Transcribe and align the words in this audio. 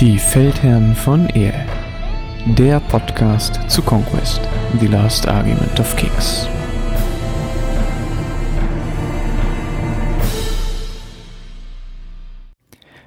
Die 0.00 0.16
Feldherren 0.16 0.94
von 0.94 1.28
Ehe. 1.30 1.66
Der 2.56 2.78
Podcast 2.78 3.58
zu 3.68 3.82
Conquest, 3.82 4.40
The 4.78 4.86
Last 4.86 5.26
Argument 5.26 5.80
of 5.80 5.96
Kings. 5.96 6.46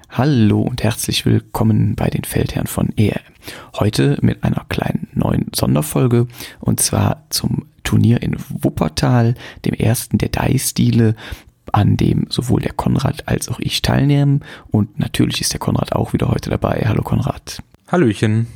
Hallo 0.09 0.59
und 0.64 0.84
herzlich 0.84 1.26
willkommen 1.26 1.96
bei 1.96 2.09
den 2.09 2.26
Feldherren 2.26 2.68
von 2.68 2.90
Ehe. 2.98 3.21
Heute 3.80 4.18
mit 4.21 4.44
einer 4.44 4.66
kleinen 4.68 5.08
neuen 5.14 5.50
Sonderfolge 5.55 6.28
und 6.60 6.82
zwar 6.82 7.23
zum 7.30 7.68
Turnier 7.86 8.21
in 8.21 8.36
Wuppertal, 8.50 9.36
dem 9.64 9.76
ersten 9.76 10.18
der 10.18 10.28
Dai-Stile, 10.28 11.16
an 11.72 11.98
dem 11.98 12.28
sowohl 12.30 12.62
der 12.62 12.74
Konrad 12.74 13.28
als 13.28 13.50
auch 13.50 13.60
ich 13.60 13.82
teilnehmen. 13.82 14.42
Und 14.70 15.00
natürlich 15.00 15.41
ist 15.41 15.54
der 15.54 15.59
Konrad 15.59 15.94
auch 15.94 16.14
wieder 16.14 16.30
heute 16.30 16.50
dabei. 16.50 16.84
Hallo 16.88 17.04
Konrad. 17.04 17.62
Hallöchen. 17.88 18.48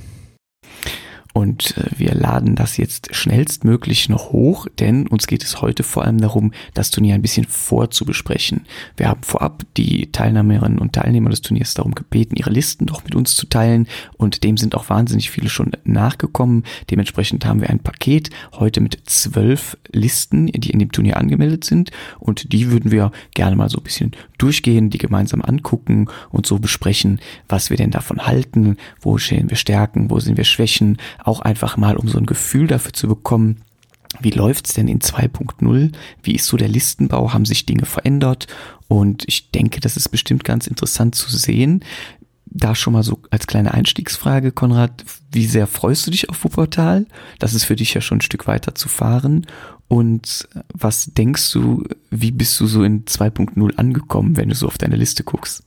Und 1.35 1.75
äh, 1.77 1.89
wir 1.97 2.15
laden 2.15 2.55
das 2.55 2.77
jetzt 2.77 3.13
schnellstmöglich 3.13 4.07
noch 4.07 4.31
hoch, 4.31 4.67
denn 4.79 5.05
uns 5.05 5.27
geht 5.27 5.43
es 5.43 5.61
heute 5.61 5.83
vor 5.83 6.05
allem 6.05 6.21
darum, 6.21 6.53
das 6.73 6.91
Turnier 6.91 7.13
ein 7.13 7.21
bisschen 7.21 7.43
vorzubesprechen. 7.43 8.61
Wir 8.95 9.09
haben 9.09 9.21
vorab 9.21 9.63
die 9.75 10.13
Teilnehmerinnen 10.13 10.79
und 10.79 10.93
Teilnehmer 10.93 11.29
des 11.29 11.41
Turniers 11.41 11.73
darum 11.73 11.93
gebeten, 11.93 12.37
ihre 12.37 12.51
Listen 12.51 12.85
doch 12.85 13.03
mit 13.03 13.15
uns 13.15 13.35
zu 13.35 13.47
teilen. 13.47 13.85
Und 14.15 14.45
dem 14.45 14.55
sind 14.55 14.75
auch 14.75 14.89
wahnsinnig 14.89 15.29
viele 15.29 15.49
schon 15.49 15.73
nachgekommen. 15.83 16.63
Dementsprechend 16.89 17.45
haben 17.45 17.59
wir 17.59 17.69
ein 17.69 17.79
Paket 17.79 18.29
heute 18.53 18.79
mit 18.79 19.01
zwölf 19.03 19.77
Listen, 19.91 20.47
die 20.47 20.69
in 20.69 20.79
dem 20.79 20.93
Turnier 20.93 21.17
angemeldet 21.17 21.65
sind. 21.65 21.91
Und 22.17 22.53
die 22.53 22.71
würden 22.71 22.91
wir 22.91 23.11
gerne 23.33 23.57
mal 23.57 23.69
so 23.69 23.79
ein 23.79 23.83
bisschen 23.83 24.11
durchgehen, 24.37 24.89
die 24.89 24.99
gemeinsam 24.99 25.41
angucken 25.41 26.07
und 26.29 26.45
so 26.45 26.59
besprechen, 26.59 27.19
was 27.49 27.69
wir 27.69 27.75
denn 27.75 27.91
davon 27.91 28.25
halten, 28.25 28.77
wo 29.01 29.17
stehen 29.17 29.49
wir 29.49 29.57
Stärken, 29.57 30.09
wo 30.09 30.21
sind 30.21 30.37
wir 30.37 30.45
Schwächen, 30.45 30.97
auch 31.25 31.41
einfach 31.41 31.77
mal, 31.77 31.97
um 31.97 32.07
so 32.07 32.17
ein 32.17 32.25
Gefühl 32.25 32.67
dafür 32.67 32.93
zu 32.93 33.07
bekommen, 33.07 33.57
wie 34.21 34.31
läuft's 34.31 34.73
denn 34.73 34.87
in 34.87 34.99
2.0? 34.99 35.91
Wie 36.23 36.35
ist 36.35 36.45
so 36.45 36.57
der 36.57 36.69
Listenbau? 36.69 37.33
Haben 37.33 37.45
sich 37.45 37.65
Dinge 37.65 37.85
verändert? 37.85 38.47
Und 38.87 39.23
ich 39.27 39.51
denke, 39.51 39.81
das 39.81 39.97
ist 39.97 40.09
bestimmt 40.09 40.43
ganz 40.43 40.67
interessant 40.67 41.15
zu 41.15 41.35
sehen. 41.35 41.83
Da 42.45 42.75
schon 42.75 42.93
mal 42.93 43.03
so 43.03 43.19
als 43.31 43.47
kleine 43.47 43.73
Einstiegsfrage, 43.73 44.53
Konrad, 44.53 45.03
wie 45.31 45.45
sehr 45.45 45.67
freust 45.67 46.07
du 46.07 46.11
dich 46.11 46.29
auf 46.29 46.43
Wuppertal? 46.43 47.05
Das 47.39 47.53
ist 47.53 47.65
für 47.65 47.75
dich 47.75 47.93
ja 47.93 47.99
schon 47.99 48.19
ein 48.19 48.21
Stück 48.21 48.47
weiter 48.47 48.75
zu 48.75 48.87
fahren. 48.87 49.45
Und 49.89 50.47
was 50.73 51.07
denkst 51.07 51.51
du, 51.51 51.83
wie 52.09 52.31
bist 52.31 52.57
du 52.59 52.67
so 52.67 52.83
in 52.83 53.05
2.0 53.05 53.75
angekommen, 53.75 54.37
wenn 54.37 54.49
du 54.49 54.55
so 54.55 54.67
auf 54.67 54.77
deine 54.77 54.95
Liste 54.95 55.23
guckst? 55.23 55.64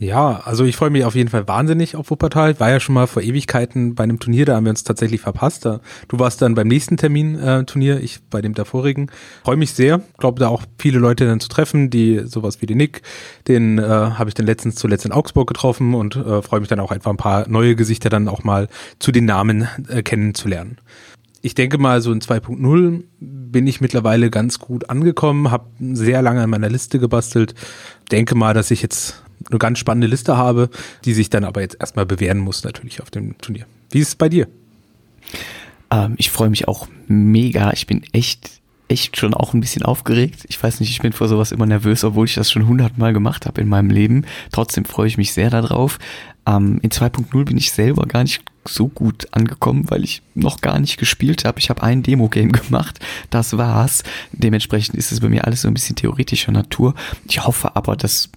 Ja, 0.00 0.42
also 0.44 0.64
ich 0.64 0.76
freue 0.76 0.90
mich 0.90 1.04
auf 1.04 1.16
jeden 1.16 1.28
Fall 1.28 1.48
wahnsinnig 1.48 1.96
auf 1.96 2.10
Wuppertal. 2.10 2.60
War 2.60 2.70
ja 2.70 2.78
schon 2.78 2.94
mal 2.94 3.08
vor 3.08 3.20
Ewigkeiten 3.20 3.96
bei 3.96 4.04
einem 4.04 4.20
Turnier, 4.20 4.44
da 4.44 4.54
haben 4.54 4.64
wir 4.64 4.70
uns 4.70 4.84
tatsächlich 4.84 5.20
verpasst. 5.20 5.64
Du 5.64 5.80
warst 6.12 6.40
dann 6.40 6.54
beim 6.54 6.68
nächsten 6.68 6.96
Termin 6.96 7.36
äh, 7.36 7.64
Turnier, 7.64 8.00
ich 8.00 8.20
bei 8.30 8.40
dem 8.40 8.54
davorigen. 8.54 9.10
Freue 9.42 9.56
mich 9.56 9.72
sehr, 9.72 10.00
glaube 10.18 10.38
da 10.38 10.48
auch 10.48 10.62
viele 10.78 11.00
Leute 11.00 11.26
dann 11.26 11.40
zu 11.40 11.48
treffen, 11.48 11.90
die 11.90 12.20
sowas 12.26 12.62
wie 12.62 12.66
den 12.66 12.78
Nick, 12.78 13.02
den 13.48 13.78
äh, 13.78 13.82
habe 13.82 14.30
ich 14.30 14.34
dann 14.34 14.46
letztens 14.46 14.76
zuletzt 14.76 15.04
in 15.04 15.10
Augsburg 15.10 15.48
getroffen 15.48 15.94
und 15.94 16.14
äh, 16.14 16.42
freue 16.42 16.60
mich 16.60 16.68
dann 16.68 16.78
auch 16.78 16.92
einfach 16.92 17.10
ein 17.10 17.16
paar 17.16 17.48
neue 17.48 17.74
Gesichter 17.74 18.08
dann 18.08 18.28
auch 18.28 18.44
mal 18.44 18.68
zu 19.00 19.10
den 19.10 19.24
Namen 19.24 19.66
äh, 19.88 20.02
kennenzulernen 20.02 20.78
ich 21.40 21.54
denke 21.54 21.78
mal, 21.78 22.00
so 22.00 22.10
in 22.10 22.20
2.0 22.20 23.04
bin 23.20 23.66
ich 23.68 23.80
mittlerweile 23.80 24.28
ganz 24.28 24.58
gut 24.58 24.90
angekommen, 24.90 25.52
habe 25.52 25.68
sehr 25.78 26.20
lange 26.20 26.42
an 26.42 26.50
meiner 26.50 26.68
Liste 26.68 26.98
gebastelt. 26.98 27.54
Denke 28.10 28.34
mal, 28.34 28.54
dass 28.54 28.72
ich 28.72 28.82
jetzt 28.82 29.22
eine 29.50 29.58
ganz 29.58 29.78
spannende 29.78 30.06
Liste 30.06 30.36
habe, 30.36 30.70
die 31.04 31.14
sich 31.14 31.30
dann 31.30 31.44
aber 31.44 31.60
jetzt 31.60 31.76
erstmal 31.80 32.06
bewähren 32.06 32.38
muss, 32.38 32.64
natürlich 32.64 33.00
auf 33.02 33.10
dem 33.10 33.38
Turnier. 33.38 33.66
Wie 33.90 34.00
ist 34.00 34.08
es 34.08 34.14
bei 34.14 34.28
dir? 34.28 34.48
Ähm, 35.90 36.14
ich 36.16 36.30
freue 36.30 36.50
mich 36.50 36.68
auch 36.68 36.88
mega. 37.06 37.72
Ich 37.72 37.86
bin 37.86 38.02
echt 38.12 38.58
echt 38.88 39.18
schon 39.18 39.34
auch 39.34 39.52
ein 39.52 39.60
bisschen 39.60 39.82
aufgeregt. 39.82 40.46
Ich 40.48 40.62
weiß 40.62 40.80
nicht, 40.80 40.90
ich 40.90 41.00
bin 41.00 41.12
vor 41.12 41.28
sowas 41.28 41.52
immer 41.52 41.66
nervös, 41.66 42.04
obwohl 42.04 42.26
ich 42.26 42.34
das 42.34 42.50
schon 42.50 42.66
hundertmal 42.66 43.12
gemacht 43.12 43.46
habe 43.46 43.60
in 43.60 43.68
meinem 43.68 43.90
Leben. 43.90 44.24
Trotzdem 44.50 44.84
freue 44.84 45.08
ich 45.08 45.18
mich 45.18 45.32
sehr 45.32 45.50
darauf. 45.50 45.98
Ähm, 46.46 46.78
in 46.82 46.90
2.0 46.90 47.44
bin 47.44 47.58
ich 47.58 47.70
selber 47.70 48.06
gar 48.06 48.22
nicht 48.22 48.42
so 48.64 48.88
gut 48.88 49.28
angekommen, 49.32 49.84
weil 49.88 50.04
ich 50.04 50.22
noch 50.34 50.60
gar 50.60 50.78
nicht 50.78 50.98
gespielt 50.98 51.44
habe. 51.44 51.58
Ich 51.58 51.70
habe 51.70 51.82
ein 51.82 52.02
Demo-Game 52.02 52.52
gemacht, 52.52 52.98
das 53.30 53.56
war's. 53.56 54.02
Dementsprechend 54.32 54.96
ist 54.96 55.12
es 55.12 55.20
bei 55.20 55.28
mir 55.28 55.44
alles 55.44 55.62
so 55.62 55.68
ein 55.68 55.74
bisschen 55.74 55.96
theoretischer 55.96 56.52
Natur. 56.52 56.94
Ich 57.26 57.44
hoffe 57.44 57.76
aber, 57.76 57.96
dass 57.96 58.30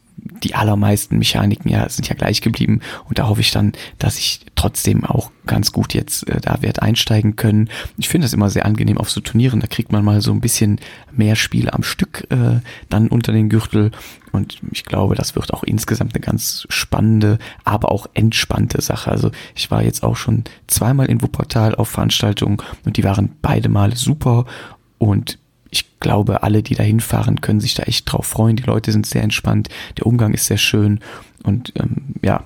die 0.43 0.55
allermeisten 0.55 1.17
Mechaniken 1.17 1.69
ja 1.69 1.89
sind 1.89 2.07
ja 2.07 2.15
gleich 2.15 2.41
geblieben 2.41 2.81
und 3.07 3.19
da 3.19 3.27
hoffe 3.27 3.41
ich 3.41 3.51
dann, 3.51 3.73
dass 3.97 4.17
ich 4.17 4.41
trotzdem 4.55 5.03
auch 5.03 5.31
ganz 5.45 5.71
gut 5.71 5.93
jetzt 5.93 6.27
äh, 6.29 6.39
da 6.39 6.61
werde 6.61 6.81
einsteigen 6.81 7.35
können. 7.35 7.69
Ich 7.97 8.09
finde 8.09 8.25
das 8.25 8.33
immer 8.33 8.49
sehr 8.49 8.65
angenehm 8.65 8.97
auf 8.97 9.09
so 9.09 9.21
Turnieren, 9.21 9.59
da 9.59 9.67
kriegt 9.67 9.91
man 9.91 10.05
mal 10.05 10.21
so 10.21 10.31
ein 10.31 10.41
bisschen 10.41 10.79
mehr 11.11 11.35
Spiele 11.35 11.73
am 11.73 11.83
Stück 11.83 12.27
äh, 12.29 12.59
dann 12.89 13.07
unter 13.07 13.31
den 13.31 13.49
Gürtel 13.49 13.91
und 14.31 14.59
ich 14.71 14.85
glaube, 14.85 15.15
das 15.15 15.35
wird 15.35 15.53
auch 15.53 15.63
insgesamt 15.63 16.13
eine 16.13 16.21
ganz 16.21 16.65
spannende, 16.69 17.37
aber 17.63 17.91
auch 17.91 18.07
entspannte 18.13 18.81
Sache. 18.81 19.11
Also 19.11 19.31
ich 19.55 19.71
war 19.71 19.83
jetzt 19.83 20.03
auch 20.03 20.15
schon 20.15 20.45
zweimal 20.67 21.07
in 21.07 21.21
Wuppertal 21.21 21.75
auf 21.75 21.89
Veranstaltungen 21.89 22.57
und 22.85 22.97
die 22.97 23.03
waren 23.03 23.35
beide 23.41 23.69
Male 23.69 23.95
super 23.95 24.45
und 24.97 25.39
ich 25.71 25.99
glaube, 25.99 26.43
alle, 26.43 26.61
die 26.61 26.75
da 26.75 26.83
hinfahren, 26.83 27.41
können 27.41 27.59
sich 27.59 27.73
da 27.73 27.83
echt 27.83 28.11
drauf 28.11 28.27
freuen. 28.27 28.57
Die 28.57 28.63
Leute 28.63 28.91
sind 28.91 29.07
sehr 29.07 29.23
entspannt, 29.23 29.69
der 29.97 30.05
Umgang 30.05 30.33
ist 30.33 30.45
sehr 30.45 30.57
schön 30.57 30.99
und 31.43 31.73
ähm, 31.79 32.15
ja, 32.21 32.45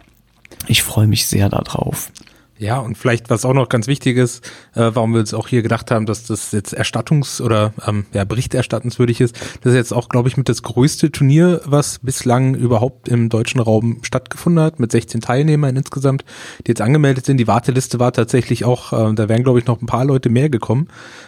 ich 0.68 0.84
freue 0.84 1.08
mich 1.08 1.26
sehr 1.26 1.50
darauf. 1.50 2.12
Ja, 2.58 2.80
und 2.80 2.98
vielleicht, 2.98 3.30
was 3.30 3.44
auch 3.44 3.54
noch 3.54 3.68
ganz 3.68 3.88
wichtig 3.88 4.16
ist, 4.16 4.46
äh, 4.76 4.92
warum 4.94 5.12
wir 5.12 5.20
uns 5.20 5.34
auch 5.34 5.50
hier 5.50 5.62
gedacht 5.62 5.92
haben, 5.92 6.06
dass 6.06 6.24
das 6.24 6.54
jetzt 6.54 6.78
erstattungs- 6.78 7.42
oder 7.42 7.74
ähm, 7.86 8.06
ja, 8.14 8.24
berichterstattenswürdig 8.24 9.20
ist, 9.20 9.36
das 9.62 9.74
ist 9.74 9.78
jetzt 9.78 9.94
auch, 9.94 10.08
glaube 10.08 10.30
ich, 10.30 10.38
mit 10.38 10.48
das 10.48 10.64
größte 10.64 11.12
Turnier, 11.12 11.60
was 11.66 12.00
bislang 12.00 12.56
überhaupt 12.56 13.10
im 13.10 13.28
deutschen 13.28 13.60
Raum 13.60 14.00
stattgefunden 14.04 14.64
hat, 14.64 14.80
mit 14.80 14.92
16 14.92 15.20
Teilnehmern 15.20 15.76
insgesamt, 15.76 16.24
die 16.66 16.72
jetzt 16.72 16.82
angemeldet 16.82 17.26
sind. 17.26 17.38
Die 17.38 17.48
Warteliste 17.48 18.00
war 18.00 18.14
tatsächlich 18.14 18.64
auch, 18.64 18.94
äh, 18.94 19.14
da 19.14 19.28
wären, 19.28 19.44
glaube 19.44 19.60
ich, 19.60 19.66
noch 19.66 19.82
ein 19.82 19.88
paar 19.88 20.06
Leute 20.06 20.30
mehr 20.30 20.50
gekommen. 20.50 20.88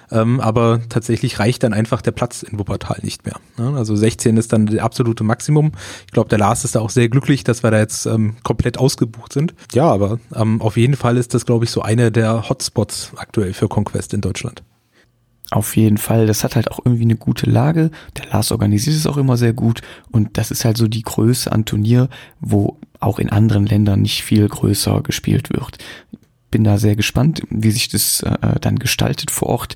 Ähm, 0.09 0.39
aber 0.39 0.79
tatsächlich 0.87 1.39
reicht 1.39 1.63
dann 1.63 1.73
einfach 1.73 2.01
der 2.01 2.11
Platz 2.11 2.43
in 2.43 2.57
Wuppertal 2.57 2.99
nicht 3.01 3.25
mehr. 3.25 3.35
Ne? 3.57 3.77
Also 3.77 3.95
16 3.95 4.37
ist 4.37 4.53
dann 4.53 4.67
das 4.67 4.79
absolute 4.79 5.23
Maximum. 5.25 5.73
Ich 6.05 6.13
glaube, 6.13 6.29
der 6.29 6.37
Lars 6.37 6.63
ist 6.63 6.75
da 6.75 6.79
auch 6.79 6.89
sehr 6.89 7.09
glücklich, 7.09 7.43
dass 7.43 7.63
wir 7.63 7.71
da 7.71 7.79
jetzt 7.79 8.05
ähm, 8.05 8.37
komplett 8.43 8.77
ausgebucht 8.77 9.33
sind. 9.33 9.53
Ja, 9.73 9.91
aber 9.91 10.19
ähm, 10.33 10.61
auf 10.61 10.77
jeden 10.77 10.95
Fall 10.95 11.17
ist 11.17 11.26
das, 11.33 11.45
glaube 11.45 11.65
ich, 11.65 11.71
so 11.71 11.81
einer 11.81 12.11
der 12.11 12.49
Hotspots 12.49 13.11
aktuell 13.15 13.53
für 13.53 13.67
Conquest 13.67 14.13
in 14.13 14.21
Deutschland. 14.21 14.63
Auf 15.49 15.77
jeden 15.77 15.97
Fall, 15.97 16.27
das 16.27 16.43
hat 16.43 16.57
halt 16.57 16.69
auch 16.71 16.79
irgendwie 16.83 17.05
eine 17.05 17.15
gute 17.15 17.49
Lage. 17.49 17.89
Der 18.17 18.25
Lars 18.31 18.51
organisiert 18.51 18.97
es 18.97 19.07
auch 19.07 19.15
immer 19.15 19.37
sehr 19.37 19.53
gut 19.53 19.81
und 20.11 20.37
das 20.37 20.51
ist 20.51 20.65
halt 20.65 20.75
so 20.75 20.87
die 20.87 21.03
Größe 21.03 21.49
an 21.51 21.63
Turnier, 21.63 22.09
wo 22.41 22.77
auch 22.99 23.17
in 23.17 23.29
anderen 23.29 23.65
Ländern 23.65 24.01
nicht 24.01 24.23
viel 24.23 24.47
größer 24.47 25.01
gespielt 25.03 25.49
wird 25.51 25.77
bin 26.51 26.63
da 26.63 26.77
sehr 26.77 26.95
gespannt, 26.95 27.41
wie 27.49 27.71
sich 27.71 27.89
das 27.89 28.21
äh, 28.21 28.59
dann 28.59 28.79
gestaltet 28.79 29.31
vor 29.31 29.49
Ort. 29.49 29.75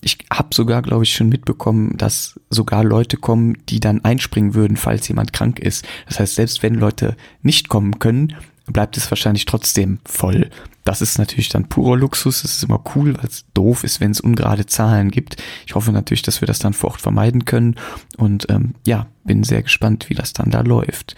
Ich 0.00 0.18
habe 0.30 0.54
sogar, 0.54 0.82
glaube 0.82 1.04
ich, 1.04 1.14
schon 1.14 1.28
mitbekommen, 1.28 1.96
dass 1.96 2.38
sogar 2.50 2.84
Leute 2.84 3.16
kommen, 3.16 3.56
die 3.68 3.80
dann 3.80 4.04
einspringen 4.04 4.54
würden, 4.54 4.76
falls 4.76 5.08
jemand 5.08 5.32
krank 5.32 5.58
ist. 5.58 5.84
Das 6.06 6.20
heißt, 6.20 6.34
selbst 6.34 6.62
wenn 6.62 6.74
Leute 6.74 7.16
nicht 7.42 7.68
kommen 7.68 7.98
können, 7.98 8.34
bleibt 8.66 8.96
es 8.96 9.10
wahrscheinlich 9.10 9.44
trotzdem 9.44 9.98
voll. 10.04 10.50
Das 10.84 11.00
ist 11.00 11.18
natürlich 11.18 11.48
dann 11.48 11.68
purer 11.68 11.96
Luxus. 11.96 12.42
Das 12.42 12.54
ist 12.54 12.64
immer 12.64 12.82
cool, 12.94 13.16
weil 13.16 13.28
es 13.28 13.46
doof 13.54 13.84
ist, 13.84 14.00
wenn 14.00 14.10
es 14.10 14.20
ungerade 14.20 14.66
Zahlen 14.66 15.10
gibt. 15.10 15.36
Ich 15.66 15.74
hoffe 15.74 15.92
natürlich, 15.92 16.22
dass 16.22 16.40
wir 16.40 16.46
das 16.46 16.58
dann 16.58 16.74
vor 16.74 16.90
Ort 16.90 17.00
vermeiden 17.00 17.44
können. 17.44 17.76
Und 18.16 18.50
ähm, 18.50 18.74
ja, 18.86 19.06
bin 19.24 19.44
sehr 19.44 19.62
gespannt, 19.62 20.10
wie 20.10 20.14
das 20.14 20.32
dann 20.34 20.50
da 20.50 20.60
läuft. 20.60 21.16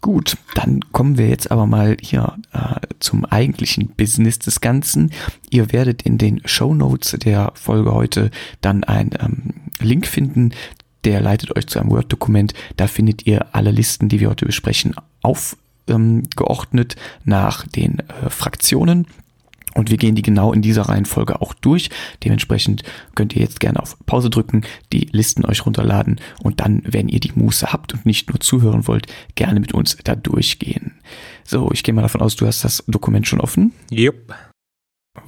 Gut, 0.00 0.38
dann 0.54 0.80
kommen 0.92 1.18
wir 1.18 1.28
jetzt 1.28 1.50
aber 1.50 1.66
mal 1.66 1.96
hier 2.00 2.34
äh, 2.52 2.80
zum 3.00 3.26
eigentlichen 3.26 3.88
Business 3.88 4.38
des 4.38 4.60
Ganzen. 4.60 5.12
Ihr 5.50 5.72
werdet 5.72 6.02
in 6.02 6.16
den 6.16 6.40
Show 6.46 6.74
Notes 6.74 7.16
der 7.20 7.52
Folge 7.54 7.92
heute 7.92 8.30
dann 8.60 8.82
einen 8.82 9.12
ähm, 9.20 9.54
Link 9.78 10.06
finden, 10.06 10.52
der 11.04 11.20
leitet 11.20 11.54
euch 11.54 11.66
zu 11.66 11.78
einem 11.78 11.90
Word-Dokument. 11.90 12.54
Da 12.76 12.86
findet 12.86 13.26
ihr 13.26 13.54
alle 13.54 13.70
Listen, 13.70 14.08
die 14.08 14.20
wir 14.20 14.30
heute 14.30 14.46
besprechen, 14.46 14.94
aufgeordnet 15.22 15.69
ähm, 15.90 16.22
nach 17.24 17.66
den 17.66 17.98
äh, 17.98 18.30
Fraktionen. 18.30 19.06
Und 19.74 19.90
wir 19.90 19.98
gehen 19.98 20.16
die 20.16 20.22
genau 20.22 20.52
in 20.52 20.62
dieser 20.62 20.82
Reihenfolge 20.82 21.40
auch 21.40 21.54
durch. 21.54 21.90
Dementsprechend 22.24 22.82
könnt 23.14 23.34
ihr 23.36 23.42
jetzt 23.42 23.60
gerne 23.60 23.80
auf 23.80 23.96
Pause 24.04 24.28
drücken, 24.28 24.62
die 24.92 25.08
Listen 25.12 25.44
euch 25.44 25.64
runterladen 25.64 26.20
und 26.42 26.60
dann, 26.60 26.82
wenn 26.84 27.08
ihr 27.08 27.20
die 27.20 27.32
Muße 27.32 27.72
habt 27.72 27.94
und 27.94 28.04
nicht 28.04 28.28
nur 28.28 28.40
zuhören 28.40 28.88
wollt, 28.88 29.06
gerne 29.36 29.60
mit 29.60 29.72
uns 29.72 29.96
da 30.02 30.16
durchgehen. 30.16 30.94
So, 31.44 31.70
ich 31.72 31.84
gehe 31.84 31.94
mal 31.94 32.02
davon 32.02 32.20
aus, 32.20 32.34
du 32.34 32.46
hast 32.46 32.64
das 32.64 32.82
Dokument 32.88 33.28
schon 33.28 33.40
offen. 33.40 33.72
Yep. 33.92 34.34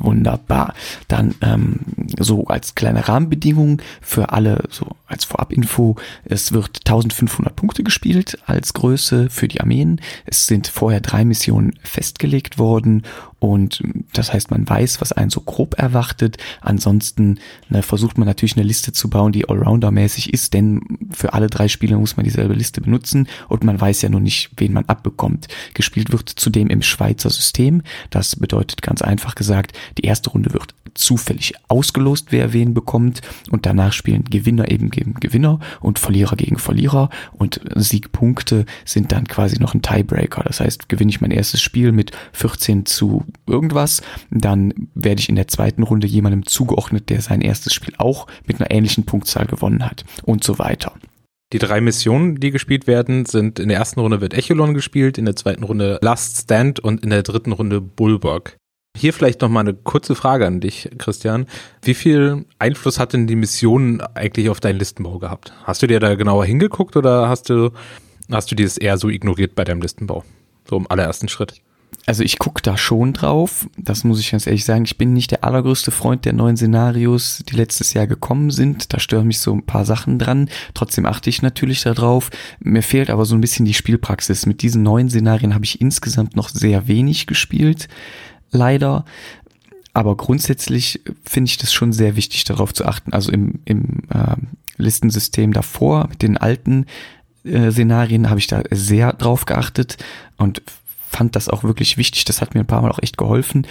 Wunderbar. 0.03 0.75
Dann 1.07 1.35
ähm, 1.43 1.79
so 2.19 2.47
als 2.47 2.75
kleine 2.75 3.07
Rahmenbedingung 3.07 3.81
für 4.01 4.33
alle, 4.33 4.65
so 4.69 4.97
als 5.07 5.25
Vorabinfo, 5.25 5.95
es 6.25 6.53
wird 6.53 6.81
1500 6.85 7.55
Punkte 7.55 7.85
gespielt 7.85 8.37
als 8.47 8.75
Größe 8.75 9.31
für 9.31 9.47
die 9.47 9.61
Armeen. 9.61 10.01
Es 10.27 10.49
sind 10.49 10.67
vorher 10.67 11.01
drei 11.01 11.25
Missionen 11.25 11.79
festgelegt 11.85 12.59
worden 12.59 13.05
und 13.43 13.83
das 14.13 14.33
heißt, 14.33 14.53
man 14.53 14.69
weiß, 14.69 15.01
was 15.01 15.11
einen 15.11 15.29
so 15.29 15.41
grob 15.41 15.77
erwartet. 15.77 16.37
Ansonsten 16.61 17.41
ne, 17.69 17.83
versucht 17.83 18.17
man 18.17 18.29
natürlich 18.29 18.57
eine 18.57 18.65
Liste 18.65 18.93
zu 18.93 19.11
bauen, 19.11 19.33
die 19.33 19.49
Allrounder-mäßig 19.49 20.33
ist, 20.33 20.55
denn 20.55 20.81
für 21.11 21.33
alle 21.33 21.49
drei 21.49 21.67
Spiele 21.67 21.97
muss 21.97 22.17
man 22.17 22.23
dieselbe 22.23 22.55
Liste 22.55 22.81
benutzen 22.81 23.27
und 23.49 23.65
man 23.65 23.81
weiß 23.81 24.01
ja 24.03 24.11
noch 24.11 24.21
nicht, 24.21 24.51
wen 24.59 24.73
man 24.73 24.85
abbekommt. 24.85 25.49
Gespielt 25.75 26.13
wird 26.13 26.29
zudem 26.29 26.69
im 26.69 26.83
Schweizer 26.83 27.31
System. 27.31 27.83
Das 28.11 28.37
bedeutet 28.37 28.81
ganz 28.81 29.03
einfach 29.03 29.35
gesagt, 29.35 29.77
die 29.99 30.05
erste 30.05 30.31
Runde 30.31 30.53
wird 30.53 30.77
zufällig 30.95 31.55
ausgelost, 31.69 32.29
wer 32.31 32.53
wen 32.53 32.75
bekommt 32.75 33.21
und 33.51 33.67
danach 33.67 33.93
spielen 33.93 34.25
Gewinner 34.25 34.71
eben 34.71 34.91
gegen 34.91 35.15
Gewinner 35.15 35.61
und 35.81 35.99
Verlierer 35.99 36.37
gegen 36.37 36.59
Verlierer 36.59 37.11
und 37.33 37.61
Siegpunkte 37.75 38.67
sind 38.85 39.13
dann 39.13 39.27
quasi 39.27 39.59
noch 39.59 39.75
ein 39.75 39.83
Tiebreaker. 39.83 40.43
Das 40.45 40.61
heißt, 40.61 40.89
gewinne 40.89 41.11
ich 41.11 41.21
mein 41.21 41.31
erstes 41.31 41.61
Spiel 41.61 41.93
mit 41.93 42.13
14 42.33 42.87
zu 42.87 43.25
irgendwas, 43.47 44.03
dann 44.31 44.89
werde 44.95 45.21
ich 45.21 45.29
in 45.29 45.37
der 45.37 45.49
zweiten 45.49 45.83
Runde 45.83 46.07
jemandem 46.07 46.47
zugeordnet, 46.47 47.11
der 47.11 47.21
sein 47.23 47.41
erstes 47.41 47.75
Spiel 47.75 47.95
auch 47.99 48.27
mit 48.47 48.61
einer 48.61 48.71
ähnlichen 48.71 49.05
Punktzahl 49.05 49.47
gewonnen 49.47 49.85
hat 49.85 50.05
und 50.25 50.45
so 50.45 50.59
weiter. 50.59 50.93
Die 51.53 51.59
drei 51.59 51.83
Missionen, 51.83 52.37
die 52.37 52.51
gespielt 52.51 52.87
werden, 52.87 53.27
sind 53.27 53.59
in 53.59 53.69
der 53.69 53.77
ersten 53.77 54.01
Runde 54.01 54.23
wird 54.23 54.33
Echelon 54.33 54.73
gespielt, 54.73 55.19
in 55.19 55.27
der 55.27 55.37
zweiten 55.37 55.65
Runde 55.65 55.99
Last 56.01 56.45
Stand 56.45 56.81
und 56.81 57.05
in 57.05 57.11
der 57.11 57.23
dritten 57.23 57.53
Runde 57.53 57.83
Bulwark. 57.83 58.57
Hier 58.97 59.13
vielleicht 59.13 59.41
noch 59.41 59.49
mal 59.49 59.61
eine 59.61 59.75
kurze 59.75 60.15
Frage 60.15 60.47
an 60.47 60.61
dich, 60.61 60.91
Christian. 60.99 61.47
Wie 61.83 61.95
viel 61.95 62.45
Einfluss 62.59 62.99
hat 62.99 63.15
denn 63.15 63.27
die 63.27 63.37
Mission 63.37 64.01
eigentlich 64.15 64.51
auf 64.51 64.61
deinen 64.61 64.79
Listenbau 64.79 65.19
gehabt? 65.19 65.53
Hast 65.65 65.83
du 65.83 65.87
dir 65.87 65.99
da 65.99 66.15
genauer 66.15 66.45
hingeguckt 66.45 66.97
oder 66.97 67.29
hast 67.29 67.49
du, 67.49 67.71
hast 68.31 68.51
du 68.51 68.55
dieses 68.55 68.77
eher 68.77 68.99
so 68.99 69.09
ignoriert 69.09 69.55
bei 69.55 69.65
deinem 69.65 69.81
Listenbau? 69.81 70.25
So 70.69 70.77
im 70.77 70.91
allerersten 70.91 71.29
Schritt? 71.29 71.63
Also 72.05 72.25
ich 72.25 72.39
gucke 72.39 72.63
da 72.63 72.77
schon 72.77 73.13
drauf, 73.13 73.69
das 73.77 74.03
muss 74.03 74.19
ich 74.19 74.33
ganz 74.33 74.47
ehrlich 74.47 74.65
sagen. 74.65 74.85
Ich 74.85 74.99
bin 74.99 75.13
nicht 75.13 75.31
der 75.31 75.45
allergrößte 75.45 75.93
Freund 75.93 76.25
der 76.25 76.33
neuen 76.33 76.57
Szenarios, 76.57 77.45
die 77.49 77.55
letztes 77.55 77.95
Jahr 77.95 78.09
gekommen 78.09 78.51
sind. 78.51 78.93
Da 78.93 78.99
stören 78.99 79.29
mich 79.29 79.39
so 79.39 79.53
ein 79.53 79.65
paar 79.65 79.85
Sachen 79.85 80.19
dran. 80.19 80.49
Trotzdem 80.75 81.07
achte 81.07 81.31
ich 81.31 81.43
natürlich 81.43 81.83
darauf. 81.83 82.31
Mir 82.59 82.83
fehlt 82.83 83.09
aber 83.09 83.25
so 83.25 83.37
ein 83.37 83.41
bisschen 83.41 83.67
die 83.67 83.75
Spielpraxis. 83.75 84.47
Mit 84.47 84.63
diesen 84.63 84.83
neuen 84.83 85.11
Szenarien 85.11 85.55
habe 85.55 85.65
ich 85.65 85.81
insgesamt 85.81 86.35
noch 86.35 86.49
sehr 86.49 86.89
wenig 86.89 87.29
gespielt, 87.29 87.87
leider. 88.53 89.05
Aber 89.95 90.17
grundsätzlich 90.17 91.01
finde 91.25 91.51
ich 91.51 91.59
das 91.59 91.73
schon 91.73 91.93
sehr 91.93 92.17
wichtig, 92.17 92.45
darauf 92.45 92.73
zu 92.73 92.87
achten. 92.87 93.13
Also 93.13 93.31
im, 93.31 93.61
im 93.65 94.03
äh, 94.09 94.37
Listensystem 94.77 95.53
davor, 95.53 96.09
mit 96.09 96.23
den 96.23 96.39
alten 96.39 96.87
äh, 97.45 97.71
Szenarien, 97.71 98.31
habe 98.31 98.41
ich 98.41 98.47
da 98.47 98.63
sehr 98.71 99.13
drauf 99.13 99.45
geachtet 99.45 99.99
und 100.37 100.63
fand 101.13 101.37
das 101.37 101.51
auch 101.51 101.63
wirklich 101.63 101.99
wichtig. 101.99 102.25
Das 102.25 102.41
hat 102.41 102.55
mir 102.55 102.61
ein 102.61 102.67
paar 102.67 102.81
Mal 102.81 102.91
auch 102.91 103.03
echt 103.03 103.19
geholfen. 103.19 103.67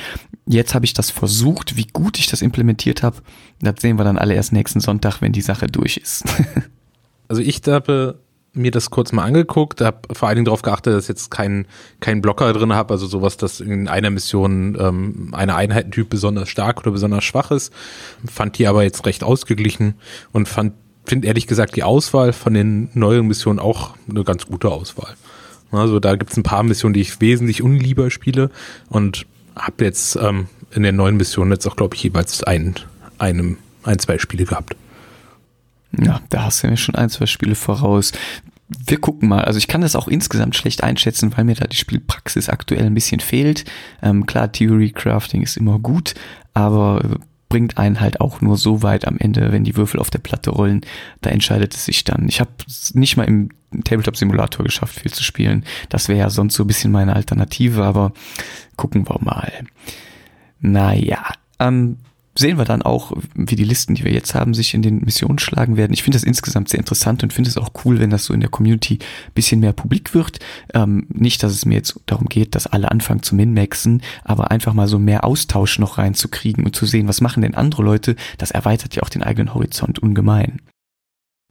Jetzt 0.46 0.76
habe 0.76 0.86
ich 0.86 0.94
das 0.94 1.10
versucht. 1.10 1.76
Wie 1.76 1.88
gut 1.88 2.20
ich 2.20 2.28
das 2.28 2.44
implementiert 2.44 3.02
habe, 3.02 3.18
das 3.60 3.82
sehen 3.82 3.98
wir 3.98 4.04
dann 4.04 4.20
alle 4.20 4.36
erst 4.36 4.54
nächsten 4.54 4.80
Sonntag, 4.80 5.22
wenn 5.22 5.32
die 5.32 5.42
Sache 5.42 5.66
durch 5.66 5.98
ist. 5.98 6.24
also 7.28 7.42
ich 7.42 7.62
habe 7.66 8.20
mir 8.54 8.72
das 8.72 8.90
kurz 8.90 9.12
mal 9.12 9.24
angeguckt, 9.24 9.80
habe 9.82 10.14
vor 10.14 10.28
allen 10.28 10.36
Dingen 10.36 10.46
darauf 10.46 10.62
geachtet, 10.62 10.94
dass 10.94 11.06
ich 11.06 11.10
jetzt 11.10 11.32
keinen 11.32 11.66
keinen 12.00 12.22
Blocker 12.22 12.52
drin 12.52 12.74
habe, 12.74 12.94
also 12.94 13.08
sowas, 13.08 13.38
dass 13.38 13.62
in 13.62 13.88
einer 13.88 14.10
Mission 14.10 14.78
ähm, 14.80 15.30
eine 15.32 15.56
Einheitentyp 15.56 16.10
besonders 16.10 16.50
stark 16.50 16.80
oder 16.80 16.92
besonders 16.92 17.24
schwach 17.24 17.52
ist. 17.52 17.72
Fand 18.30 18.58
die 18.58 18.68
aber 18.68 18.84
jetzt 18.84 19.06
recht 19.06 19.24
ausgeglichen 19.24 19.96
und 20.34 20.50
fand, 20.50 20.74
finde 21.06 21.28
ehrlich 21.28 21.48
gesagt 21.48 21.76
die 21.76 21.84
Auswahl 21.84 22.34
von 22.34 22.54
den 22.54 22.90
neuen 22.94 23.28
Missionen 23.28 23.60
auch 23.60 23.96
eine 24.10 24.24
ganz 24.24 24.46
gute 24.46 24.70
Auswahl. 24.70 25.16
Also 25.72 26.02
da 26.02 26.16
gibt 26.16 26.32
es 26.32 26.38
ein 26.38 26.44
paar 26.44 26.64
Missionen, 26.64 26.94
die 26.94 27.02
ich 27.02 27.22
wesentlich 27.22 27.62
unlieber 27.62 28.12
spiele 28.12 28.50
und 28.90 29.26
habe 29.56 29.86
jetzt 29.86 30.18
ähm, 30.18 30.48
in 30.72 30.84
den 30.84 30.98
neuen 30.98 31.16
Missionen 31.16 31.52
jetzt 31.52 31.66
auch, 31.68 31.78
glaube 31.78 31.96
ich, 31.96 32.04
jeweils 32.04 32.44
ein, 32.44 32.76
einem, 33.18 33.58
ein, 33.84 34.00
zwei 34.00 34.18
Spiele 34.18 34.46
gehabt. 34.46 34.76
Ja, 36.00 36.22
da 36.30 36.46
hast 36.46 36.64
du 36.64 36.68
ja 36.68 36.78
schon 36.78 36.96
ein, 36.96 37.10
zwei 37.10 37.26
Spiele 37.26 37.56
voraus. 37.56 38.14
Wir 38.68 39.00
gucken 39.00 39.28
mal. 39.28 39.44
Also 39.44 39.58
ich 39.58 39.68
kann 39.68 39.82
das 39.82 39.96
auch 39.96 40.08
insgesamt 40.08 40.56
schlecht 40.56 40.84
einschätzen, 40.84 41.36
weil 41.36 41.44
mir 41.44 41.56
da 41.56 41.68
die 41.68 41.76
Spielpraxis 41.76 42.48
aktuell 42.48 42.86
ein 42.86 42.94
bisschen 42.94 43.20
fehlt. 43.20 43.66
Ähm, 44.02 44.26
klar, 44.26 44.52
Theory 44.52 44.92
Crafting 44.92 45.42
ist 45.42 45.58
immer 45.58 45.80
gut, 45.80 46.14
aber 46.54 47.20
bringt 47.52 47.78
einen 47.78 48.00
halt 48.00 48.22
auch 48.22 48.40
nur 48.40 48.56
so 48.56 48.82
weit 48.82 49.06
am 49.06 49.18
Ende, 49.18 49.52
wenn 49.52 49.66
die 49.66 49.76
Würfel 49.76 50.00
auf 50.00 50.10
der 50.10 50.20
Platte 50.20 50.52
rollen. 50.52 50.82
Da 51.20 51.32
entscheidet 51.32 51.76
es 51.76 51.84
sich 51.84 52.06
dann. 52.06 52.30
Ich 52.30 52.40
habe 52.40 52.52
nicht 52.94 53.18
mal 53.18 53.26
im 53.26 53.50
Tabletop-Simulator 53.84 54.64
geschafft, 54.64 54.98
viel 55.02 55.12
zu 55.12 55.22
spielen. 55.22 55.66
Das 55.90 56.08
wäre 56.08 56.20
ja 56.20 56.30
sonst 56.30 56.56
so 56.56 56.64
ein 56.64 56.68
bisschen 56.68 56.94
meine 56.94 57.14
Alternative, 57.14 57.84
aber 57.84 58.14
gucken 58.78 59.08
wir 59.08 59.20
mal. 59.22 59.52
Naja, 60.62 61.26
ähm, 61.60 61.98
sehen 62.36 62.58
wir 62.58 62.66
dann 62.66 62.82
auch, 62.82 63.12
wie 63.36 63.56
die 63.56 63.64
Listen, 63.64 63.96
die 63.96 64.06
wir 64.06 64.14
jetzt 64.14 64.34
haben, 64.36 64.54
sich 64.54 64.74
in 64.74 64.82
den 64.82 65.02
Missionen 65.02 65.40
schlagen 65.40 65.76
werden. 65.76 65.94
Ich 65.94 66.04
finde 66.04 66.16
das 66.16 66.24
insgesamt 66.24 66.70
sehr 66.70 66.80
interessant 66.80 67.24
und 67.24 67.34
finde 67.34 67.50
es 67.50 67.58
auch 67.58 67.72
cool, 67.84 68.00
wenn 68.00 68.10
das 68.10 68.26
so 68.26 68.34
in 68.34 68.40
der 68.40 68.50
Community 68.50 69.00
bisschen 69.34 69.60
mehr 69.60 69.74
publik 69.74 70.14
wird. 70.14 70.40
Ähm, 70.74 71.08
nicht, 71.10 71.44
dass 71.44 71.52
es 71.52 71.66
mir 71.66 71.76
jetzt 71.76 72.00
darum 72.06 72.28
geht, 72.28 72.56
dass 72.56 72.68
alle 72.68 72.90
anfangen 72.90 73.24
zu 73.24 73.36
minmaxen, 73.36 74.02
aber 74.24 74.52
einfach 74.52 74.74
mal 74.74 74.88
so 74.88 74.98
mehr 74.98 75.26
Austausch 75.26 75.80
noch 75.80 75.98
reinzukriegen 75.98 76.66
und 76.66 76.76
zu 76.76 76.86
sehen, 76.86 77.08
was 77.08 77.22
machen 77.22 77.42
denn 77.42 77.56
andere 77.56 77.84
Leute. 77.84 78.16
Das 78.38 78.52
erweitert 78.52 78.96
ja 78.96 79.04
auch 79.04 79.10
den 79.10 79.24
eigenen 79.24 79.54
Horizont 79.54 80.00
ungemein. 80.00 80.62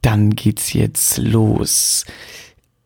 Dann 0.03 0.31
geht's 0.31 0.73
jetzt 0.73 1.19
los. 1.19 2.07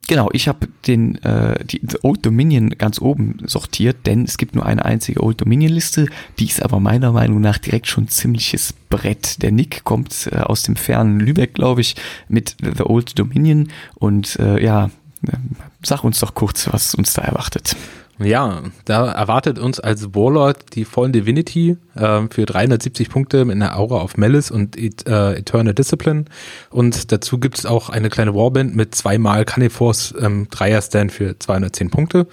Genau, 0.07 0.29
ich 0.33 0.49
habe 0.49 0.69
den 0.87 1.23
äh, 1.25 1.65
die 1.65 1.81
Old 2.03 2.27
Dominion 2.27 2.71
ganz 2.71 3.01
oben 3.01 3.39
sortiert, 3.47 4.07
denn 4.07 4.25
es 4.25 4.37
gibt 4.37 4.55
nur 4.55 4.67
eine 4.67 4.85
einzige 4.85 5.23
Old 5.23 5.41
Dominion 5.41 5.73
Liste, 5.73 6.09
die 6.39 6.45
ist 6.45 6.63
aber 6.63 6.79
meiner 6.79 7.13
Meinung 7.13 7.41
nach 7.41 7.57
direkt 7.57 7.87
schon 7.87 8.09
ziemliches 8.09 8.75
Brett. 8.91 9.43
Der 9.43 9.51
Nick 9.51 9.85
kommt 9.85 10.29
äh, 10.31 10.37
aus 10.37 10.63
dem 10.63 10.77
fernen 10.77 11.21
Lübeck, 11.21 11.55
glaube 11.55 11.81
ich, 11.81 11.97
mit 12.29 12.57
The 12.61 12.85
Old 12.85 13.19
Dominion 13.19 13.71
und 13.95 14.39
äh, 14.39 14.63
ja, 14.63 14.91
äh, 15.27 15.37
sag 15.83 16.05
uns 16.05 16.21
doch 16.21 16.35
kurz, 16.35 16.69
was 16.71 16.95
uns 16.95 17.15
da 17.15 17.23
erwartet. 17.23 17.75
Ja, 18.19 18.63
da 18.85 19.11
erwartet 19.11 19.59
uns 19.59 19.81
als 19.81 20.15
Warlord 20.15 20.75
die 20.77 20.85
Fallen 20.85 21.13
Divinity 21.13 21.77
äh, 21.97 22.23
für 22.31 22.47
370 22.47 23.09
Punkte 23.09 23.45
mit 23.45 23.57
einer 23.57 23.77
Aura 23.77 23.97
auf 23.97 24.17
Malice 24.17 24.53
und 24.53 24.77
äh, 24.77 25.35
Eternal 25.35 25.75
Discipline. 25.75 26.27
Und 26.71 27.11
dazu 27.11 27.39
gibt 27.39 27.59
es 27.59 27.67
auch 27.67 27.91
eine 27.91 28.11
kleine 28.11 28.35
Warband 28.35 28.77
mit 28.77 28.95
zweimal 28.95 29.45
Canifors 29.45 30.15
ähm, 30.21 30.47
Dreier-Stand 30.51 31.11
für 31.11 31.39
210 31.39 31.91
Punkte. 31.91 32.29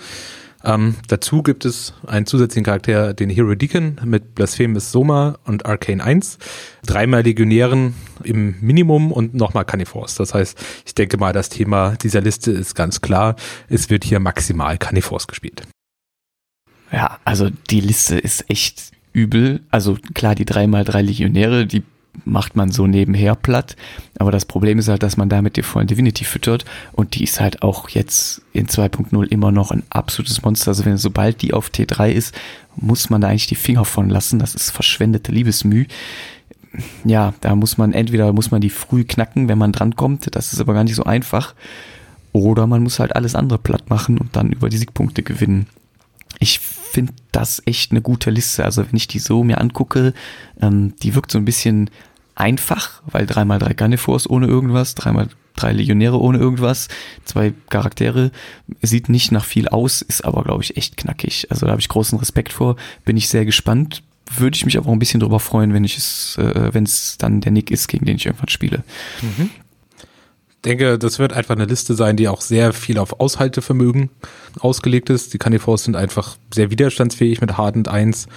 Ähm, 0.63 0.95
dazu 1.07 1.41
gibt 1.41 1.65
es 1.65 1.93
einen 2.05 2.25
zusätzlichen 2.25 2.65
Charakter, 2.65 3.13
den 3.13 3.29
Hero 3.29 3.55
Deacon 3.55 3.99
mit 4.05 4.35
Blasphemous 4.35 4.91
Soma 4.91 5.39
und 5.45 5.65
Arcane 5.65 6.03
1. 6.03 6.37
Dreimal 6.85 7.23
Legionären 7.23 7.95
im 8.23 8.55
Minimum 8.61 9.11
und 9.11 9.33
nochmal 9.33 9.65
Carnivores. 9.65 10.15
Das 10.15 10.33
heißt, 10.33 10.57
ich 10.85 10.93
denke 10.93 11.17
mal, 11.17 11.33
das 11.33 11.49
Thema 11.49 11.95
dieser 11.95 12.21
Liste 12.21 12.51
ist 12.51 12.75
ganz 12.75 13.01
klar. 13.01 13.35
Es 13.69 13.89
wird 13.89 14.03
hier 14.03 14.19
maximal 14.19 14.77
Carnivores 14.77 15.27
gespielt. 15.27 15.63
Ja, 16.91 17.19
also 17.23 17.49
die 17.69 17.81
Liste 17.81 18.17
ist 18.17 18.49
echt 18.49 18.91
übel. 19.13 19.61
Also 19.71 19.97
klar, 20.13 20.35
die 20.35 20.45
dreimal 20.45 20.83
drei 20.83 21.01
Legionäre, 21.01 21.65
die 21.65 21.83
macht 22.25 22.55
man 22.55 22.71
so 22.71 22.87
nebenher 22.87 23.35
platt. 23.35 23.75
Aber 24.19 24.31
das 24.31 24.45
Problem 24.45 24.79
ist 24.79 24.89
halt, 24.89 25.03
dass 25.03 25.17
man 25.17 25.29
damit 25.29 25.55
die 25.55 25.63
vollen 25.63 25.87
Divinity 25.87 26.25
füttert 26.25 26.65
und 26.91 27.15
die 27.15 27.23
ist 27.23 27.39
halt 27.39 27.63
auch 27.63 27.89
jetzt 27.89 28.41
in 28.53 28.67
2.0 28.67 29.25
immer 29.27 29.51
noch 29.51 29.71
ein 29.71 29.83
absolutes 29.89 30.41
Monster. 30.41 30.69
Also 30.69 30.85
wenn 30.85 30.97
sobald 30.97 31.41
die 31.41 31.53
auf 31.53 31.69
T3 31.69 32.11
ist, 32.11 32.35
muss 32.75 33.09
man 33.09 33.21
da 33.21 33.29
eigentlich 33.29 33.47
die 33.47 33.55
Finger 33.55 33.85
von 33.85 34.09
lassen. 34.09 34.39
Das 34.39 34.55
ist 34.55 34.71
verschwendete 34.71 35.31
Liebesmüh. 35.31 35.85
Ja, 37.03 37.33
da 37.41 37.55
muss 37.55 37.77
man 37.77 37.93
entweder 37.93 38.31
muss 38.33 38.51
man 38.51 38.61
die 38.61 38.69
früh 38.69 39.03
knacken, 39.03 39.47
wenn 39.47 39.57
man 39.57 39.71
drankommt. 39.71 40.35
Das 40.35 40.53
ist 40.53 40.59
aber 40.59 40.73
gar 40.73 40.83
nicht 40.83 40.95
so 40.95 41.03
einfach. 41.03 41.53
Oder 42.33 42.67
man 42.67 42.83
muss 42.83 42.99
halt 42.99 43.15
alles 43.15 43.35
andere 43.35 43.59
platt 43.59 43.89
machen 43.89 44.17
und 44.17 44.35
dann 44.35 44.51
über 44.51 44.69
die 44.69 44.77
Siegpunkte 44.77 45.23
gewinnen. 45.23 45.67
Ich 46.41 46.59
finde 46.59 47.13
das 47.31 47.61
echt 47.65 47.91
eine 47.91 48.01
gute 48.01 48.31
Liste. 48.31 48.65
Also 48.65 48.85
wenn 48.85 48.97
ich 48.97 49.07
die 49.07 49.19
so 49.19 49.43
mir 49.43 49.61
angucke, 49.61 50.13
ähm, 50.59 50.93
die 51.01 51.15
wirkt 51.15 51.31
so 51.31 51.37
ein 51.37 51.45
bisschen 51.45 51.89
einfach, 52.35 53.03
weil 53.05 53.27
dreimal 53.27 53.59
drei 53.59 53.73
Carnivores 53.73 54.29
ohne 54.29 54.47
irgendwas, 54.47 54.95
dreimal 54.95 55.29
drei 55.55 55.71
Legionäre 55.73 56.19
ohne 56.19 56.39
irgendwas, 56.39 56.87
zwei 57.25 57.53
Charaktere, 57.69 58.31
sieht 58.81 59.07
nicht 59.09 59.31
nach 59.31 59.45
viel 59.45 59.67
aus, 59.67 60.01
ist 60.01 60.25
aber, 60.25 60.43
glaube 60.43 60.63
ich, 60.63 60.77
echt 60.77 60.97
knackig. 60.97 61.47
Also 61.51 61.67
da 61.67 61.73
habe 61.73 61.81
ich 61.81 61.89
großen 61.89 62.17
Respekt 62.17 62.53
vor, 62.53 62.75
bin 63.05 63.17
ich 63.17 63.29
sehr 63.29 63.45
gespannt. 63.45 64.03
Würde 64.33 64.55
ich 64.55 64.65
mich 64.65 64.77
aber 64.77 64.87
auch 64.87 64.93
ein 64.93 64.99
bisschen 64.99 65.19
drüber 65.19 65.41
freuen, 65.41 65.73
wenn 65.73 65.83
ich 65.83 65.97
es, 65.97 66.37
äh, 66.37 66.73
wenn 66.73 66.85
es 66.85 67.17
dann 67.17 67.41
der 67.41 67.51
Nick 67.51 67.69
ist, 67.69 67.87
gegen 67.87 68.05
den 68.05 68.15
ich 68.15 68.25
irgendwann 68.25 68.49
spiele. 68.49 68.83
Mhm. 69.21 69.49
Denke, 70.65 70.99
das 70.99 71.19
wird 71.19 71.33
einfach 71.33 71.55
eine 71.55 71.65
Liste 71.65 71.95
sein, 71.95 72.17
die 72.17 72.27
auch 72.27 72.41
sehr 72.41 72.73
viel 72.73 72.97
auf 72.97 73.19
Aushaltevermögen 73.19 74.09
ausgelegt 74.59 75.09
ist. 75.09 75.33
Die 75.33 75.37
Carnivores 75.37 75.83
sind 75.83 75.95
einfach 75.95 76.37
sehr 76.53 76.71
widerstandsfähig 76.71 77.41
mit 77.41 77.57
Hardened 77.57 77.87
1, 77.87 78.27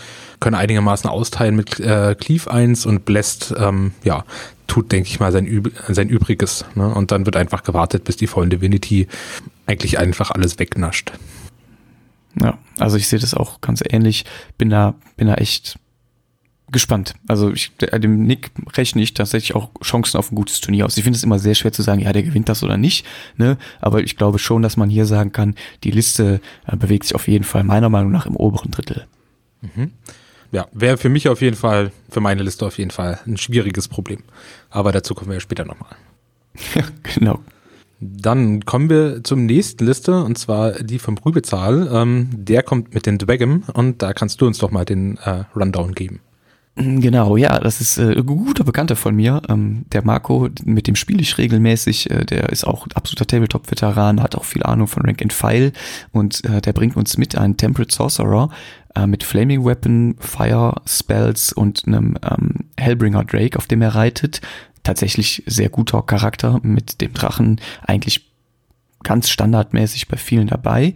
können 0.40 0.54
einigermaßen 0.54 1.08
austeilen 1.08 1.56
mit 1.56 1.80
äh, 1.80 2.14
Cleave 2.18 2.50
1 2.50 2.86
und 2.86 3.04
Blessed, 3.04 3.54
ähm, 3.58 3.92
ja, 4.04 4.24
tut, 4.66 4.92
denke 4.92 5.08
ich 5.08 5.20
mal, 5.20 5.32
sein, 5.32 5.46
Üb 5.46 5.72
sein 5.88 6.08
Übriges. 6.08 6.64
Ne? 6.74 6.92
Und 6.92 7.10
dann 7.10 7.26
wird 7.26 7.36
einfach 7.36 7.62
gewartet, 7.62 8.04
bis 8.04 8.16
die 8.16 8.26
vollen 8.26 8.50
Divinity 8.50 9.06
eigentlich 9.66 9.98
einfach 9.98 10.30
alles 10.30 10.58
wegnascht. 10.58 11.12
Ja, 12.40 12.58
also 12.78 12.96
ich 12.96 13.06
sehe 13.08 13.18
das 13.18 13.34
auch 13.34 13.60
ganz 13.60 13.82
ähnlich. 13.88 14.24
Bin 14.58 14.70
da, 14.70 14.94
bin 15.16 15.28
da 15.28 15.34
echt 15.34 15.78
gespannt. 16.74 17.14
Also 17.26 17.50
ich, 17.50 17.72
dem 17.76 18.26
Nick 18.26 18.50
rechne 18.76 19.00
ich 19.00 19.14
tatsächlich 19.14 19.54
auch 19.54 19.70
Chancen 19.82 20.18
auf 20.18 20.30
ein 20.30 20.34
gutes 20.34 20.60
Turnier 20.60 20.84
aus. 20.84 20.98
Ich 20.98 21.04
finde 21.04 21.16
es 21.16 21.22
immer 21.22 21.38
sehr 21.38 21.54
schwer 21.54 21.72
zu 21.72 21.80
sagen, 21.80 22.00
ja, 22.00 22.12
der 22.12 22.22
gewinnt 22.22 22.50
das 22.50 22.62
oder 22.62 22.76
nicht. 22.76 23.06
Ne? 23.38 23.56
Aber 23.80 24.02
ich 24.02 24.16
glaube 24.16 24.38
schon, 24.38 24.60
dass 24.60 24.76
man 24.76 24.90
hier 24.90 25.06
sagen 25.06 25.32
kann, 25.32 25.54
die 25.84 25.90
Liste 25.90 26.42
äh, 26.66 26.76
bewegt 26.76 27.04
sich 27.04 27.14
auf 27.14 27.28
jeden 27.28 27.44
Fall 27.44 27.64
meiner 27.64 27.88
Meinung 27.88 28.12
nach 28.12 28.26
im 28.26 28.36
oberen 28.36 28.70
Drittel. 28.70 29.06
Mhm. 29.62 29.92
Ja, 30.52 30.66
wäre 30.72 30.98
für 30.98 31.08
mich 31.08 31.28
auf 31.28 31.40
jeden 31.40 31.56
Fall, 31.56 31.90
für 32.10 32.20
meine 32.20 32.42
Liste 32.42 32.66
auf 32.66 32.76
jeden 32.76 32.90
Fall 32.90 33.18
ein 33.26 33.38
schwieriges 33.38 33.88
Problem. 33.88 34.22
Aber 34.68 34.92
dazu 34.92 35.14
kommen 35.14 35.30
wir 35.30 35.40
später 35.40 35.64
nochmal. 35.64 35.96
Ja, 36.74 36.84
genau. 37.14 37.40
Dann 38.00 38.64
kommen 38.64 38.90
wir 38.90 39.24
zum 39.24 39.46
nächsten 39.46 39.86
Liste 39.86 40.22
und 40.22 40.36
zwar 40.36 40.72
die 40.72 40.98
vom 40.98 41.16
Rübezahl. 41.18 41.88
Ähm, 41.92 42.28
der 42.32 42.62
kommt 42.62 42.94
mit 42.94 43.06
den 43.06 43.18
Dwagem 43.18 43.62
und 43.72 44.02
da 44.02 44.12
kannst 44.12 44.40
du 44.40 44.46
uns 44.46 44.58
doch 44.58 44.70
mal 44.70 44.84
den 44.84 45.16
äh, 45.18 45.44
Rundown 45.56 45.94
geben. 45.94 46.20
Genau, 46.76 47.36
ja, 47.36 47.60
das 47.60 47.80
ist 47.80 47.98
äh, 47.98 48.16
ein 48.16 48.26
guter 48.26 48.64
Bekannter 48.64 48.96
von 48.96 49.14
mir. 49.14 49.42
Ähm, 49.48 49.84
der 49.92 50.04
Marco, 50.04 50.48
mit 50.64 50.88
dem 50.88 50.96
spiele 50.96 51.22
ich 51.22 51.38
regelmäßig. 51.38 52.10
Äh, 52.10 52.24
der 52.24 52.48
ist 52.48 52.64
auch 52.64 52.88
absoluter 52.94 53.26
Tabletop-Veteran, 53.26 54.20
hat 54.20 54.34
auch 54.34 54.44
viel 54.44 54.64
Ahnung 54.64 54.88
von 54.88 55.04
Rank 55.04 55.22
and 55.22 55.32
File 55.32 55.72
und 56.10 56.44
äh, 56.44 56.60
der 56.60 56.72
bringt 56.72 56.96
uns 56.96 57.16
mit 57.16 57.38
einen 57.38 57.56
Temperate 57.56 57.94
Sorcerer 57.94 58.50
äh, 58.96 59.06
mit 59.06 59.22
Flaming 59.22 59.64
Weapon, 59.64 60.16
Fire 60.18 60.74
Spells 60.84 61.52
und 61.52 61.86
einem 61.86 62.18
ähm, 62.28 62.64
Hellbringer 62.76 63.24
Drake, 63.24 63.56
auf 63.56 63.68
dem 63.68 63.80
er 63.80 63.94
reitet. 63.94 64.40
Tatsächlich 64.82 65.44
sehr 65.46 65.68
guter 65.68 66.02
Charakter 66.02 66.58
mit 66.62 67.00
dem 67.00 67.14
Drachen, 67.14 67.60
eigentlich 67.86 68.32
ganz 69.04 69.30
standardmäßig 69.30 70.08
bei 70.08 70.16
vielen 70.16 70.48
dabei. 70.48 70.94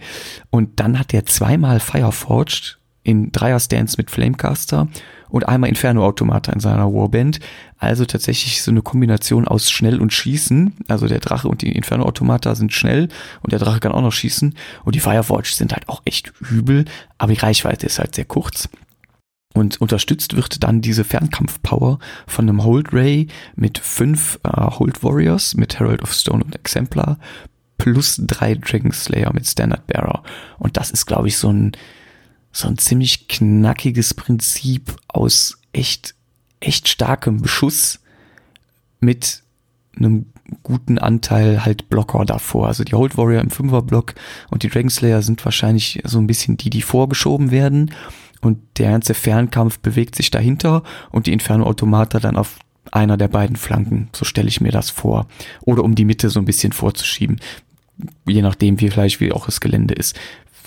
Und 0.50 0.80
dann 0.80 0.98
hat 0.98 1.14
er 1.14 1.24
zweimal 1.24 1.78
Fireforged 1.78 2.77
in 3.08 3.32
Dreier-Stance 3.32 3.96
mit 3.96 4.10
Flamecaster 4.10 4.86
und 5.30 5.48
einmal 5.48 5.70
Inferno-Automata 5.70 6.52
in 6.52 6.60
seiner 6.60 6.92
Warband. 6.92 7.40
Also 7.78 8.04
tatsächlich 8.04 8.62
so 8.62 8.70
eine 8.70 8.82
Kombination 8.82 9.48
aus 9.48 9.70
schnell 9.70 9.98
und 9.98 10.12
schießen. 10.12 10.74
Also 10.88 11.08
der 11.08 11.20
Drache 11.20 11.48
und 11.48 11.62
die 11.62 11.72
Inferno-Automata 11.72 12.54
sind 12.54 12.74
schnell 12.74 13.08
und 13.42 13.52
der 13.52 13.60
Drache 13.60 13.80
kann 13.80 13.92
auch 13.92 14.02
noch 14.02 14.12
schießen. 14.12 14.54
Und 14.84 14.94
die 14.94 15.00
Fireforge 15.00 15.48
sind 15.48 15.72
halt 15.72 15.88
auch 15.88 16.02
echt 16.04 16.34
übel, 16.50 16.84
aber 17.16 17.32
die 17.32 17.40
Reichweite 17.40 17.86
ist 17.86 17.98
halt 17.98 18.14
sehr 18.14 18.26
kurz. 18.26 18.68
Und 19.54 19.80
unterstützt 19.80 20.36
wird 20.36 20.62
dann 20.62 20.82
diese 20.82 21.02
Fernkampf-Power 21.04 21.98
von 22.26 22.46
einem 22.46 22.62
Hold 22.62 22.92
Ray 22.92 23.28
mit 23.56 23.78
fünf 23.78 24.38
äh, 24.44 24.50
Hold 24.50 25.02
Warriors 25.02 25.54
mit 25.54 25.80
Herald 25.80 26.02
of 26.02 26.12
Stone 26.12 26.44
und 26.44 26.54
Exemplar 26.54 27.18
plus 27.78 28.20
drei 28.20 28.54
Dragon 28.54 28.92
Slayer 28.92 29.32
mit 29.32 29.46
Standard 29.46 29.86
Bearer. 29.86 30.22
Und 30.58 30.76
das 30.76 30.90
ist, 30.90 31.06
glaube 31.06 31.28
ich, 31.28 31.38
so 31.38 31.50
ein 31.50 31.72
so 32.58 32.68
ein 32.68 32.78
ziemlich 32.78 33.28
knackiges 33.28 34.14
Prinzip 34.14 34.96
aus 35.08 35.58
echt, 35.72 36.14
echt 36.60 36.88
starkem 36.88 37.40
Beschuss 37.40 38.00
mit 39.00 39.42
einem 39.96 40.26
guten 40.62 40.98
Anteil 40.98 41.64
halt 41.64 41.88
Blocker 41.88 42.24
davor. 42.24 42.66
Also 42.66 42.84
die 42.84 42.94
Hold 42.94 43.16
Warrior 43.16 43.42
im 43.42 43.50
Fünferblock 43.50 44.14
und 44.50 44.62
die 44.62 44.68
Dragon 44.68 44.90
Slayer 44.90 45.22
sind 45.22 45.44
wahrscheinlich 45.44 46.00
so 46.04 46.18
ein 46.18 46.26
bisschen 46.26 46.56
die, 46.56 46.70
die 46.70 46.82
vorgeschoben 46.82 47.50
werden 47.50 47.94
und 48.40 48.58
der 48.78 48.90
ganze 48.90 49.14
Fernkampf 49.14 49.78
bewegt 49.78 50.14
sich 50.16 50.30
dahinter 50.30 50.82
und 51.10 51.26
die 51.26 51.32
Inferno 51.32 51.64
Automata 51.64 52.18
dann 52.18 52.36
auf 52.36 52.58
einer 52.90 53.16
der 53.16 53.28
beiden 53.28 53.56
Flanken. 53.56 54.08
So 54.14 54.24
stelle 54.24 54.48
ich 54.48 54.60
mir 54.60 54.72
das 54.72 54.90
vor. 54.90 55.26
Oder 55.60 55.84
um 55.84 55.94
die 55.94 56.06
Mitte 56.06 56.30
so 56.30 56.40
ein 56.40 56.46
bisschen 56.46 56.72
vorzuschieben. 56.72 57.38
Je 58.26 58.42
nachdem, 58.42 58.80
wie 58.80 58.90
vielleicht 58.90 59.20
wie 59.20 59.32
auch 59.32 59.46
das 59.46 59.60
Gelände 59.60 59.94
ist 59.94 60.18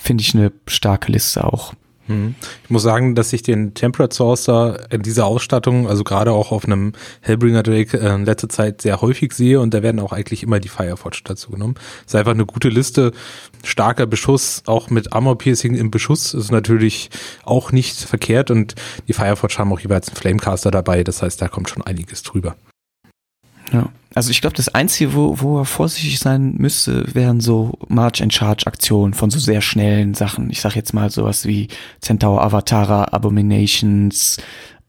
finde 0.02 0.22
ich 0.22 0.34
eine 0.34 0.52
starke 0.66 1.12
Liste 1.12 1.44
auch. 1.44 1.74
Hm. 2.08 2.34
Ich 2.64 2.70
muss 2.70 2.82
sagen, 2.82 3.14
dass 3.14 3.32
ich 3.32 3.42
den 3.42 3.74
Temperate 3.74 4.14
Saucer 4.14 4.90
in 4.90 5.02
dieser 5.02 5.26
Ausstattung, 5.26 5.88
also 5.88 6.02
gerade 6.02 6.32
auch 6.32 6.50
auf 6.50 6.64
einem 6.64 6.92
Hellbringer 7.20 7.62
Drake 7.62 7.96
äh, 7.96 8.14
in 8.14 8.24
letzter 8.24 8.48
Zeit 8.48 8.82
sehr 8.82 9.00
häufig 9.00 9.32
sehe 9.32 9.60
und 9.60 9.72
da 9.72 9.82
werden 9.82 10.00
auch 10.00 10.12
eigentlich 10.12 10.42
immer 10.42 10.58
die 10.58 10.68
Fireforge 10.68 11.20
dazu 11.24 11.50
genommen. 11.52 11.76
Ist 12.04 12.14
einfach 12.16 12.32
eine 12.32 12.46
gute 12.46 12.68
Liste. 12.68 13.12
Starker 13.62 14.06
Beschuss, 14.06 14.62
auch 14.66 14.90
mit 14.90 15.12
Armor 15.12 15.38
Piercing 15.38 15.74
im 15.74 15.90
Beschuss 15.90 16.34
ist 16.34 16.50
natürlich 16.50 17.10
auch 17.44 17.70
nicht 17.70 17.96
verkehrt 17.96 18.50
und 18.50 18.74
die 19.06 19.12
Fireforge 19.12 19.58
haben 19.58 19.72
auch 19.72 19.80
jeweils 19.80 20.08
einen 20.08 20.16
Flamecaster 20.16 20.70
dabei, 20.72 21.04
das 21.04 21.22
heißt, 21.22 21.40
da 21.40 21.48
kommt 21.48 21.70
schon 21.70 21.82
einiges 21.82 22.22
drüber. 22.24 22.56
Ja. 23.72 23.88
Also 24.14 24.30
ich 24.30 24.40
glaube, 24.40 24.56
das 24.56 24.68
Einzige, 24.68 25.14
wo, 25.14 25.40
wo 25.40 25.58
er 25.58 25.64
vorsichtig 25.64 26.18
sein 26.18 26.54
müsste, 26.58 27.14
wären 27.14 27.40
so 27.40 27.78
March-and-Charge-Aktionen 27.88 29.14
von 29.14 29.30
so 29.30 29.38
sehr 29.38 29.62
schnellen 29.62 30.14
Sachen. 30.14 30.50
Ich 30.50 30.60
sag 30.60 30.76
jetzt 30.76 30.92
mal 30.92 31.10
sowas 31.10 31.46
wie 31.46 31.68
Centaur 32.00 32.42
Avatara, 32.42 33.04
Abominations 33.12 34.38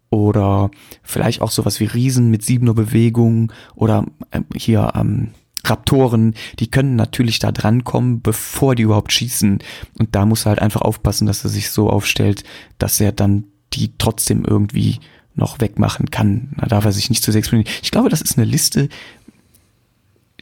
oder 0.10 0.70
vielleicht 1.02 1.42
auch 1.42 1.52
sowas 1.52 1.80
wie 1.80 1.86
Riesen 1.86 2.30
mit 2.30 2.44
siebener 2.44 2.74
Bewegung 2.74 3.52
oder 3.76 4.06
äh, 4.32 4.42
hier 4.56 4.92
ähm, 4.96 5.30
Raptoren, 5.66 6.34
die 6.60 6.70
können 6.70 6.98
natürlich 6.98 7.40
da 7.40 7.52
drankommen, 7.52 8.22
bevor 8.22 8.76
die 8.76 8.84
überhaupt 8.84 9.14
schießen. 9.14 9.60
Und 9.98 10.16
da 10.16 10.26
muss 10.26 10.46
er 10.46 10.50
halt 10.50 10.62
einfach 10.62 10.82
aufpassen, 10.82 11.26
dass 11.26 11.44
er 11.46 11.50
sich 11.50 11.70
so 11.70 11.90
aufstellt, 11.90 12.44
dass 12.78 13.00
er 13.00 13.14
dann 13.14 13.46
die 13.72 13.94
trotzdem 13.98 14.44
irgendwie 14.46 15.00
noch 15.36 15.60
wegmachen 15.60 16.12
kann. 16.12 16.50
Da 16.58 16.68
darf 16.68 16.86
er 16.86 16.92
sich 16.92 17.10
nicht 17.10 17.24
zu 17.24 17.32
sehr 17.32 17.40
exponieren. 17.40 17.72
Ich 17.82 17.92
glaube, 17.92 18.10
das 18.10 18.22
ist 18.22 18.38
eine 18.38 18.46
Liste, 18.46 18.90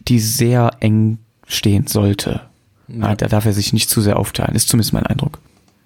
die 0.08 0.20
sehr 0.20 0.72
eng 0.80 1.20
stehen 1.48 1.88
sollte. 1.88 2.42
Ja. 2.88 3.16
Da 3.16 3.28
darf 3.28 3.46
er 3.46 3.54
sich 3.54 3.74
nicht 3.74 3.90
zu 3.90 4.02
sehr 4.02 4.18
aufteilen, 4.18 4.56
ist 4.56 4.68
zumindest 4.68 4.94
mein 4.94 5.06
Eindruck. 5.06 5.40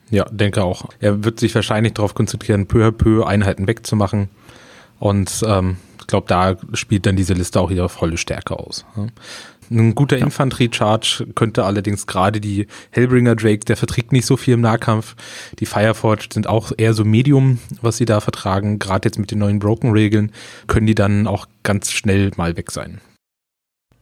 Ja, 0.10 0.26
denke 0.26 0.64
auch. 0.64 0.90
Er 1.00 1.24
wird 1.24 1.40
sich 1.40 1.54
wahrscheinlich 1.56 1.94
darauf 1.94 2.14
konzentrieren, 2.14 2.68
peu 2.68 2.88
à 2.88 2.92
peu 2.92 3.26
Einheiten 3.26 3.68
wegzumachen. 3.68 4.30
Und 5.00 5.44
ähm, 5.48 5.78
ich 6.06 6.08
glaube, 6.08 6.28
da 6.28 6.56
spielt 6.74 7.08
dann 7.08 7.16
diese 7.16 7.34
Liste 7.34 7.60
auch 7.60 7.72
ihre 7.72 7.90
volle 7.90 8.18
Stärke 8.18 8.60
aus. 8.60 8.86
Ein 9.72 9.96
guter 9.96 10.20
ja. 10.20 10.26
Infanterie-Charge 10.26 11.26
könnte 11.34 11.66
allerdings 11.66 12.06
gerade 12.06 12.40
die 12.40 12.68
Hellbringer 12.92 13.36
Drake, 13.36 13.66
der 13.66 13.76
verträgt 13.76 14.12
nicht 14.12 14.28
so 14.28 14.38
viel 14.38 14.54
im 14.54 14.62
Nahkampf. 14.62 15.16
Die 15.58 15.66
Fireforge 15.66 16.28
sind 16.32 16.46
auch 16.46 16.72
eher 16.78 16.94
so 16.94 17.04
Medium, 17.04 17.58
was 17.82 17.98
sie 17.98 18.06
da 18.06 18.22
vertragen. 18.22 18.78
Gerade 18.78 19.08
jetzt 19.08 19.18
mit 19.18 19.32
den 19.32 19.40
neuen 19.40 19.58
Broken-Regeln 19.58 20.32
können 20.68 20.86
die 20.86 20.94
dann 20.94 21.26
auch 21.26 21.48
ganz 21.64 21.92
schnell 21.92 22.30
mal 22.38 22.56
weg 22.56 22.70
sein. 22.70 23.02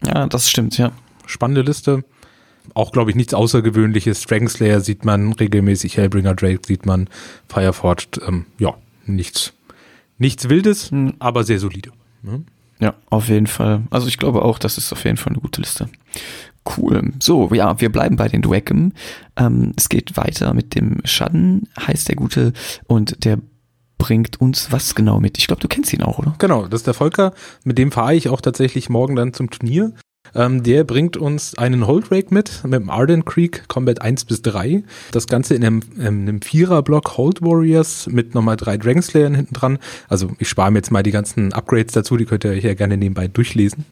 Ja, 0.05 0.27
das 0.27 0.49
stimmt, 0.49 0.77
ja. 0.77 0.91
Spannende 1.25 1.61
Liste. 1.61 2.03
Auch, 2.73 2.91
glaube 2.91 3.11
ich, 3.11 3.15
nichts 3.15 3.33
Außergewöhnliches. 3.33 4.23
Dragon 4.23 4.49
Slayer 4.49 4.81
sieht 4.81 5.05
man 5.05 5.31
regelmäßig, 5.31 5.95
Hellbringer 5.95 6.35
Drake 6.35 6.63
sieht 6.67 6.85
man, 6.85 7.09
Fireforge, 7.47 8.07
ähm, 8.27 8.45
ja, 8.59 8.73
nichts, 9.05 9.53
nichts 10.17 10.49
Wildes, 10.49 10.91
hm. 10.91 11.15
aber 11.19 11.43
sehr 11.43 11.59
solide. 11.59 11.91
Ne? 12.21 12.43
Ja, 12.79 12.95
auf 13.09 13.29
jeden 13.29 13.47
Fall. 13.47 13.83
Also 13.89 14.07
ich 14.07 14.17
glaube 14.17 14.41
auch, 14.41 14.59
das 14.59 14.77
ist 14.77 14.91
auf 14.91 15.03
jeden 15.05 15.17
Fall 15.17 15.33
eine 15.33 15.41
gute 15.41 15.61
Liste. 15.61 15.89
Cool. 16.77 17.11
So, 17.19 17.53
ja, 17.53 17.79
wir 17.79 17.91
bleiben 17.91 18.15
bei 18.15 18.27
den 18.27 18.41
Dwackem. 18.41 18.93
Ähm, 19.35 19.73
es 19.75 19.89
geht 19.89 20.15
weiter 20.17 20.53
mit 20.53 20.75
dem 20.75 20.97
Schaden, 21.03 21.67
heißt 21.79 22.07
der 22.07 22.15
Gute, 22.15 22.53
und 22.87 23.25
der 23.25 23.39
bringt 23.97 24.41
uns 24.41 24.71
was 24.71 24.95
genau 24.95 25.19
mit? 25.19 25.37
Ich 25.37 25.47
glaube, 25.47 25.61
du 25.61 25.67
kennst 25.67 25.93
ihn 25.93 26.03
auch, 26.03 26.19
oder? 26.19 26.35
Genau, 26.39 26.67
das 26.67 26.81
ist 26.81 26.87
der 26.87 26.93
Volker. 26.93 27.33
Mit 27.63 27.77
dem 27.77 27.91
fahre 27.91 28.15
ich 28.15 28.27
auch 28.27 28.41
tatsächlich 28.41 28.89
morgen 28.89 29.15
dann 29.15 29.33
zum 29.33 29.49
Turnier. 29.49 29.93
Ähm, 30.35 30.63
der 30.63 30.83
bringt 30.83 31.17
uns 31.17 31.57
einen 31.57 31.87
Holdrake 31.87 32.33
mit, 32.33 32.63
mit 32.63 32.73
dem 32.73 32.89
Arden 32.89 33.25
Creek 33.25 33.67
Combat 33.67 34.01
1 34.01 34.25
bis 34.25 34.41
3. 34.41 34.83
Das 35.11 35.27
Ganze 35.27 35.55
in 35.55 35.63
einem, 35.63 35.81
in 35.97 36.05
einem 36.05 36.41
Vierer-Block 36.41 37.17
Hold 37.17 37.41
Warriors 37.41 38.07
mit 38.07 38.33
nochmal 38.33 38.57
drei 38.57 38.77
Dragonslayern 38.77 39.35
hinten 39.35 39.53
dran. 39.53 39.79
Also 40.07 40.31
ich 40.39 40.49
spare 40.49 40.71
mir 40.71 40.79
jetzt 40.79 40.91
mal 40.91 41.03
die 41.03 41.11
ganzen 41.11 41.53
Upgrades 41.53 41.93
dazu, 41.93 42.17
die 42.17 42.25
könnt 42.25 42.43
ihr 42.45 42.51
euch 42.51 42.63
ja 42.63 42.73
gerne 42.73 42.97
nebenbei 42.97 43.27
durchlesen. 43.27 43.85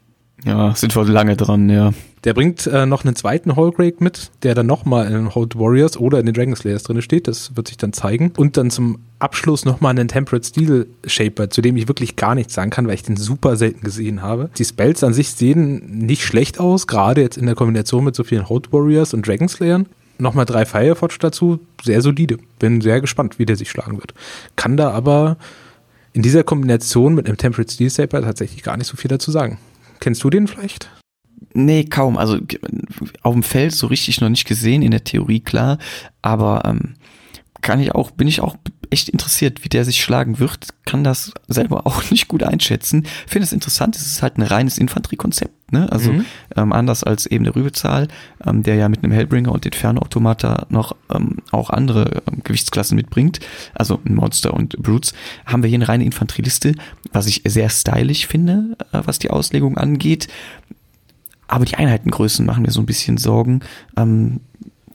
Ja, 0.46 0.74
sind 0.76 0.96
wir 0.96 1.04
lange 1.06 1.36
dran, 1.38 1.70
ja. 1.70 1.94
Der 2.24 2.34
bringt 2.34 2.68
äh, 2.68 2.86
noch 2.86 3.04
einen 3.04 3.16
zweiten 3.16 3.56
Holgrake 3.56 4.04
mit, 4.04 4.32
der 4.44 4.54
dann 4.54 4.68
nochmal 4.68 5.12
in 5.12 5.34
Hold 5.34 5.58
Warriors 5.58 5.98
oder 5.98 6.20
in 6.20 6.28
den 6.28 6.36
Dragon 6.36 6.56
Slayers 6.56 6.84
drin 6.84 7.02
steht. 7.02 7.28
Das 7.28 7.56
wird 7.56 7.68
sich 7.68 7.78
dann 7.78 7.94
zeigen. 7.94 8.32
Und 8.38 8.58
dann 8.58 8.70
zum 8.70 9.00
Abschluss 9.18 9.66
nochmal 9.66 9.92
einen 9.92 10.08
Temperate 10.08 10.46
Steel 10.46 10.88
Shaper, 11.06 11.50
zu 11.50 11.62
dem 11.62 11.78
ich 11.78 11.88
wirklich 11.88 12.16
gar 12.16 12.36
nichts 12.36 12.54
sagen 12.54 12.70
kann, 12.70 12.88
weil 12.88 12.94
ich 12.94 13.04
den 13.04 13.18
super 13.18 13.56
selten 13.56 13.82
gesehen 13.82 14.22
habe. 14.22 14.52
Die 14.58 14.66
Spells 14.66 15.04
an 15.04 15.14
sich 15.14 15.32
sehen 15.32 16.06
nicht 16.06 16.24
schlecht 16.24 16.60
aus, 16.60 16.86
gerade 16.86 17.22
jetzt 17.22 17.38
in 17.38 17.48
der 17.48 17.56
Kombination 17.56 18.04
mit 18.04 18.16
so 18.16 18.24
vielen 18.24 18.48
Hold 18.50 18.72
Warriors 18.72 19.14
und 19.14 19.28
Dragon 19.28 19.48
Slayern. 19.48 19.88
Nochmal 20.20 20.46
drei 20.46 20.66
Fireforge 20.66 21.16
dazu, 21.20 21.60
sehr 21.84 22.02
solide. 22.04 22.38
Bin 22.60 22.82
sehr 22.82 23.02
gespannt, 23.02 23.40
wie 23.40 23.46
der 23.48 23.56
sich 23.56 23.72
schlagen 23.72 23.98
wird. 23.98 24.14
Kann 24.56 24.78
da 24.78 24.92
aber 24.92 25.38
in 26.14 26.22
dieser 26.22 26.44
Kombination 26.44 27.16
mit 27.16 27.26
einem 27.26 27.38
Temperate 27.38 27.74
Steel 27.74 27.90
Saber 27.90 28.22
tatsächlich 28.22 28.62
gar 28.62 28.78
nicht 28.78 28.88
so 28.88 28.98
viel 28.98 29.10
dazu 29.10 29.32
sagen. 29.32 29.58
Kennst 30.02 30.24
du 30.24 30.30
den 30.30 30.48
vielleicht? 30.48 30.90
Nee, 31.54 31.86
kaum. 31.86 32.18
Also 32.18 32.40
auf 33.22 33.34
dem 33.34 33.44
Feld 33.44 33.72
so 33.72 33.88
richtig 33.88 34.20
noch 34.20 34.30
nicht 34.30 34.46
gesehen, 34.46 34.82
in 34.82 34.92
der 34.92 35.04
Theorie 35.04 35.40
klar, 35.40 35.78
aber 36.22 36.64
ähm, 36.66 36.96
kann 37.62 37.80
ich 37.80 37.94
auch, 37.94 38.12
bin 38.12 38.28
ich 38.28 38.42
auch 38.42 38.58
echt 38.92 39.10
interessiert, 39.10 39.64
wie 39.64 39.70
der 39.70 39.86
sich 39.86 40.02
schlagen 40.02 40.40
wird, 40.40 40.68
kann 40.86 41.04
das 41.04 41.32
selber 41.48 41.86
auch 41.88 42.12
nicht 42.12 42.28
gut 42.28 42.44
einschätzen. 42.44 43.08
Finde 43.26 43.46
es 43.46 43.54
interessant, 43.54 43.96
es 43.96 44.06
ist 44.06 44.22
halt 44.22 44.38
ein 44.38 44.44
reines 44.44 44.78
Infanteriekonzept, 44.78 45.72
ne? 45.72 45.92
Also 45.92 46.12
mhm. 46.12 46.26
ähm, 46.56 46.74
anders 46.74 47.04
als 47.04 47.26
eben 47.26 47.46
der 47.46 47.56
Rübezahl, 47.56 48.10
ähm, 48.46 48.64
der 48.64 48.76
ja 48.76 48.90
mit 48.90 49.04
einem 49.04 49.14
Hellbringer 49.14 49.52
und 49.52 49.66
Inferno-Automata 49.66 50.68
noch 50.70 50.96
ähm, 51.14 51.38
auch 51.52 51.70
andere 51.70 52.22
ähm, 52.28 52.42
Gewichtsklassen 52.44 52.96
mitbringt, 52.96 53.40
also 53.74 54.00
Monster 54.04 54.54
und 54.54 54.78
Brutes, 54.78 55.14
haben 55.46 55.64
wir 55.64 55.70
hier 55.70 55.78
eine 55.78 55.88
reine 55.88 56.04
Infanterieliste, 56.04 56.76
was 57.12 57.28
ich 57.28 57.42
sehr 57.46 57.70
stylisch 57.70 58.28
finde, 58.28 58.78
äh, 58.92 59.02
was 59.06 59.20
die 59.20 59.32
Auslegung 59.32 59.78
angeht. 59.78 60.28
Aber 61.48 61.66
die 61.66 61.76
Einheitengrößen 61.76 62.46
machen 62.46 62.64
mir 62.64 62.72
so 62.72 62.82
ein 62.82 62.86
bisschen 62.86 63.18
Sorgen. 63.18 63.62
Ähm, 63.98 64.40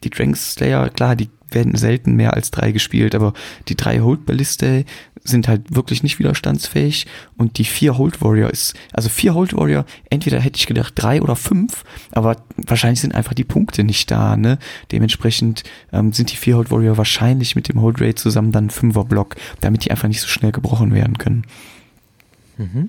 die 0.04 0.10
Dragon 0.10 0.34
Slayer, 0.34 0.88
klar, 0.90 1.16
die 1.16 1.28
werden 1.50 1.76
selten 1.76 2.14
mehr 2.14 2.34
als 2.34 2.50
drei 2.50 2.72
gespielt, 2.72 3.14
aber 3.14 3.32
die 3.68 3.76
drei 3.76 4.00
Hold 4.00 4.26
Balliste 4.26 4.84
sind 5.24 5.48
halt 5.48 5.74
wirklich 5.74 6.02
nicht 6.02 6.18
widerstandsfähig 6.18 7.06
und 7.36 7.58
die 7.58 7.64
vier 7.64 7.98
Hold 7.98 8.22
Warrior 8.22 8.50
ist, 8.50 8.74
also 8.92 9.08
vier 9.08 9.34
Hold 9.34 9.54
Warrior, 9.54 9.84
entweder 10.10 10.40
hätte 10.40 10.58
ich 10.58 10.66
gedacht 10.66 10.92
drei 10.96 11.20
oder 11.20 11.36
fünf, 11.36 11.84
aber 12.12 12.36
wahrscheinlich 12.56 13.00
sind 13.00 13.14
einfach 13.14 13.34
die 13.34 13.44
Punkte 13.44 13.84
nicht 13.84 14.10
da, 14.10 14.36
ne? 14.36 14.58
Dementsprechend 14.92 15.64
ähm, 15.92 16.12
sind 16.12 16.32
die 16.32 16.36
vier 16.36 16.56
Hold 16.56 16.70
Warrior 16.70 16.96
wahrscheinlich 16.96 17.56
mit 17.56 17.68
dem 17.68 17.80
Hold 17.80 18.00
Rate 18.00 18.16
zusammen 18.16 18.52
dann 18.52 18.70
Fünfer 18.70 19.04
Block, 19.04 19.36
damit 19.60 19.84
die 19.84 19.90
einfach 19.90 20.08
nicht 20.08 20.20
so 20.20 20.28
schnell 20.28 20.52
gebrochen 20.52 20.94
werden 20.94 21.18
können. 21.18 21.44
Mhm. 22.58 22.88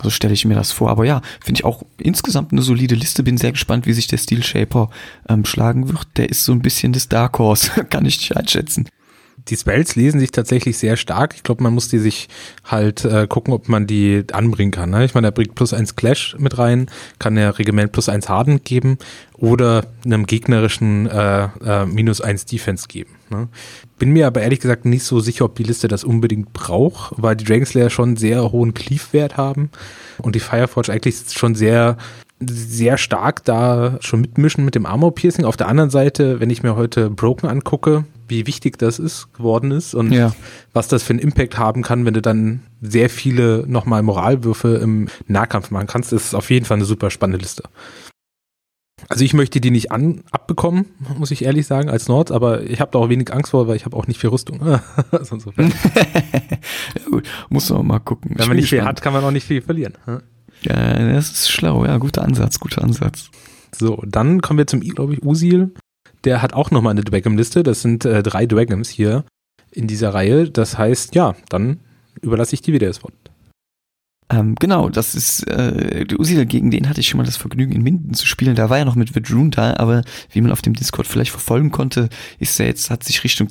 So 0.00 0.10
stelle 0.10 0.34
ich 0.34 0.44
mir 0.44 0.54
das 0.54 0.72
vor. 0.72 0.90
Aber 0.90 1.04
ja, 1.04 1.22
finde 1.40 1.60
ich 1.60 1.64
auch 1.64 1.82
insgesamt 1.98 2.52
eine 2.52 2.62
solide 2.62 2.94
Liste. 2.94 3.22
Bin 3.22 3.36
sehr 3.36 3.52
gespannt, 3.52 3.86
wie 3.86 3.92
sich 3.92 4.06
der 4.06 4.18
Steel 4.18 4.42
Shaper 4.42 4.90
ähm, 5.28 5.44
schlagen 5.44 5.88
wird. 5.88 6.06
Der 6.16 6.28
ist 6.28 6.44
so 6.44 6.52
ein 6.52 6.62
bisschen 6.62 6.92
das 6.92 7.08
Dark 7.08 7.38
Horse, 7.38 7.84
kann 7.90 8.06
ich 8.06 8.18
nicht 8.18 8.36
einschätzen 8.36 8.86
die 9.48 9.56
Spells 9.56 9.96
lesen 9.96 10.20
sich 10.20 10.30
tatsächlich 10.30 10.78
sehr 10.78 10.96
stark. 10.96 11.34
Ich 11.34 11.42
glaube, 11.42 11.62
man 11.62 11.74
muss 11.74 11.88
die 11.88 11.98
sich 11.98 12.28
halt 12.64 13.04
äh, 13.04 13.26
gucken, 13.26 13.52
ob 13.52 13.68
man 13.68 13.86
die 13.86 14.24
anbringen 14.32 14.70
kann. 14.70 14.90
Ne? 14.90 15.04
Ich 15.04 15.14
meine, 15.14 15.28
er 15.28 15.32
bringt 15.32 15.54
plus 15.54 15.72
eins 15.72 15.96
Clash 15.96 16.36
mit 16.38 16.58
rein, 16.58 16.88
kann 17.18 17.36
er 17.36 17.58
Regiment 17.58 17.92
plus 17.92 18.08
eins 18.08 18.28
Harden 18.28 18.62
geben 18.62 18.98
oder 19.34 19.86
einem 20.04 20.26
gegnerischen 20.26 21.06
äh, 21.08 21.44
äh, 21.64 21.86
minus 21.86 22.20
eins 22.20 22.44
Defense 22.44 22.86
geben. 22.88 23.10
Ne? 23.30 23.48
Bin 23.98 24.10
mir 24.10 24.26
aber 24.26 24.42
ehrlich 24.42 24.60
gesagt 24.60 24.84
nicht 24.84 25.04
so 25.04 25.20
sicher, 25.20 25.44
ob 25.44 25.56
die 25.56 25.64
Liste 25.64 25.88
das 25.88 26.04
unbedingt 26.04 26.52
braucht, 26.52 27.14
weil 27.16 27.36
die 27.36 27.44
Dragonslayer 27.44 27.90
schon 27.90 28.16
sehr 28.16 28.52
hohen 28.52 28.74
Cleave-Wert 28.74 29.36
haben 29.36 29.70
und 30.18 30.34
die 30.36 30.40
Fireforge 30.40 30.92
eigentlich 30.92 31.16
schon 31.32 31.54
sehr 31.54 31.96
sehr 32.44 32.98
stark 32.98 33.44
da 33.44 33.98
schon 34.00 34.20
mitmischen 34.20 34.64
mit 34.64 34.74
dem 34.74 34.84
Armor 34.84 35.14
Piercing. 35.14 35.44
Auf 35.44 35.56
der 35.56 35.68
anderen 35.68 35.90
Seite, 35.90 36.40
wenn 36.40 36.50
ich 36.50 36.64
mir 36.64 36.74
heute 36.74 37.08
Broken 37.08 37.48
angucke, 37.48 38.04
wie 38.32 38.46
wichtig 38.46 38.78
das 38.78 38.98
ist, 38.98 39.32
geworden 39.34 39.70
ist 39.70 39.94
und 39.94 40.10
ja. 40.10 40.34
was 40.72 40.88
das 40.88 41.02
für 41.02 41.12
einen 41.12 41.20
Impact 41.20 41.58
haben 41.58 41.82
kann, 41.82 42.04
wenn 42.04 42.14
du 42.14 42.22
dann 42.22 42.62
sehr 42.80 43.10
viele 43.10 43.64
nochmal 43.68 44.02
Moralwürfe 44.02 44.76
im 44.76 45.08
Nahkampf 45.26 45.70
machen 45.70 45.86
kannst, 45.86 46.12
ist 46.12 46.34
auf 46.34 46.50
jeden 46.50 46.64
Fall 46.64 46.78
eine 46.78 46.86
super 46.86 47.10
spannende 47.10 47.42
Liste. 47.42 47.64
Also 49.08 49.24
ich 49.24 49.34
möchte 49.34 49.60
die 49.60 49.70
nicht 49.70 49.92
an, 49.92 50.22
abbekommen, 50.30 50.86
muss 51.18 51.30
ich 51.30 51.44
ehrlich 51.44 51.66
sagen, 51.66 51.90
als 51.90 52.08
Nord, 52.08 52.30
aber 52.30 52.62
ich 52.62 52.80
habe 52.80 52.90
da 52.92 52.98
auch 52.98 53.08
wenig 53.08 53.32
Angst 53.32 53.50
vor, 53.50 53.68
weil 53.68 53.76
ich 53.76 53.84
habe 53.84 53.96
auch 53.96 54.06
nicht 54.06 54.20
viel 54.20 54.30
Rüstung. 54.30 54.60
also 55.10 55.36
ja, 55.56 55.70
gut, 57.10 57.28
muss 57.50 57.68
man 57.70 57.86
mal 57.86 57.98
gucken. 57.98 58.32
Wenn 58.36 58.48
man 58.48 58.56
nicht 58.56 58.70
viel 58.70 58.84
hat, 58.84 59.02
kann 59.02 59.12
man 59.12 59.24
auch 59.24 59.30
nicht 59.30 59.46
viel 59.46 59.60
verlieren. 59.60 59.94
Ja, 60.62 61.12
das 61.12 61.30
ist 61.30 61.50
schlau, 61.50 61.84
ja, 61.84 61.98
guter 61.98 62.22
Ansatz, 62.22 62.58
guter 62.60 62.82
Ansatz. 62.82 63.30
So, 63.76 64.02
dann 64.06 64.40
kommen 64.40 64.58
wir 64.58 64.66
zum, 64.66 64.80
glaube 64.80 65.14
ich, 65.14 65.22
Usil 65.22 65.74
der 66.24 66.42
hat 66.42 66.52
auch 66.52 66.70
nochmal 66.70 66.92
eine 66.92 67.04
Dwagam-Liste. 67.04 67.62
Das 67.62 67.82
sind 67.82 68.04
äh, 68.04 68.22
drei 68.22 68.46
Dwagams 68.46 68.88
hier 68.88 69.24
in 69.70 69.86
dieser 69.86 70.14
Reihe. 70.14 70.50
Das 70.50 70.78
heißt, 70.78 71.14
ja, 71.14 71.34
dann 71.48 71.80
überlasse 72.20 72.54
ich 72.54 72.62
dir 72.62 72.74
wieder 72.74 72.86
das 72.86 73.02
Wort. 73.02 73.14
Ähm, 74.32 74.54
genau, 74.58 74.88
das 74.88 75.14
ist 75.14 75.46
äh, 75.46 76.06
Usil, 76.18 76.46
gegen 76.46 76.70
den 76.70 76.88
hatte 76.88 77.00
ich 77.00 77.08
schon 77.08 77.18
mal 77.18 77.24
das 77.24 77.36
Vergnügen 77.36 77.72
in 77.72 77.82
Minden 77.82 78.14
zu 78.14 78.26
spielen. 78.26 78.54
Da 78.54 78.70
war 78.70 78.78
er 78.78 78.86
noch 78.86 78.94
mit 78.94 79.14
Vidrun 79.14 79.50
da, 79.50 79.74
aber 79.76 80.02
wie 80.30 80.40
man 80.40 80.52
auf 80.52 80.62
dem 80.62 80.72
Discord 80.72 81.06
vielleicht 81.06 81.30
verfolgen 81.30 81.70
konnte, 81.70 82.08
ist 82.38 82.58
er 82.58 82.66
jetzt, 82.66 82.90
hat 82.90 83.04
sich 83.04 83.24
Richtung 83.24 83.48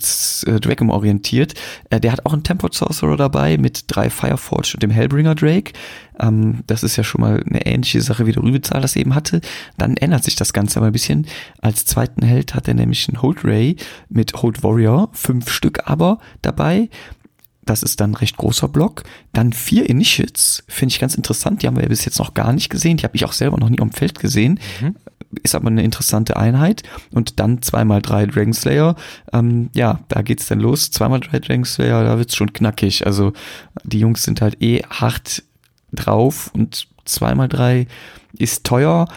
äh, 0.48 0.60
Dracum 0.60 0.90
orientiert. 0.90 1.54
Äh, 1.92 2.00
der 2.00 2.12
hat 2.12 2.26
auch 2.26 2.34
einen 2.34 2.44
Tempered 2.44 2.74
Sorcerer 2.74 3.16
dabei 3.16 3.58
mit 3.58 3.84
drei 3.88 4.10
Fireforge 4.10 4.72
und 4.74 4.82
dem 4.82 4.90
Hellbringer 4.90 5.36
Drake. 5.36 5.74
Ähm, 6.20 6.64
das 6.66 6.82
ist 6.82 6.96
ja 6.96 7.04
schon 7.04 7.22
mal 7.22 7.44
eine 7.48 7.64
ähnliche 7.66 8.02
Sache, 8.02 8.26
wie 8.26 8.32
der 8.32 8.42
Rübezahl 8.42 8.82
das 8.82 8.96
eben 8.96 9.14
hatte. 9.14 9.42
Dann 9.78 9.98
ändert 9.98 10.24
sich 10.24 10.36
das 10.36 10.52
Ganze 10.52 10.80
aber 10.80 10.88
ein 10.88 10.94
bisschen. 10.94 11.28
Als 11.62 11.86
zweiten 11.86 12.24
Held 12.24 12.56
hat 12.56 12.68
er 12.68 12.74
nämlich 12.74 13.08
einen 13.08 13.22
Hold 13.22 13.46
Ray 13.46 13.76
mit 14.10 14.34
Hold 14.42 14.64
Warrior, 14.64 15.10
fünf 15.14 15.52
Stück 15.52 15.88
aber 15.88 16.18
dabei 16.42 16.90
das 17.64 17.84
ist 17.84 18.00
dann 18.00 18.12
ein 18.12 18.16
recht 18.16 18.38
großer 18.38 18.68
Block. 18.68 19.04
Dann 19.34 19.54
vier 19.54 19.90
Initiates, 19.90 20.64
finde 20.68 20.94
ich 20.94 21.00
ganz 21.00 21.16
interessant. 21.16 21.62
Die 21.62 21.68
haben 21.68 21.78
wir 21.78 21.88
bis 21.88 22.06
jetzt 22.06 22.20
noch 22.20 22.34
gar 22.34 22.54
nicht 22.54 22.70
gesehen. 22.70 22.98
Die 22.98 23.04
habe 23.04 23.16
ich 23.16 23.26
auch 23.26 23.34
selber 23.34 23.58
noch 23.58 23.70
nie 23.70 23.80
am 23.80 23.92
Feld 23.92 24.20
gesehen. 24.20 24.60
Mhm. 24.82 24.96
Ist 25.44 25.56
aber 25.56 25.68
eine 25.68 25.84
interessante 25.84 26.38
Einheit. 26.38 26.84
Und 27.12 27.40
dann 27.40 27.62
zweimal 27.62 28.02
drei 28.02 28.26
Dragon 28.26 28.54
Slayer. 28.54 28.96
Ähm, 29.32 29.70
ja, 29.74 30.00
da 30.08 30.22
geht's 30.24 30.48
dann 30.48 30.60
los. 30.60 30.92
Zweimal 30.92 31.20
drei 31.20 31.40
Dragon 31.40 31.66
Slayer, 31.66 32.04
da 32.04 32.18
wird's 32.18 32.36
schon 32.36 32.52
knackig. 32.52 33.06
Also 33.06 33.34
die 33.84 34.00
Jungs 34.00 34.24
sind 34.24 34.42
halt 34.42 34.62
eh 34.62 34.82
hart 34.90 35.44
drauf 35.94 36.50
und 36.54 36.88
zweimal 37.06 37.48
drei 37.48 37.88
ist 38.38 38.64
teuer 38.64 39.08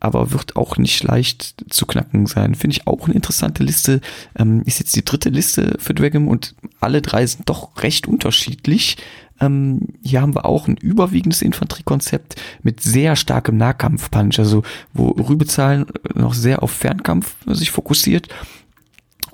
aber 0.00 0.32
wird 0.32 0.56
auch 0.56 0.76
nicht 0.76 1.02
leicht 1.02 1.54
zu 1.70 1.86
knacken 1.86 2.26
sein. 2.26 2.54
Finde 2.54 2.76
ich 2.76 2.86
auch 2.86 3.06
eine 3.06 3.14
interessante 3.14 3.62
Liste. 3.62 4.00
Ähm, 4.36 4.62
ist 4.64 4.78
jetzt 4.78 4.94
die 4.96 5.04
dritte 5.04 5.30
Liste 5.30 5.76
für 5.78 5.94
Dragon 5.94 6.28
und 6.28 6.54
alle 6.80 7.02
drei 7.02 7.26
sind 7.26 7.48
doch 7.48 7.82
recht 7.82 8.06
unterschiedlich. 8.06 8.96
Ähm, 9.40 9.88
hier 10.02 10.20
haben 10.20 10.34
wir 10.34 10.44
auch 10.44 10.68
ein 10.68 10.76
überwiegendes 10.76 11.42
Infanteriekonzept 11.42 12.36
mit 12.62 12.80
sehr 12.80 13.16
starkem 13.16 13.56
Nahkampfpunch, 13.56 14.38
also 14.38 14.62
wo 14.92 15.08
Rübezahlen 15.08 15.86
noch 16.14 16.34
sehr 16.34 16.62
auf 16.62 16.70
Fernkampf 16.70 17.34
sich 17.46 17.70
fokussiert 17.70 18.28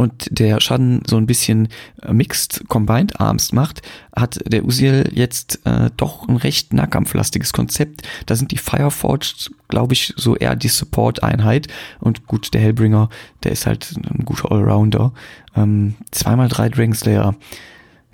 und 0.00 0.28
der 0.30 0.62
Schaden 0.62 1.02
so 1.06 1.18
ein 1.18 1.26
bisschen 1.26 1.68
äh, 2.00 2.14
Mixed 2.14 2.64
Combined 2.68 3.20
Arms 3.20 3.52
macht, 3.52 3.82
hat 4.16 4.40
der 4.50 4.64
Uziel 4.64 5.10
jetzt 5.12 5.60
äh, 5.66 5.90
doch 5.94 6.26
ein 6.26 6.36
recht 6.36 6.72
nahkampflastiges 6.72 7.52
Konzept. 7.52 8.00
Da 8.24 8.34
sind 8.34 8.50
die 8.50 8.56
Fireforged, 8.56 9.50
glaube 9.68 9.92
ich, 9.92 10.14
so 10.16 10.36
eher 10.36 10.56
die 10.56 10.68
Support-Einheit. 10.68 11.68
Und 11.98 12.26
gut, 12.26 12.54
der 12.54 12.62
Hellbringer, 12.62 13.10
der 13.42 13.52
ist 13.52 13.66
halt 13.66 13.94
ein 13.94 14.24
guter 14.24 14.50
Allrounder. 14.50 15.12
Ähm, 15.54 15.96
zweimal 16.12 16.48
drei 16.48 16.70
Dragonslayer, 16.70 17.34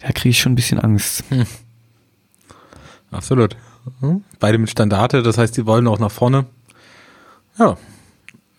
da 0.01 0.09
kriege 0.09 0.31
ich 0.31 0.41
schon 0.41 0.53
ein 0.53 0.57
bisschen 0.57 0.81
Angst. 0.81 1.23
Hm. 1.29 1.47
Absolut. 3.13 3.57
Hm. 4.01 4.25
Beide 4.41 4.59
mit 4.59 4.71
Standarte, 4.71 5.23
das 5.23 5.39
heißt, 5.39 5.57
die 5.57 5.67
wollen 5.67 5.87
auch 5.87 6.01
nach 6.01 6.11
vorne. 6.11 6.47
Ja. 7.61 7.77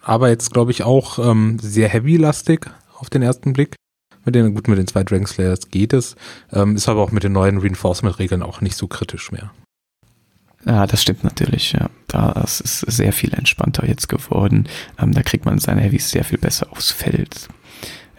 Aber 0.02 0.30
jetzt, 0.30 0.54
glaube 0.54 0.72
ich, 0.72 0.84
auch 0.84 1.20
ähm, 1.20 1.60
sehr 1.60 1.90
heavy-lastig 1.90 2.72
auf 2.98 3.10
den 3.10 3.22
ersten 3.22 3.54
Blick. 3.54 3.76
Mit 4.26 4.36
den, 4.36 4.54
gut, 4.54 4.68
mit 4.68 4.78
den 4.78 4.88
zwei 4.88 5.04
Dragon 5.04 5.26
Slayers 5.26 5.70
geht 5.70 5.94
es. 5.94 6.16
Ähm, 6.52 6.76
ist 6.76 6.90
aber 6.90 7.02
auch 7.02 7.12
mit 7.12 7.24
den 7.24 7.32
neuen 7.32 7.60
Reinforcement-Regeln 7.60 8.44
auch 8.44 8.62
nicht 8.62 8.76
so 8.76 8.88
kritisch 8.88 9.32
mehr. 9.32 9.52
Ja, 10.66 10.86
das 10.86 11.02
stimmt 11.02 11.24
natürlich, 11.24 11.72
ja. 11.72 11.90
Das 12.08 12.60
ist 12.60 12.82
sehr 12.82 13.14
viel 13.14 13.34
entspannter 13.34 13.88
jetzt 13.88 14.10
geworden. 14.10 14.68
Ähm, 15.00 15.14
da 15.14 15.24
kriegt 15.24 15.46
man 15.46 15.60
seine 15.60 15.82
Heavys 15.82 16.10
sehr 16.10 16.26
viel 16.26 16.40
besser 16.40 16.68
aufs 16.72 16.92
Feld. 16.92 17.48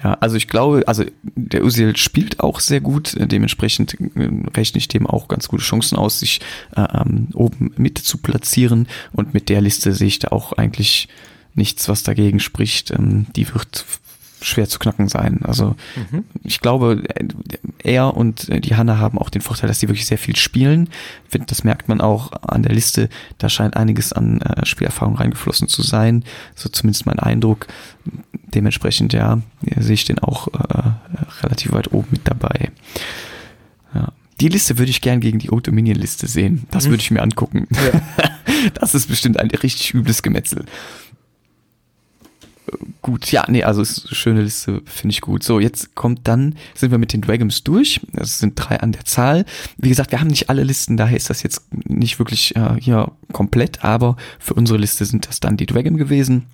Ja, 0.02 0.14
also 0.14 0.36
ich 0.36 0.48
glaube, 0.48 0.84
also 0.86 1.04
der 1.24 1.64
Usil 1.64 1.96
spielt 1.96 2.40
auch 2.40 2.60
sehr 2.60 2.80
gut, 2.80 3.16
dementsprechend 3.18 3.94
äh, 4.00 4.30
rechne 4.56 4.78
ich 4.78 4.88
dem 4.88 5.06
auch 5.06 5.28
ganz 5.28 5.48
gute 5.48 5.64
Chancen 5.64 5.98
aus, 5.98 6.20
sich 6.20 6.40
äh, 6.76 6.86
ähm, 6.94 7.28
oben 7.34 7.72
Mitte 7.76 8.02
zu 8.04 8.18
platzieren 8.18 8.86
und 9.12 9.34
mit 9.34 9.48
der 9.48 9.60
Liste 9.60 9.92
sehe 9.92 10.06
ich 10.06 10.20
da 10.20 10.28
auch 10.28 10.52
eigentlich 10.52 11.08
nichts, 11.54 11.88
was 11.88 12.04
dagegen 12.04 12.38
spricht. 12.38 12.92
Ähm, 12.92 13.26
die 13.34 13.52
wird 13.52 13.84
schwer 14.40 14.68
zu 14.68 14.78
knacken 14.78 15.08
sein. 15.08 15.40
Also 15.42 15.76
mhm. 15.96 16.24
ich 16.44 16.60
glaube, 16.60 17.02
er 17.82 18.16
und 18.16 18.48
die 18.64 18.76
Hanna 18.76 18.98
haben 18.98 19.18
auch 19.18 19.30
den 19.30 19.42
Vorteil, 19.42 19.68
dass 19.68 19.80
sie 19.80 19.88
wirklich 19.88 20.06
sehr 20.06 20.18
viel 20.18 20.36
spielen. 20.36 20.88
Das 21.46 21.64
merkt 21.64 21.88
man 21.88 22.00
auch 22.00 22.32
an 22.42 22.62
der 22.62 22.72
Liste. 22.72 23.08
Da 23.38 23.48
scheint 23.48 23.76
einiges 23.76 24.12
an 24.12 24.40
äh, 24.40 24.64
Spielerfahrung 24.64 25.16
reingeflossen 25.16 25.68
zu 25.68 25.82
sein. 25.82 26.24
So 26.54 26.68
zumindest 26.68 27.06
mein 27.06 27.18
Eindruck. 27.18 27.66
Dementsprechend, 28.54 29.12
ja, 29.12 29.40
sehe 29.76 29.94
ich 29.94 30.04
den 30.04 30.18
auch 30.18 30.48
äh, 30.48 30.90
relativ 31.42 31.72
weit 31.72 31.92
oben 31.92 32.08
mit 32.10 32.22
dabei. 32.24 32.70
Ja. 33.94 34.12
Die 34.40 34.48
Liste 34.48 34.78
würde 34.78 34.90
ich 34.90 35.00
gern 35.00 35.20
gegen 35.20 35.40
die 35.40 35.50
Old-Dominion-Liste 35.50 36.28
sehen. 36.28 36.66
Das 36.70 36.86
mhm. 36.86 36.90
würde 36.90 37.02
ich 37.02 37.10
mir 37.10 37.22
angucken. 37.22 37.66
Ja. 37.72 38.00
das 38.74 38.94
ist 38.94 39.08
bestimmt 39.08 39.38
ein 39.38 39.50
richtig 39.50 39.94
übles 39.94 40.22
Gemetzel. 40.22 40.64
Gut. 43.02 43.30
Ja, 43.32 43.44
nee, 43.48 43.62
also 43.62 43.82
ist 43.82 44.06
eine 44.06 44.14
schöne 44.14 44.42
Liste, 44.42 44.82
finde 44.84 45.12
ich 45.12 45.20
gut. 45.20 45.42
So, 45.42 45.60
jetzt 45.60 45.94
kommt 45.94 46.26
dann, 46.28 46.54
sind 46.74 46.90
wir 46.90 46.98
mit 46.98 47.12
den 47.12 47.20
Dragons 47.20 47.64
durch. 47.64 48.00
Es 48.14 48.38
sind 48.38 48.54
drei 48.56 48.80
an 48.80 48.92
der 48.92 49.04
Zahl. 49.04 49.44
Wie 49.76 49.88
gesagt, 49.88 50.12
wir 50.12 50.20
haben 50.20 50.28
nicht 50.28 50.50
alle 50.50 50.64
Listen, 50.64 50.96
daher 50.96 51.16
ist 51.16 51.30
das 51.30 51.42
jetzt 51.42 51.62
nicht 51.88 52.18
wirklich 52.18 52.56
äh, 52.56 52.76
hier 52.80 53.10
komplett, 53.32 53.84
aber 53.84 54.16
für 54.38 54.54
unsere 54.54 54.78
Liste 54.78 55.04
sind 55.04 55.28
das 55.28 55.40
dann 55.40 55.56
die 55.56 55.66
Dragon 55.66 55.96
gewesen. 55.96 56.46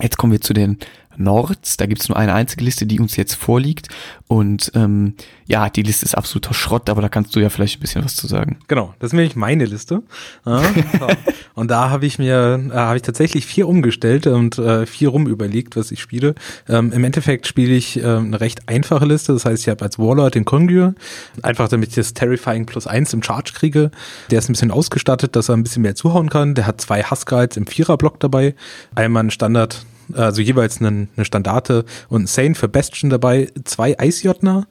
Jetzt 0.00 0.16
kommen 0.16 0.32
wir 0.32 0.40
zu 0.40 0.54
den 0.54 0.78
Nords. 1.16 1.76
Da 1.76 1.86
gibt's 1.86 2.08
nur 2.08 2.18
eine 2.18 2.34
einzige 2.34 2.64
Liste, 2.64 2.86
die 2.86 3.00
uns 3.00 3.16
jetzt 3.16 3.34
vorliegt. 3.34 3.88
Und 4.26 4.72
ähm, 4.74 5.14
ja, 5.46 5.68
die 5.68 5.82
Liste 5.82 6.06
ist 6.06 6.16
absoluter 6.16 6.54
Schrott, 6.54 6.88
aber 6.88 7.02
da 7.02 7.08
kannst 7.08 7.36
du 7.36 7.40
ja 7.40 7.50
vielleicht 7.50 7.78
ein 7.78 7.80
bisschen 7.80 8.04
was 8.04 8.16
zu 8.16 8.26
sagen. 8.26 8.58
Genau, 8.68 8.94
das 8.98 9.08
ist 9.08 9.12
nämlich 9.12 9.36
meine 9.36 9.66
Liste. 9.66 10.02
Ja, 10.46 10.62
und 11.54 11.70
da 11.70 11.90
habe 11.90 12.06
ich 12.06 12.18
mir, 12.18 12.70
äh, 12.72 12.74
habe 12.74 12.96
ich 12.96 13.02
tatsächlich 13.02 13.44
vier 13.44 13.68
umgestellt 13.68 14.26
und 14.26 14.58
äh, 14.58 14.86
vier 14.86 15.10
rum 15.10 15.26
überlegt, 15.26 15.76
was 15.76 15.90
ich 15.90 16.00
spiele. 16.00 16.34
Ähm, 16.68 16.92
Im 16.92 17.04
Endeffekt 17.04 17.46
spiele 17.46 17.74
ich 17.74 17.98
äh, 17.98 18.04
eine 18.04 18.40
recht 18.40 18.68
einfache 18.68 19.04
Liste. 19.04 19.34
Das 19.34 19.44
heißt, 19.44 19.62
ich 19.62 19.68
habe 19.68 19.84
als 19.84 19.98
Warlord 19.98 20.34
den 20.34 20.44
Conjure, 20.44 20.94
einfach 21.42 21.68
damit 21.68 21.90
ich 21.90 21.94
das 21.96 22.14
Terrifying 22.14 22.64
plus 22.64 22.86
eins 22.86 23.12
im 23.12 23.22
Charge 23.22 23.52
kriege. 23.54 23.90
Der 24.30 24.38
ist 24.38 24.48
ein 24.48 24.54
bisschen 24.54 24.70
ausgestattet, 24.70 25.36
dass 25.36 25.50
er 25.50 25.56
ein 25.56 25.62
bisschen 25.62 25.82
mehr 25.82 25.94
zuhauen 25.94 26.30
kann. 26.30 26.54
Der 26.54 26.66
hat 26.66 26.80
zwei 26.80 27.02
Huskals 27.02 27.56
im 27.56 27.66
Viererblock 27.66 28.18
dabei. 28.20 28.54
Einmal 28.94 29.24
ein 29.24 29.30
Standard 29.30 29.84
also 30.12 30.42
jeweils 30.42 30.80
eine, 30.80 31.08
eine 31.16 31.24
Standarte 31.24 31.84
und 32.08 32.22
ein 32.22 32.26
Sane 32.26 32.54
für 32.54 32.68
Bastion 32.68 33.10
dabei, 33.10 33.48
zwei 33.64 33.98
Eisjotner, 33.98 34.66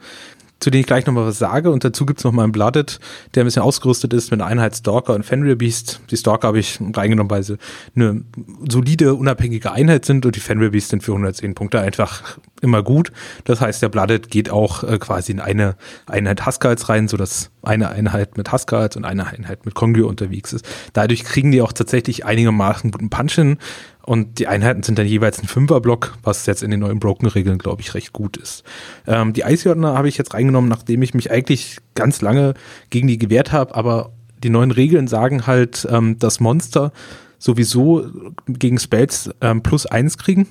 zu 0.64 0.70
denen 0.70 0.82
ich 0.82 0.88
gleich 0.88 1.06
nochmal 1.06 1.26
was 1.26 1.38
sage. 1.38 1.70
Und 1.70 1.84
dazu 1.84 2.06
gibt's 2.06 2.24
noch 2.24 2.32
mal 2.32 2.44
einen 2.44 2.54
Blooded, 2.54 3.00
der 3.36 3.44
ein 3.44 3.46
bisschen 3.46 3.64
ausgerüstet 3.64 4.14
ist 4.14 4.32
mit 4.32 4.42
einer 4.42 4.50
Einheit 4.50 4.76
Stalker 4.76 5.14
und 5.14 5.26
Fenrir 5.26 5.58
Beast. 5.58 6.00
Die 6.10 6.18
Stalker 6.18 6.48
habe 6.48 6.60
ich 6.60 6.80
reingenommen, 6.94 7.30
weil 7.30 7.44
sie 7.44 7.58
eine 7.96 8.24
solide, 8.70 9.14
unabhängige 9.16 9.74
Einheit 9.74 10.06
sind 10.06 10.26
und 10.26 10.36
die 10.36 10.40
Fenrir 10.40 10.72
Beast 10.72 10.90
sind 10.90 11.04
für 11.04 11.12
110 11.12 11.54
Punkte 11.54 11.82
einfach 11.82 12.38
immer 12.62 12.82
gut. 12.82 13.12
Das 13.44 13.60
heißt, 13.60 13.82
der 13.82 13.90
Blooded 13.90 14.32
geht 14.32 14.50
auch 14.50 14.84
äh, 14.84 14.98
quasi 14.98 15.34
in 15.34 15.42
eine 15.42 15.76
Einheit 16.06 16.46
Huskals 16.46 16.88
rein, 16.88 17.10
so 17.10 17.18
dass 17.18 17.52
eine 17.62 17.90
Einheit 17.90 18.38
mit 18.38 18.52
Huskals 18.52 18.96
und 18.96 19.04
eine 19.04 19.28
Einheit 19.28 19.66
mit 19.66 19.76
Kongyo 19.76 20.08
unterwegs 20.08 20.54
ist. 20.54 20.66
Dadurch 20.94 21.26
kriegen 21.26 21.52
die 21.52 21.62
auch 21.62 21.74
tatsächlich 21.74 22.26
einigermaßen 22.26 22.92
guten 22.92 23.10
Punch 23.10 23.34
hin 23.34 23.58
und 24.06 24.40
die 24.40 24.48
Einheiten 24.48 24.84
sind 24.84 25.00
dann 25.00 25.08
jeweils 25.08 25.42
ein 25.42 25.48
Fünferblock, 25.48 26.18
was 26.24 26.46
jetzt 26.46 26.62
in 26.62 26.72
den 26.72 26.82
neuen 26.82 27.00
Broken-Regeln, 27.00 27.58
glaube 27.58 27.82
ich, 27.82 27.94
recht 27.94 28.12
gut 28.12 28.36
ist. 28.36 28.64
Ähm, 29.08 29.32
die 29.32 29.46
Eisjordner 29.46 29.96
habe 29.96 30.10
ich 30.10 30.18
jetzt 30.18 30.34
reingenommen, 30.34 30.70
nachdem 30.70 31.02
ich 31.02 31.14
mich 31.14 31.32
eigentlich 31.32 31.78
ganz 31.96 32.22
lange 32.22 32.54
gegen 32.90 33.08
die 33.08 33.18
gewehrt 33.18 33.52
habe, 33.52 33.76
aber 33.76 34.12
die 34.44 34.50
neuen 34.50 34.72
Regeln 34.72 35.08
sagen 35.08 35.48
halt, 35.48 35.88
ähm, 35.90 36.20
dass 36.20 36.42
Monster 36.42 36.92
sowieso 37.40 38.06
gegen 38.48 38.78
Spells 38.78 39.30
ähm, 39.42 39.64
plus 39.64 39.86
eins 39.86 40.18
kriegen. 40.18 40.48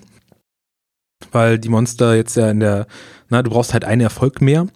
Weil 1.31 1.59
die 1.59 1.69
Monster 1.69 2.15
jetzt 2.17 2.37
ja 2.37 2.51
in 2.51 2.61
der, 2.61 2.87
na, 3.29 3.43
du 3.43 3.51
brauchst 3.51 3.75
halt 3.75 3.85
einen 3.85 4.01
Erfolg 4.01 4.41
mehr. 4.41 4.67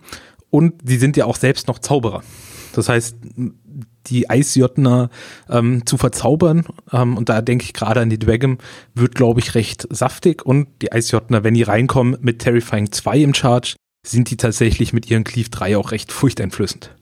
Und 0.51 0.75
die 0.83 0.97
sind 0.97 1.17
ja 1.17 1.25
auch 1.25 1.37
selbst 1.37 1.67
noch 1.67 1.79
Zauberer. 1.79 2.23
Das 2.75 2.89
heißt, 2.89 3.17
die 4.07 4.31
Eisjotner 4.31 5.11
ähm, 5.49 5.85
zu 5.87 5.97
verzaubern. 5.97 6.65
Ähm, 6.93 7.17
und 7.17 7.29
da 7.29 7.41
denke 7.43 7.65
ich 7.65 7.73
gerade 7.73 8.01
an 8.01 8.11
die 8.11 8.19
Dragon, 8.19 8.59
wird, 8.95 9.15
glaube 9.15 9.41
ich, 9.41 9.55
recht 9.55 9.87
saftig. 9.91 10.45
Und 10.45 10.69
die 10.83 10.93
Eisjotner, 10.93 11.45
wenn 11.45 11.55
die 11.55 11.63
reinkommen 11.63 12.17
mit 12.21 12.41
Terrifying 12.41 12.93
2 12.93 13.19
im 13.19 13.35
Charge, 13.35 13.77
sind 14.07 14.31
die 14.31 14.37
tatsächlich 14.37 14.93
mit 14.93 15.11
ihren 15.11 15.25
Cleave 15.25 15.51
3 15.51 15.77
auch 15.77 15.91
recht 15.91 16.13
furchteinflößend. 16.13 16.95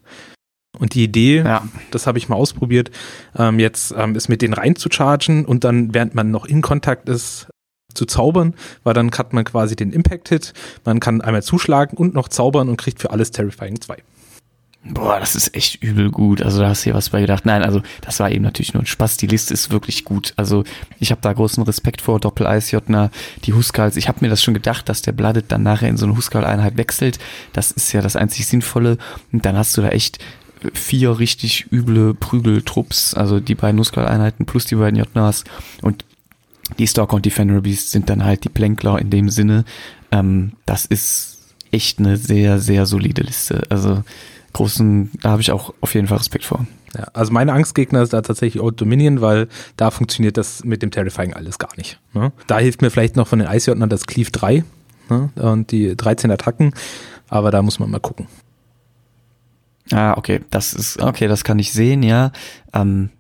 Und 0.79 0.95
die 0.95 1.05
Idee, 1.05 1.39
ja. 1.39 1.69
das 1.91 2.07
habe 2.07 2.19
ich 2.19 2.29
mal 2.29 2.37
ausprobiert, 2.37 2.91
ähm, 3.37 3.61
jetzt 3.61 3.95
ähm, 3.97 4.17
ist 4.17 4.29
mit 4.29 4.43
denen 4.43 4.55
rein 4.55 4.75
zu 4.75 4.89
chargen 4.91 5.45
und 5.45 5.63
dann, 5.63 5.95
während 5.95 6.15
man 6.15 6.31
noch 6.31 6.47
in 6.47 6.63
Kontakt 6.63 7.09
ist, 7.09 7.47
zu 7.95 8.07
zaubern, 8.07 8.55
weil 8.83 8.95
dann 8.95 9.11
hat 9.13 9.33
man 9.33 9.45
quasi 9.45 9.77
den 9.77 9.93
Impact-Hit, 9.93 10.53
man 10.85 10.99
kann 10.99 11.21
einmal 11.21 11.45
zuschlagen 11.45 11.97
und 11.97 12.13
noch 12.13 12.29
zaubern 12.29 12.69
und 12.69 12.77
kriegt 12.77 13.01
für 13.01 13.11
alles 13.11 13.31
Terrifying 13.31 13.81
2. 13.81 14.03
Boah, 14.87 15.19
das 15.19 15.35
ist 15.35 15.55
echt 15.55 15.83
übel 15.83 16.11
gut. 16.11 16.43
Also 16.43 16.61
da 16.61 16.69
hast 16.69 16.83
du 16.83 16.85
hier 16.85 16.95
was 16.95 17.09
bei 17.09 17.23
gedacht. 17.23 17.47
Nein, 17.47 17.63
also 17.63 17.81
das 18.03 18.21
war 18.21 18.31
eben 18.31 18.45
natürlich 18.45 18.75
nur 18.75 18.83
ein 18.83 18.87
Spaß. 18.87 19.17
Die 19.17 19.27
Liste 19.27 19.55
ist 19.55 19.71
wirklich 19.71 20.05
gut. 20.05 20.35
Also 20.37 20.65
ich 21.01 21.11
habe 21.11 21.23
da 21.23 21.33
großen 21.33 21.63
Respekt 21.63 22.03
vor 22.03 22.21
Doppel-Eisjotner, 22.21 23.11
die 23.45 23.55
Huskals. 23.55 23.97
Ich 23.97 24.09
habe 24.09 24.19
mir 24.21 24.29
das 24.29 24.43
schon 24.43 24.53
gedacht, 24.53 24.91
dass 24.91 25.01
der 25.01 25.13
Blooded 25.13 25.47
dann 25.49 25.63
nachher 25.63 25.89
in 25.89 25.97
so 25.97 26.05
eine 26.05 26.17
Huskal-Einheit 26.17 26.77
wechselt. 26.77 27.19
Das 27.55 27.71
ist 27.71 27.93
ja 27.93 28.03
das 28.03 28.15
einzig 28.15 28.47
Sinnvolle. 28.47 28.99
Und 29.33 29.47
dann 29.47 29.57
hast 29.57 29.75
du 29.77 29.81
da 29.81 29.89
echt 29.89 30.19
vier 30.75 31.19
richtig 31.19 31.73
üble 31.73 32.13
Prügeltrupps. 32.13 33.15
Also 33.15 33.41
die 33.41 33.55
beiden 33.55 33.81
Huskal-Einheiten 33.81 34.45
plus 34.45 34.67
die 34.67 34.77
beiden 34.77 34.99
Jotners. 34.99 35.45
Und 35.81 36.05
die 36.79 36.87
Stalker 36.87 37.15
und 37.15 37.25
die 37.25 37.31
Fenrir 37.31 37.63
Beasts 37.63 37.91
sind 37.91 38.11
dann 38.11 38.23
halt 38.23 38.45
die 38.45 38.51
Plänkler 38.51 38.99
in 38.99 39.09
dem 39.09 39.31
Sinne. 39.31 39.65
Ähm, 40.13 40.53
das 40.67 40.85
ist 40.85 41.39
echt 41.71 42.01
eine 42.01 42.19
sehr, 42.19 42.59
sehr 42.59 42.85
solide 42.85 43.23
Liste. 43.23 43.63
Also 43.71 44.03
großen, 44.55 45.11
da 45.23 45.31
habe 45.31 45.43
ich 45.43 45.53
auch 45.53 45.75
auf 45.81 45.95
jeden 45.95 46.07
Fall 46.07 46.19
Respekt 46.19 46.45
vor. 46.45 46.67
Ja, 46.97 47.09
also 47.13 47.33
meine 47.33 47.53
Angstgegner 47.53 48.03
ist 48.03 48.13
da 48.13 48.23
tatsächlich 48.23 48.63
Old 48.63 48.81
Dominion, 48.81 49.21
weil 49.21 49.49
da 49.77 49.91
funktioniert 49.91 50.37
das 50.37 50.65
mit 50.65 50.81
dem 50.81 50.91
Terrifying 50.91 51.35
alles 51.35 51.59
gar 51.59 51.77
nicht. 51.77 52.01
Ne? 52.15 52.33
Da 52.47 52.59
hilft 52.59 52.81
mir 52.81 52.91
vielleicht 52.91 53.17
noch 53.17 53.27
von 53.27 53.41
den 53.41 53.49
Eisjordnern 53.49 53.91
das 53.91 54.07
Cleave 54.07 54.31
3 54.31 54.65
ne? 55.11 55.31
und 55.35 55.71
die 55.73 55.97
13 55.97 56.31
Attacken, 56.31 56.73
aber 57.29 57.51
da 57.51 57.63
muss 57.63 57.79
man 57.79 57.91
mal 57.91 58.01
gucken. 58.01 58.27
Ah, 59.93 60.15
okay, 60.17 60.41
das 60.51 60.73
ist, 60.73 61.03
okay, 61.03 61.29
das 61.29 61.45
kann 61.45 61.59
ich 61.59 61.73
sehen, 61.73 62.03
ja. 62.03 62.33
Ähm, 62.73 63.11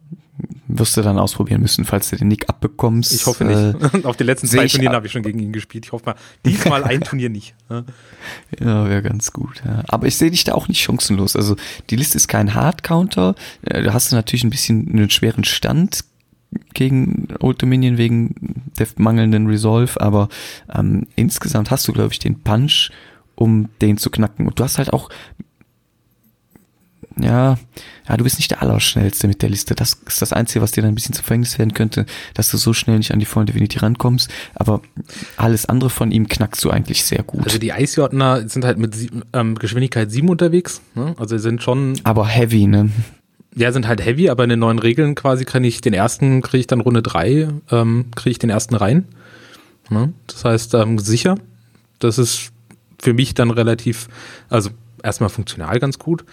wirst 0.76 0.96
du 0.96 1.02
dann 1.02 1.18
ausprobieren 1.18 1.60
müssen, 1.60 1.84
falls 1.84 2.10
du 2.10 2.16
den 2.16 2.28
Nick 2.28 2.48
abbekommst. 2.48 3.12
Ich 3.12 3.26
hoffe 3.26 3.44
nicht. 3.44 3.94
Äh, 3.94 4.04
Auf 4.04 4.16
den 4.16 4.26
letzten 4.26 4.48
zwei 4.48 4.66
Turnieren 4.66 4.94
habe 4.94 5.06
ich 5.06 5.12
schon 5.12 5.22
gegen 5.22 5.38
ihn 5.38 5.52
gespielt. 5.52 5.87
Ich 5.87 5.92
hoffe 5.92 6.06
mal, 6.06 6.16
diesmal 6.44 6.82
ein 6.82 7.00
Turnier 7.04 7.30
nicht. 7.30 7.54
Ja, 7.68 8.88
wäre 8.88 9.02
ganz 9.02 9.32
gut. 9.32 9.62
Ja. 9.64 9.82
Aber 9.87 10.08
ich 10.08 10.16
sehe 10.16 10.30
dich 10.30 10.42
da 10.44 10.54
auch 10.54 10.66
nicht 10.66 10.80
chancenlos. 10.80 11.37
Also 11.37 11.56
die 11.90 11.96
Liste 11.96 12.16
ist 12.16 12.26
kein 12.26 12.54
Hard-Counter. 12.54 13.37
Äh, 13.62 13.84
da 13.84 13.92
hast 13.92 14.10
du 14.10 14.16
natürlich 14.16 14.42
ein 14.44 14.50
bisschen 14.50 14.88
einen 14.92 15.10
schweren 15.10 15.44
Stand 15.44 16.04
gegen 16.72 17.28
Old 17.40 17.62
Dominion 17.62 17.96
wegen 17.96 18.34
der 18.78 18.87
mangelnden 18.96 19.46
Resolve, 19.46 20.00
aber 20.00 20.28
ähm, 20.72 21.06
insgesamt 21.16 21.70
hast 21.70 21.87
du, 21.88 21.92
glaube 21.92 22.12
ich, 22.12 22.18
den 22.18 22.40
Punch, 22.40 22.90
um 23.37 23.68
den 23.80 23.96
zu 23.96 24.10
knacken. 24.10 24.46
Und 24.46 24.58
du 24.58 24.64
hast 24.64 24.78
halt 24.78 24.92
auch 24.92 25.08
ja, 27.20 27.59
ja, 28.09 28.16
du 28.16 28.24
bist 28.24 28.38
nicht 28.38 28.50
der 28.50 28.62
Allerschnellste 28.62 29.29
mit 29.29 29.40
der 29.42 29.48
Liste. 29.48 29.74
Das 29.74 29.98
ist 30.07 30.20
das 30.20 30.33
Einzige, 30.33 30.62
was 30.62 30.72
dir 30.72 30.83
dann 30.83 30.92
ein 30.92 30.94
bisschen 30.94 31.14
zu 31.14 31.22
Verhängnis 31.22 31.59
werden 31.59 31.72
könnte, 31.72 32.07
dass 32.35 32.50
du 32.50 32.57
so 32.57 32.72
schnell 32.72 32.98
nicht 32.98 33.12
an 33.12 33.18
die 33.18 33.24
Freunde 33.24 33.53
Divinity 33.53 33.79
rankommst. 33.79 34.31
Aber 34.55 34.83
alles 35.37 35.66
andere 35.66 35.90
von 35.90 36.11
ihm 36.11 36.29
knackst 36.29 36.64
du 36.64 36.70
eigentlich 36.70 37.05
sehr 37.05 37.22
gut. 37.22 37.44
Also 37.44 37.59
die 37.59 37.72
Eisjordner 37.72 38.48
sind 38.48 38.64
halt 38.64 38.79
mit 38.79 38.96
ähm, 39.33 39.55
Geschwindigkeit 39.55 40.11
7 40.11 40.29
unterwegs. 40.29 40.81
Ne? 40.94 41.14
Also 41.18 41.38
sind 41.38 41.62
schon. 41.62 42.00
Aber 42.05 42.27
heavy, 42.27 42.66
ne? 42.66 42.90
Ja, 43.57 43.70
sind 43.70 43.87
halt 43.87 44.05
heavy, 44.05 44.29
aber 44.29 44.42
in 44.42 44.50
den 44.50 44.59
neuen 44.59 44.81
Regeln 44.81 45.14
quasi 45.14 45.44
kann 45.44 45.62
ich 45.62 45.81
den 45.81 45.94
ersten, 45.94 46.42
kriege 46.42 46.61
ich 46.61 46.66
dann 46.66 46.81
Runde 46.81 47.03
3, 47.03 47.48
ähm, 47.70 48.07
kriege 48.16 48.33
ich 48.33 48.38
den 48.40 48.50
ersten 48.50 48.74
rein. 48.74 49.07
Ne? 49.90 50.12
Das 50.27 50.44
heißt, 50.44 50.74
ähm, 50.74 50.98
sicher. 50.98 51.37
Das 52.00 52.18
ist 52.18 52.50
für 52.98 53.14
mich 53.14 53.35
dann 53.35 53.50
relativ, 53.50 54.09
also 54.48 54.70
erstmal 55.03 55.29
funktional 55.29 55.79
ganz 55.79 55.98
gut. 55.98 56.24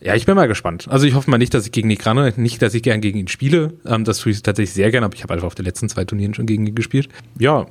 Ja, 0.00 0.14
ich 0.14 0.26
bin 0.26 0.36
mal 0.36 0.46
gespannt. 0.46 0.86
Also 0.88 1.06
ich 1.06 1.14
hoffe 1.14 1.28
mal 1.30 1.38
nicht, 1.38 1.54
dass 1.54 1.66
ich 1.66 1.72
gegen 1.72 1.88
Nick 1.88 2.06
ranne, 2.06 2.32
nicht, 2.36 2.62
dass 2.62 2.74
ich 2.74 2.82
gern 2.82 3.00
gegen 3.00 3.18
ihn 3.18 3.28
spiele. 3.28 3.74
Ähm, 3.84 4.04
das 4.04 4.18
tue 4.18 4.30
ich 4.30 4.42
tatsächlich 4.42 4.74
sehr 4.74 4.90
gern, 4.90 5.02
aber 5.02 5.14
ich 5.14 5.22
habe 5.22 5.34
einfach 5.34 5.46
auf 5.46 5.56
den 5.56 5.64
letzten 5.64 5.88
zwei 5.88 6.04
Turnieren 6.04 6.34
schon 6.34 6.46
gegen 6.46 6.66
ihn 6.66 6.74
gespielt. 6.74 7.08
Ja, 7.38 7.66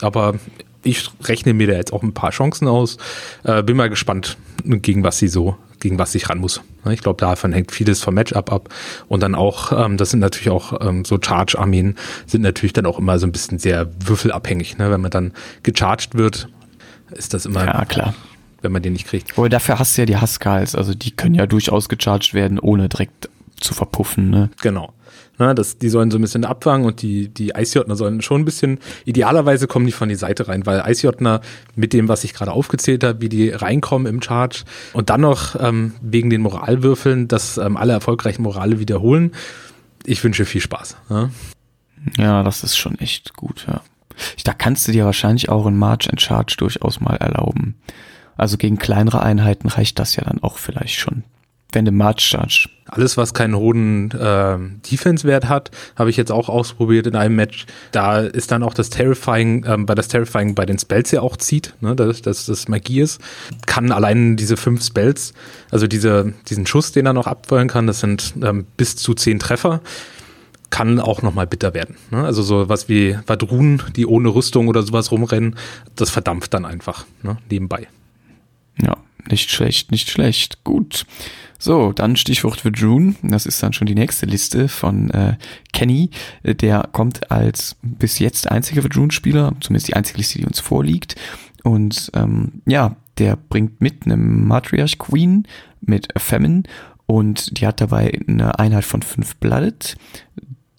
aber 0.00 0.34
ich 0.82 1.10
rechne 1.24 1.52
mir 1.52 1.66
da 1.66 1.72
jetzt 1.74 1.92
auch 1.92 2.02
ein 2.02 2.14
paar 2.14 2.30
Chancen 2.30 2.68
aus. 2.68 2.98
Äh, 3.42 3.64
bin 3.64 3.76
mal 3.76 3.90
gespannt, 3.90 4.38
gegen 4.64 5.02
was 5.02 5.18
sie 5.18 5.26
so, 5.26 5.56
gegen 5.80 5.98
was 5.98 6.14
ich 6.14 6.30
ran 6.30 6.38
muss. 6.38 6.62
Ich 6.88 7.02
glaube, 7.02 7.18
davon 7.18 7.52
hängt 7.52 7.72
vieles 7.72 8.00
vom 8.00 8.14
Matchup 8.14 8.52
ab. 8.52 8.68
Und 9.08 9.20
dann 9.20 9.34
auch, 9.34 9.72
ähm, 9.72 9.96
das 9.96 10.10
sind 10.10 10.20
natürlich 10.20 10.50
auch 10.50 10.80
ähm, 10.86 11.04
so 11.04 11.18
Charge-Armeen, 11.20 11.96
sind 12.26 12.42
natürlich 12.42 12.74
dann 12.74 12.86
auch 12.86 12.98
immer 12.98 13.18
so 13.18 13.26
ein 13.26 13.32
bisschen 13.32 13.58
sehr 13.58 13.90
würfelabhängig. 14.06 14.78
Ne? 14.78 14.90
Wenn 14.90 15.00
man 15.00 15.10
dann 15.10 15.32
gecharged 15.64 16.14
wird, 16.14 16.48
ist 17.10 17.34
das 17.34 17.44
immer 17.44 17.64
ja, 17.64 17.84
klar 17.84 18.14
wenn 18.62 18.72
man 18.72 18.82
den 18.82 18.92
nicht 18.92 19.06
kriegt. 19.06 19.36
Aber 19.36 19.48
dafür 19.48 19.78
hast 19.78 19.96
du 19.96 20.02
ja 20.02 20.06
die 20.06 20.20
Huskals, 20.20 20.74
also 20.74 20.94
die 20.94 21.10
können 21.10 21.34
ja 21.34 21.46
durchaus 21.46 21.88
gecharged 21.88 22.34
werden, 22.34 22.58
ohne 22.58 22.88
direkt 22.88 23.28
zu 23.60 23.74
verpuffen. 23.74 24.30
Ne? 24.30 24.50
Genau. 24.62 24.92
Na, 25.38 25.54
das, 25.54 25.78
die 25.78 25.88
sollen 25.88 26.10
so 26.10 26.18
ein 26.18 26.20
bisschen 26.20 26.44
abfangen 26.44 26.86
und 26.86 27.00
die, 27.00 27.28
die 27.28 27.54
Eisjotner 27.54 27.96
sollen 27.96 28.20
schon 28.20 28.42
ein 28.42 28.44
bisschen, 28.44 28.78
idealerweise 29.06 29.66
kommen 29.66 29.86
die 29.86 29.92
von 29.92 30.10
die 30.10 30.14
Seite 30.14 30.48
rein, 30.48 30.66
weil 30.66 30.82
Eisjotner 30.82 31.40
mit 31.74 31.94
dem, 31.94 32.08
was 32.08 32.24
ich 32.24 32.34
gerade 32.34 32.52
aufgezählt 32.52 33.04
habe, 33.04 33.22
wie 33.22 33.30
die 33.30 33.48
reinkommen 33.48 34.06
im 34.06 34.20
Charge 34.20 34.64
und 34.92 35.08
dann 35.08 35.22
noch 35.22 35.56
ähm, 35.58 35.94
wegen 36.02 36.28
den 36.28 36.42
Moralwürfeln, 36.42 37.26
dass 37.26 37.56
ähm, 37.56 37.78
alle 37.78 37.94
erfolgreichen 37.94 38.42
Morale 38.42 38.80
wiederholen. 38.80 39.32
Ich 40.04 40.22
wünsche 40.22 40.44
viel 40.44 40.60
Spaß. 40.60 40.96
Ja? 41.08 41.30
ja, 42.18 42.42
das 42.42 42.62
ist 42.62 42.76
schon 42.76 42.98
echt 42.98 43.34
gut, 43.34 43.64
ja. 43.66 43.80
Da 44.44 44.52
kannst 44.52 44.86
du 44.86 44.92
dir 44.92 45.06
wahrscheinlich 45.06 45.48
auch 45.48 45.66
in 45.66 45.78
March 45.78 46.10
and 46.10 46.20
Charge 46.20 46.56
durchaus 46.58 47.00
mal 47.00 47.16
erlauben. 47.16 47.76
Also 48.40 48.56
gegen 48.56 48.78
kleinere 48.78 49.22
Einheiten 49.22 49.68
reicht 49.68 49.98
das 49.98 50.16
ja 50.16 50.24
dann 50.24 50.42
auch 50.42 50.56
vielleicht 50.56 50.98
schon. 50.98 51.24
wenn 51.72 51.84
du 51.84 51.92
March 51.92 52.22
Charge. 52.22 52.68
Alles, 52.86 53.16
was 53.16 53.32
keinen 53.32 53.54
hohen 53.54 54.10
äh, 54.10 54.58
Defense-Wert 54.90 55.48
hat, 55.48 55.70
habe 55.94 56.10
ich 56.10 56.16
jetzt 56.16 56.32
auch 56.32 56.48
ausprobiert 56.48 57.06
in 57.06 57.14
einem 57.14 57.36
Match. 57.36 57.66
Da 57.92 58.18
ist 58.18 58.50
dann 58.50 58.64
auch 58.64 58.74
das 58.74 58.90
Terrifying, 58.90 59.64
ähm, 59.68 59.86
weil 59.86 59.94
das 59.94 60.08
Terrifying 60.08 60.56
bei 60.56 60.66
den 60.66 60.78
Spells 60.78 61.12
ja 61.12 61.20
auch 61.20 61.36
zieht, 61.36 61.74
ne, 61.80 61.94
dass, 61.94 62.22
dass 62.22 62.46
das 62.46 62.66
Magie 62.66 63.02
ist, 63.02 63.20
kann 63.66 63.92
allein 63.92 64.36
diese 64.36 64.56
fünf 64.56 64.84
Spells, 64.84 65.32
also 65.70 65.86
diese, 65.86 66.32
diesen 66.48 66.66
Schuss, 66.66 66.90
den 66.90 67.06
er 67.06 67.12
noch 67.12 67.28
abfeuern 67.28 67.68
kann, 67.68 67.86
das 67.86 68.00
sind 68.00 68.34
ähm, 68.42 68.66
bis 68.76 68.96
zu 68.96 69.14
zehn 69.14 69.38
Treffer 69.38 69.80
kann 70.70 70.98
auch 70.98 71.22
nochmal 71.22 71.46
bitter 71.46 71.74
werden. 71.74 71.96
Ne? 72.10 72.24
Also 72.24 72.42
so 72.42 72.68
was 72.68 72.88
wie 72.88 73.18
Vadrun, 73.26 73.82
die 73.96 74.06
ohne 74.06 74.28
Rüstung 74.30 74.68
oder 74.68 74.82
sowas 74.82 75.10
rumrennen, 75.12 75.56
das 75.94 76.10
verdampft 76.10 76.54
dann 76.54 76.64
einfach 76.64 77.04
ne? 77.22 77.38
nebenbei. 77.50 77.88
Ja, 78.82 78.96
nicht 79.28 79.50
schlecht, 79.50 79.90
nicht 79.90 80.10
schlecht. 80.10 80.64
Gut. 80.64 81.06
So, 81.58 81.92
dann 81.92 82.16
Stichwort 82.16 82.60
für 82.60 82.70
June. 82.70 83.14
Das 83.22 83.44
ist 83.44 83.62
dann 83.62 83.74
schon 83.74 83.86
die 83.86 83.94
nächste 83.94 84.24
Liste 84.24 84.68
von 84.68 85.10
äh, 85.10 85.36
Kenny. 85.72 86.10
Der 86.42 86.88
kommt 86.92 87.30
als 87.30 87.76
bis 87.82 88.18
jetzt 88.18 88.50
einziger 88.50 88.80
für 88.80 88.88
June-Spieler, 88.88 89.54
zumindest 89.60 89.88
die 89.88 89.94
einzige 89.94 90.18
Liste, 90.18 90.38
die 90.38 90.46
uns 90.46 90.60
vorliegt. 90.60 91.16
Und 91.62 92.10
ähm, 92.14 92.62
ja, 92.66 92.96
der 93.18 93.36
bringt 93.36 93.82
mit 93.82 94.06
eine 94.06 94.16
Matriarch 94.16 94.98
Queen 94.98 95.46
mit 95.82 96.08
Famine 96.16 96.62
und 97.04 97.58
die 97.58 97.66
hat 97.66 97.80
dabei 97.80 98.18
eine 98.26 98.58
Einheit 98.58 98.84
von 98.84 99.02
fünf 99.02 99.36
Blooded, 99.36 99.96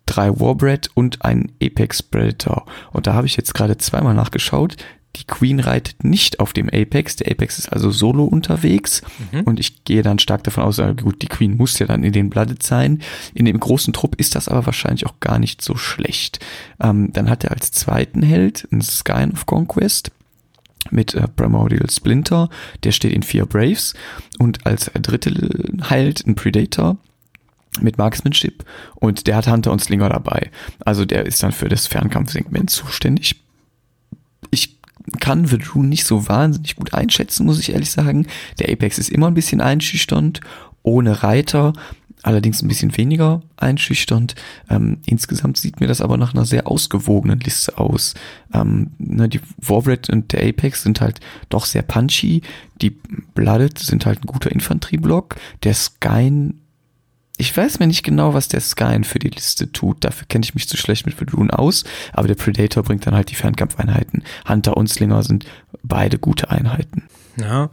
drei 0.05 0.39
Warbred 0.39 0.89
und 0.95 1.23
ein 1.23 1.51
Apex 1.61 2.01
Predator. 2.01 2.65
Und 2.91 3.05
da 3.05 3.13
habe 3.13 3.27
ich 3.27 3.37
jetzt 3.37 3.53
gerade 3.53 3.77
zweimal 3.77 4.15
nachgeschaut. 4.15 4.77
Die 5.17 5.25
Queen 5.25 5.59
reitet 5.59 6.03
nicht 6.03 6.39
auf 6.39 6.53
dem 6.53 6.69
Apex. 6.69 7.17
Der 7.17 7.31
Apex 7.31 7.59
ist 7.59 7.71
also 7.71 7.91
solo 7.91 8.23
unterwegs. 8.23 9.01
Mhm. 9.31 9.41
Und 9.41 9.59
ich 9.59 9.83
gehe 9.83 10.03
dann 10.03 10.19
stark 10.19 10.43
davon 10.43 10.63
aus, 10.63 10.81
gut, 11.01 11.21
die 11.21 11.27
Queen 11.27 11.57
muss 11.57 11.77
ja 11.79 11.85
dann 11.85 12.03
in 12.03 12.13
den 12.13 12.29
Blooded 12.29 12.63
sein. 12.63 13.01
In 13.33 13.45
dem 13.45 13.59
großen 13.59 13.93
Trupp 13.93 14.15
ist 14.15 14.35
das 14.35 14.47
aber 14.47 14.65
wahrscheinlich 14.65 15.05
auch 15.05 15.19
gar 15.19 15.39
nicht 15.39 15.61
so 15.61 15.75
schlecht. 15.75 16.39
Ähm, 16.81 17.11
dann 17.11 17.29
hat 17.29 17.43
er 17.43 17.51
als 17.51 17.71
zweiten 17.71 18.23
Held 18.23 18.67
einen 18.71 18.81
Sky 18.81 19.27
of 19.31 19.45
Conquest 19.45 20.11
mit 20.89 21.13
äh, 21.13 21.27
Primordial 21.27 21.89
Splinter, 21.89 22.49
der 22.83 22.91
steht 22.91 23.13
in 23.13 23.23
vier 23.23 23.45
Braves 23.45 23.93
und 24.39 24.65
als 24.65 24.89
dritte 24.93 25.31
Held 25.87 26.25
ein 26.25 26.35
Predator 26.35 26.97
mit 27.79 27.97
Marksmanship 27.97 28.65
und 28.95 29.27
der 29.27 29.35
hat 29.35 29.47
Hunter 29.47 29.71
und 29.71 29.81
Slinger 29.81 30.09
dabei. 30.09 30.51
Also 30.79 31.05
der 31.05 31.25
ist 31.25 31.43
dann 31.43 31.51
für 31.51 31.69
das 31.69 31.87
Fernkampfsegment 31.87 32.69
zuständig. 32.69 33.41
Kann 35.19 35.51
Vedrune 35.51 35.89
nicht 35.89 36.05
so 36.05 36.27
wahnsinnig 36.27 36.75
gut 36.75 36.93
einschätzen, 36.93 37.45
muss 37.45 37.59
ich 37.59 37.73
ehrlich 37.73 37.91
sagen. 37.91 38.27
Der 38.59 38.69
Apex 38.69 38.97
ist 38.97 39.09
immer 39.09 39.27
ein 39.27 39.33
bisschen 39.33 39.61
einschüchternd, 39.61 40.41
ohne 40.83 41.23
Reiter, 41.23 41.73
allerdings 42.23 42.61
ein 42.61 42.67
bisschen 42.67 42.95
weniger 42.97 43.41
einschüchternd. 43.57 44.35
Ähm, 44.69 44.97
insgesamt 45.05 45.57
sieht 45.57 45.79
mir 45.79 45.87
das 45.87 46.01
aber 46.01 46.17
nach 46.17 46.33
einer 46.33 46.45
sehr 46.45 46.67
ausgewogenen 46.67 47.39
Liste 47.39 47.77
aus. 47.77 48.13
Ähm, 48.53 48.91
ne, 48.97 49.27
die 49.27 49.41
Warbred 49.57 50.09
und 50.09 50.31
der 50.31 50.47
Apex 50.47 50.83
sind 50.83 51.01
halt 51.01 51.19
doch 51.49 51.65
sehr 51.65 51.81
punchy. 51.81 52.41
Die 52.81 52.91
Blooded 53.33 53.79
sind 53.79 54.05
halt 54.05 54.23
ein 54.23 54.27
guter 54.27 54.51
Infanterieblock. 54.51 55.35
Der 55.63 55.73
Skyn 55.73 56.60
ich 57.41 57.57
weiß 57.57 57.79
mir 57.79 57.87
nicht 57.87 58.03
genau, 58.03 58.35
was 58.35 58.49
der 58.49 58.61
Skyn 58.61 59.03
für 59.03 59.17
die 59.17 59.29
Liste 59.29 59.71
tut. 59.71 60.05
Dafür 60.05 60.27
kenne 60.27 60.43
ich 60.43 60.53
mich 60.53 60.69
zu 60.69 60.77
schlecht 60.77 61.07
mit 61.07 61.19
Vedrune 61.19 61.57
aus. 61.57 61.83
Aber 62.13 62.27
der 62.27 62.35
Predator 62.35 62.83
bringt 62.83 63.07
dann 63.07 63.15
halt 63.15 63.31
die 63.31 63.35
Fernkampfeinheiten. 63.35 64.23
Hunter 64.47 64.77
und 64.77 64.87
Slinger 64.87 65.23
sind 65.23 65.45
beide 65.81 66.19
gute 66.19 66.51
Einheiten. 66.51 67.07
Ja, 67.37 67.71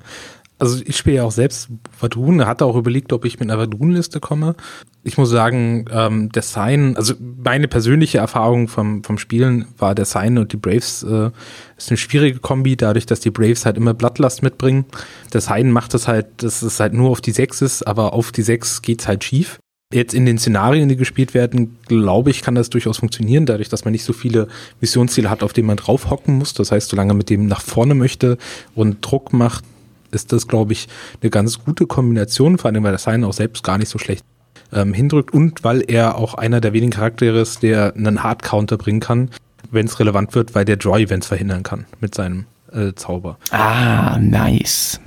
also 0.58 0.82
ich 0.84 0.96
spiele 0.96 1.16
ja 1.16 1.24
auch 1.24 1.32
selbst 1.32 1.68
Vadun, 2.00 2.44
hatte 2.44 2.64
auch 2.64 2.76
überlegt, 2.76 3.12
ob 3.12 3.24
ich 3.24 3.38
mit 3.38 3.48
einer 3.48 3.60
Vadun-Liste 3.60 4.18
komme. 4.18 4.56
Ich 5.04 5.16
muss 5.16 5.30
sagen, 5.30 5.84
ähm, 5.92 6.30
der 6.32 6.42
Sign, 6.42 6.96
also 6.96 7.14
meine 7.18 7.68
persönliche 7.68 8.18
Erfahrung 8.18 8.66
vom, 8.66 9.04
vom 9.04 9.18
Spielen 9.18 9.66
war 9.78 9.94
der 9.94 10.04
Sign 10.04 10.36
und 10.36 10.52
die 10.52 10.56
Braves 10.56 11.04
äh, 11.04 11.30
ist 11.76 11.90
eine 11.90 11.96
schwierige 11.96 12.40
Kombi, 12.40 12.76
dadurch, 12.76 13.06
dass 13.06 13.20
die 13.20 13.30
Braves 13.30 13.64
halt 13.64 13.76
immer 13.76 13.94
Blattlast 13.94 14.42
mitbringen. 14.42 14.84
Der 15.32 15.40
Sign 15.40 15.70
macht 15.70 15.94
das 15.94 16.08
halt, 16.08 16.26
dass 16.38 16.62
es 16.62 16.80
halt 16.80 16.92
nur 16.92 17.10
auf 17.10 17.20
die 17.20 17.32
6 17.32 17.62
ist, 17.62 17.86
aber 17.86 18.12
auf 18.12 18.32
die 18.32 18.42
6 18.42 18.82
geht's 18.82 19.06
halt 19.06 19.22
schief. 19.22 19.60
Jetzt 19.94 20.12
in 20.12 20.26
den 20.26 20.38
Szenarien, 20.38 20.88
die 20.90 20.96
gespielt 20.96 21.32
werden, 21.32 21.78
glaube 21.86 22.30
ich, 22.30 22.42
kann 22.42 22.54
das 22.54 22.68
durchaus 22.68 22.98
funktionieren, 22.98 23.46
dadurch, 23.46 23.70
dass 23.70 23.86
man 23.86 23.92
nicht 23.92 24.04
so 24.04 24.12
viele 24.12 24.48
Missionsziele 24.82 25.30
hat, 25.30 25.42
auf 25.42 25.54
denen 25.54 25.66
man 25.66 25.78
draufhocken 25.78 26.36
muss. 26.36 26.52
Das 26.52 26.72
heißt, 26.72 26.90
solange 26.90 27.08
man 27.08 27.18
mit 27.18 27.30
dem 27.30 27.46
nach 27.46 27.62
vorne 27.62 27.94
möchte 27.94 28.36
und 28.74 28.98
Druck 29.00 29.32
macht, 29.32 29.64
ist 30.10 30.32
das, 30.32 30.48
glaube 30.48 30.72
ich, 30.72 30.88
eine 31.20 31.30
ganz 31.30 31.58
gute 31.64 31.86
Kombination, 31.86 32.58
vor 32.58 32.70
allem 32.70 32.82
weil 32.82 32.92
der 32.92 32.98
Sign 32.98 33.24
auch 33.24 33.32
selbst 33.32 33.62
gar 33.64 33.78
nicht 33.78 33.88
so 33.88 33.98
schlecht 33.98 34.24
ähm, 34.72 34.92
hindrückt 34.92 35.32
und 35.32 35.64
weil 35.64 35.82
er 35.86 36.16
auch 36.16 36.34
einer 36.34 36.60
der 36.60 36.72
wenigen 36.72 36.92
Charaktere 36.92 37.40
ist, 37.40 37.62
der 37.62 37.94
einen 37.94 38.22
Hard-Counter 38.22 38.76
bringen 38.76 39.00
kann, 39.00 39.30
wenn 39.70 39.86
es 39.86 39.98
relevant 40.00 40.34
wird, 40.34 40.54
weil 40.54 40.64
der 40.64 40.76
Draw-Events 40.76 41.26
verhindern 41.26 41.62
kann 41.62 41.86
mit 42.00 42.14
seinem 42.14 42.46
äh, 42.72 42.92
Zauber. 42.94 43.38
Ah, 43.50 44.18
nice. 44.18 45.00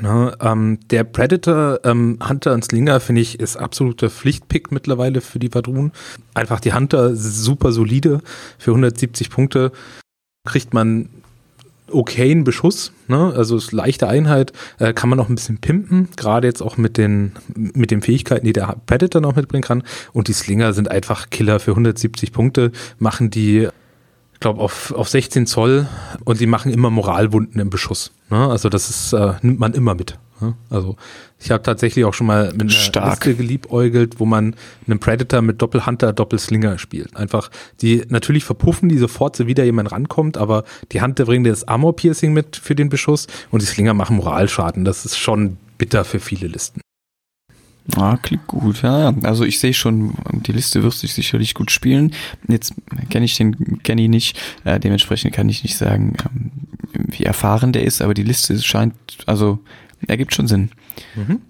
Na, 0.00 0.32
ähm, 0.40 0.78
der 0.90 1.04
Predator 1.04 1.80
ähm, 1.84 2.18
Hunter 2.26 2.54
und 2.54 2.64
Slinger, 2.64 3.00
finde 3.00 3.20
ich, 3.20 3.40
ist 3.40 3.56
absoluter 3.56 4.10
Pflichtpick 4.10 4.72
mittlerweile 4.72 5.20
für 5.20 5.38
die 5.38 5.52
Vadrun. 5.52 5.92
Einfach 6.34 6.60
die 6.60 6.72
Hunter 6.72 7.14
super 7.14 7.72
solide. 7.72 8.20
Für 8.58 8.70
170 8.70 9.28
Punkte 9.28 9.72
kriegt 10.46 10.72
man 10.72 11.08
okayen 11.92 12.44
Beschuss, 12.44 12.92
ne? 13.08 13.32
also 13.36 13.56
ist 13.56 13.72
leichte 13.72 14.08
Einheit, 14.08 14.52
äh, 14.78 14.92
kann 14.92 15.08
man 15.08 15.18
noch 15.18 15.28
ein 15.28 15.34
bisschen 15.34 15.58
pimpen, 15.58 16.08
gerade 16.16 16.46
jetzt 16.46 16.62
auch 16.62 16.76
mit 16.76 16.96
den, 16.96 17.32
mit 17.54 17.90
den 17.90 18.02
Fähigkeiten, 18.02 18.46
die 18.46 18.52
der 18.52 18.76
Predator 18.86 19.20
noch 19.20 19.36
mitbringen 19.36 19.62
kann. 19.62 19.82
Und 20.12 20.28
die 20.28 20.32
Slinger 20.32 20.72
sind 20.72 20.90
einfach 20.90 21.30
Killer 21.30 21.60
für 21.60 21.72
170 21.72 22.32
Punkte, 22.32 22.72
machen 22.98 23.30
die, 23.30 23.68
glaube, 24.40 24.60
auf, 24.60 24.92
auf 24.92 25.08
16 25.08 25.46
Zoll 25.46 25.86
und 26.24 26.40
die 26.40 26.46
machen 26.46 26.72
immer 26.72 26.90
Moralwunden 26.90 27.60
im 27.60 27.70
Beschuss. 27.70 28.12
Ne? 28.30 28.48
Also 28.48 28.68
das 28.68 28.90
ist, 28.90 29.12
äh, 29.12 29.34
nimmt 29.40 29.60
man 29.60 29.72
immer 29.72 29.94
mit. 29.94 30.18
Also 30.70 30.96
ich 31.38 31.50
habe 31.50 31.62
tatsächlich 31.62 32.04
auch 32.04 32.14
schon 32.14 32.26
mal 32.26 32.52
mit 32.52 32.62
einer 32.62 32.70
Stark. 32.70 33.24
Liste 33.24 33.34
geliebäugelt, 33.34 34.20
wo 34.20 34.26
man 34.26 34.54
einen 34.86 34.98
Predator 35.00 35.42
mit 35.42 35.60
Doppelhunter, 35.60 36.12
Doppelslinger 36.12 36.78
spielt. 36.78 37.16
Einfach, 37.16 37.50
die 37.80 38.04
natürlich 38.08 38.44
verpuffen 38.44 38.88
die 38.88 38.98
sofort, 38.98 39.36
so 39.36 39.46
wieder 39.46 39.64
jemand 39.64 39.92
rankommt, 39.92 40.36
aber 40.36 40.64
die 40.92 41.02
Hunter 41.02 41.24
bringen 41.24 41.44
das 41.44 41.66
Armor-Piercing 41.66 42.32
mit 42.32 42.56
für 42.56 42.74
den 42.74 42.88
Beschuss 42.88 43.26
und 43.50 43.62
die 43.62 43.66
Slinger 43.66 43.94
machen 43.94 44.16
Moralschaden. 44.16 44.84
Das 44.84 45.04
ist 45.04 45.18
schon 45.18 45.56
bitter 45.78 46.04
für 46.04 46.20
viele 46.20 46.46
Listen. 46.46 46.80
Ah, 47.96 48.16
klingt 48.16 48.46
gut, 48.46 48.82
ja. 48.82 49.12
Also 49.24 49.44
ich 49.44 49.58
sehe 49.58 49.74
schon, 49.74 50.14
die 50.46 50.52
Liste 50.52 50.82
wirst 50.82 51.02
du 51.02 51.08
sicherlich 51.08 51.54
gut 51.54 51.70
spielen. 51.70 52.14
Jetzt 52.46 52.74
kenne 53.10 53.24
ich 53.24 53.36
den 53.36 53.82
Kenny 53.82 54.08
nicht, 54.08 54.38
äh, 54.64 54.78
dementsprechend 54.78 55.34
kann 55.34 55.48
ich 55.48 55.64
nicht 55.64 55.76
sagen, 55.76 56.14
ähm, 56.24 56.52
wie 57.08 57.24
erfahren 57.24 57.72
der 57.72 57.84
ist, 57.84 58.00
aber 58.00 58.14
die 58.14 58.22
Liste 58.22 58.60
scheint, 58.62 58.94
also 59.26 59.58
Ergibt 60.08 60.34
schon 60.34 60.48
Sinn. 60.48 60.70
Mhm. 61.14 61.42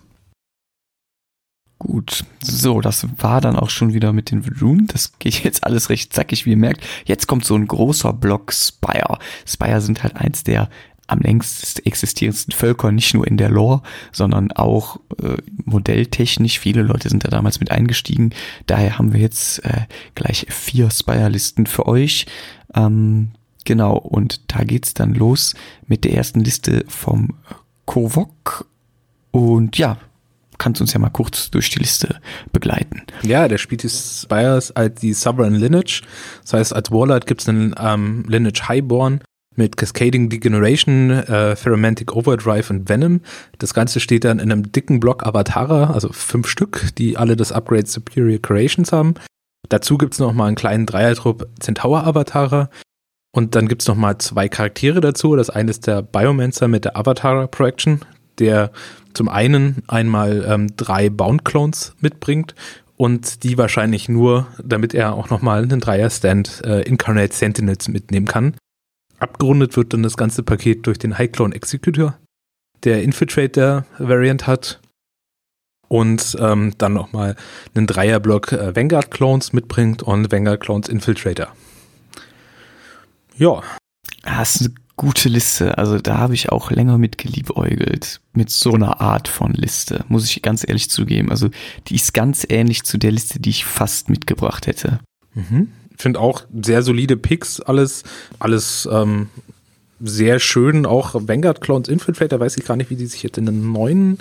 Gut, 1.78 2.24
so, 2.40 2.80
das 2.80 3.08
war 3.18 3.40
dann 3.40 3.56
auch 3.56 3.68
schon 3.68 3.92
wieder 3.92 4.12
mit 4.12 4.30
den 4.30 4.44
Rune. 4.60 4.84
Das 4.86 5.18
geht 5.18 5.42
jetzt 5.42 5.64
alles 5.64 5.90
recht 5.90 6.12
zackig, 6.12 6.46
wie 6.46 6.50
ihr 6.50 6.56
merkt. 6.56 6.84
Jetzt 7.06 7.26
kommt 7.26 7.44
so 7.44 7.56
ein 7.56 7.66
großer 7.66 8.12
Block 8.12 8.52
Spire. 8.52 9.18
Spire 9.44 9.80
sind 9.80 10.04
halt 10.04 10.14
eins 10.16 10.44
der 10.44 10.68
am 11.08 11.18
längst 11.18 11.84
existierendsten 11.84 12.52
Völker, 12.52 12.92
nicht 12.92 13.14
nur 13.14 13.26
in 13.26 13.36
der 13.36 13.50
Lore, 13.50 13.82
sondern 14.12 14.52
auch 14.52 15.00
äh, 15.20 15.36
modelltechnisch. 15.64 16.58
Viele 16.58 16.82
Leute 16.82 17.08
sind 17.08 17.24
da 17.24 17.28
damals 17.28 17.60
mit 17.60 17.70
eingestiegen. 17.70 18.30
Daher 18.66 18.98
haben 18.98 19.12
wir 19.12 19.20
jetzt 19.20 19.64
äh, 19.64 19.86
gleich 20.14 20.46
vier 20.48 20.90
Spire-Listen 20.90 21.66
für 21.66 21.86
euch. 21.86 22.26
Ähm, 22.74 23.32
genau, 23.64 23.96
und 23.96 24.40
da 24.52 24.64
geht's 24.64 24.94
dann 24.94 25.14
los 25.14 25.54
mit 25.86 26.04
der 26.04 26.14
ersten 26.14 26.40
Liste 26.40 26.84
vom 26.88 27.34
Kovok. 27.87 28.66
Und 29.31 29.79
ja, 29.79 29.99
kannst 30.59 30.81
uns 30.81 30.92
ja 30.92 31.01
mal 31.01 31.11
kurz 31.11 31.51
durch 31.51 31.71
die 31.71 31.81
Liste 31.81 32.21
begleiten. 32.53 33.03
Ja, 33.23 33.49
der 33.49 33.59
spielt 33.59 33.83
die 33.83 33.88
Spires 33.88 34.71
als 34.71 35.01
die 35.01 35.12
Sovereign 35.12 35.55
Lineage. 35.55 36.03
Das 36.42 36.53
heißt, 36.53 36.75
als 36.75 36.90
Warlord 36.90 37.27
gibt 37.27 37.40
es 37.40 37.49
einen 37.49 37.75
ähm, 37.79 38.25
Lineage 38.29 38.68
Highborn 38.68 39.21
mit 39.57 39.77
Cascading 39.77 40.29
Degeneration, 40.29 41.11
äh, 41.11 41.57
Ferromantic 41.57 42.14
Overdrive 42.14 42.71
und 42.71 42.88
Venom. 42.88 43.21
Das 43.59 43.75
Ganze 43.75 44.01
steht 44.01 44.25
dann 44.25 44.38
in 44.38 44.53
einem 44.53 44.71
dicken 44.73 45.01
Block 45.01 45.27
Avatara, 45.27 45.92
also 45.92 46.11
fünf 46.12 46.49
Stück, 46.49 46.95
die 46.97 47.16
alle 47.16 47.37
das 47.37 47.53
Upgrade 47.53 47.87
Superior 47.87 48.40
Creations 48.40 48.92
haben. 48.92 49.14
Dazu 49.68 49.99
gibt 49.99 50.14
es 50.14 50.21
noch 50.21 50.33
mal 50.33 50.47
einen 50.47 50.57
kleinen 50.57 50.87
Dreiertrupp 50.87 51.49
Centaur 51.61 52.07
Avatara, 52.07 52.71
und 53.33 53.55
dann 53.55 53.68
gibt's 53.68 53.88
noch 53.88 53.97
mal 53.97 54.18
zwei 54.18 54.49
Charaktere 54.49 55.01
dazu. 55.01 55.35
Das 55.37 55.51
eine 55.51 55.71
ist 55.71 55.87
der 55.87 56.03
Biomancer 56.03 56.68
mit 56.68 56.85
der 56.85 56.97
Avatar 56.97 57.49
Projection, 57.49 58.01
der 58.38 58.71
zum 59.14 59.29
einen 59.29 59.83
einmal 59.88 60.45
ähm, 60.47 60.77
drei 60.77 61.11
Bound-Clones 61.11 61.95
mitbringt 62.01 62.55
und 62.97 63.42
die 63.42 63.59
wahrscheinlich 63.59 64.09
nur, 64.09 64.47
damit 64.62 64.95
er 64.95 65.14
auch 65.14 65.31
noch 65.31 65.42
mal 65.42 65.62
einen 65.62 65.81
Dreier-Stand 65.81 66.62
äh, 66.64 66.83
Incarnate 66.83 67.35
Sentinels 67.35 67.88
mitnehmen 67.88 68.27
kann. 68.27 68.55
Abgerundet 69.18 69.77
wird 69.77 69.92
dann 69.92 70.03
das 70.03 70.16
ganze 70.16 70.42
Paket 70.42 70.87
durch 70.87 70.99
den 70.99 71.16
High 71.16 71.33
Clone 71.33 71.55
Executor, 71.55 72.18
der 72.85 73.03
Infiltrator-Variant 73.03 74.47
hat 74.47 74.81
und 75.88 76.37
ähm, 76.40 76.75
dann 76.79 76.92
nochmal 76.92 77.37
einen 77.75 77.87
Dreierblock 77.87 78.53
äh, 78.53 78.75
Vanguard 78.75 79.11
Clones 79.11 79.53
mitbringt 79.53 80.03
und 80.03 80.33
Vanguard 80.33 80.61
Clones 80.61 80.88
Infiltrator. 80.88 81.49
Ja. 83.37 83.62
Das 84.23 84.57
ist 84.57 84.66
eine 84.66 84.75
gute 84.97 85.29
Liste. 85.29 85.79
Also 85.79 85.99
da 85.99 86.18
habe 86.18 86.35
ich 86.35 86.51
auch 86.51 86.71
länger 86.71 86.99
mit 86.99 87.18
geliebäugelt. 87.18 88.21
Mit 88.33 88.51
so 88.51 88.73
einer 88.73 89.01
Art 89.01 89.29
von 89.29 89.53
Liste, 89.53 90.05
muss 90.09 90.25
ich 90.25 90.42
ganz 90.42 90.64
ehrlich 90.66 90.90
zugeben. 90.90 91.31
Also 91.31 91.51
die 91.88 91.97
ist 91.97 92.14
ganz 92.14 92.47
ähnlich 92.49 92.85
zu 92.85 92.99
der 92.99 93.12
Liste, 93.12 93.40
die 93.40 93.51
ich 93.51 93.64
fast 93.64 94.09
mitgebracht 94.09 94.66
hätte. 94.66 95.01
Mhm. 95.35 95.68
Ich 95.97 96.03
finde 96.03 96.21
auch 96.21 96.42
sehr 96.62 96.83
solide 96.83 97.16
Picks, 97.16 97.61
alles, 97.61 98.03
alles 98.38 98.88
ähm, 98.90 99.29
sehr 100.01 100.38
schön. 100.40 100.87
Auch 100.87 101.14
Vanguard 101.14 101.61
Clones 101.61 101.88
Infiltrator, 101.88 102.40
weiß 102.40 102.57
ich 102.57 102.64
gar 102.64 102.77
nicht, 102.77 102.90
wie 102.90 102.97
die 102.97 103.07
sich 103.07 103.23
jetzt 103.23 103.38
in 103.38 103.47
der 103.47 103.55
neuen, 103.55 104.18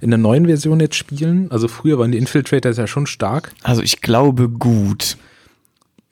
in 0.00 0.10
der 0.10 0.18
neuen 0.18 0.46
Version 0.46 0.80
jetzt 0.80 0.96
spielen. 0.96 1.50
Also 1.50 1.68
früher 1.68 1.98
waren 1.98 2.12
die 2.12 2.18
Infiltrators 2.18 2.76
ja 2.76 2.86
schon 2.86 3.06
stark. 3.06 3.52
Also 3.62 3.82
ich 3.82 4.00
glaube 4.00 4.48
gut. 4.48 5.16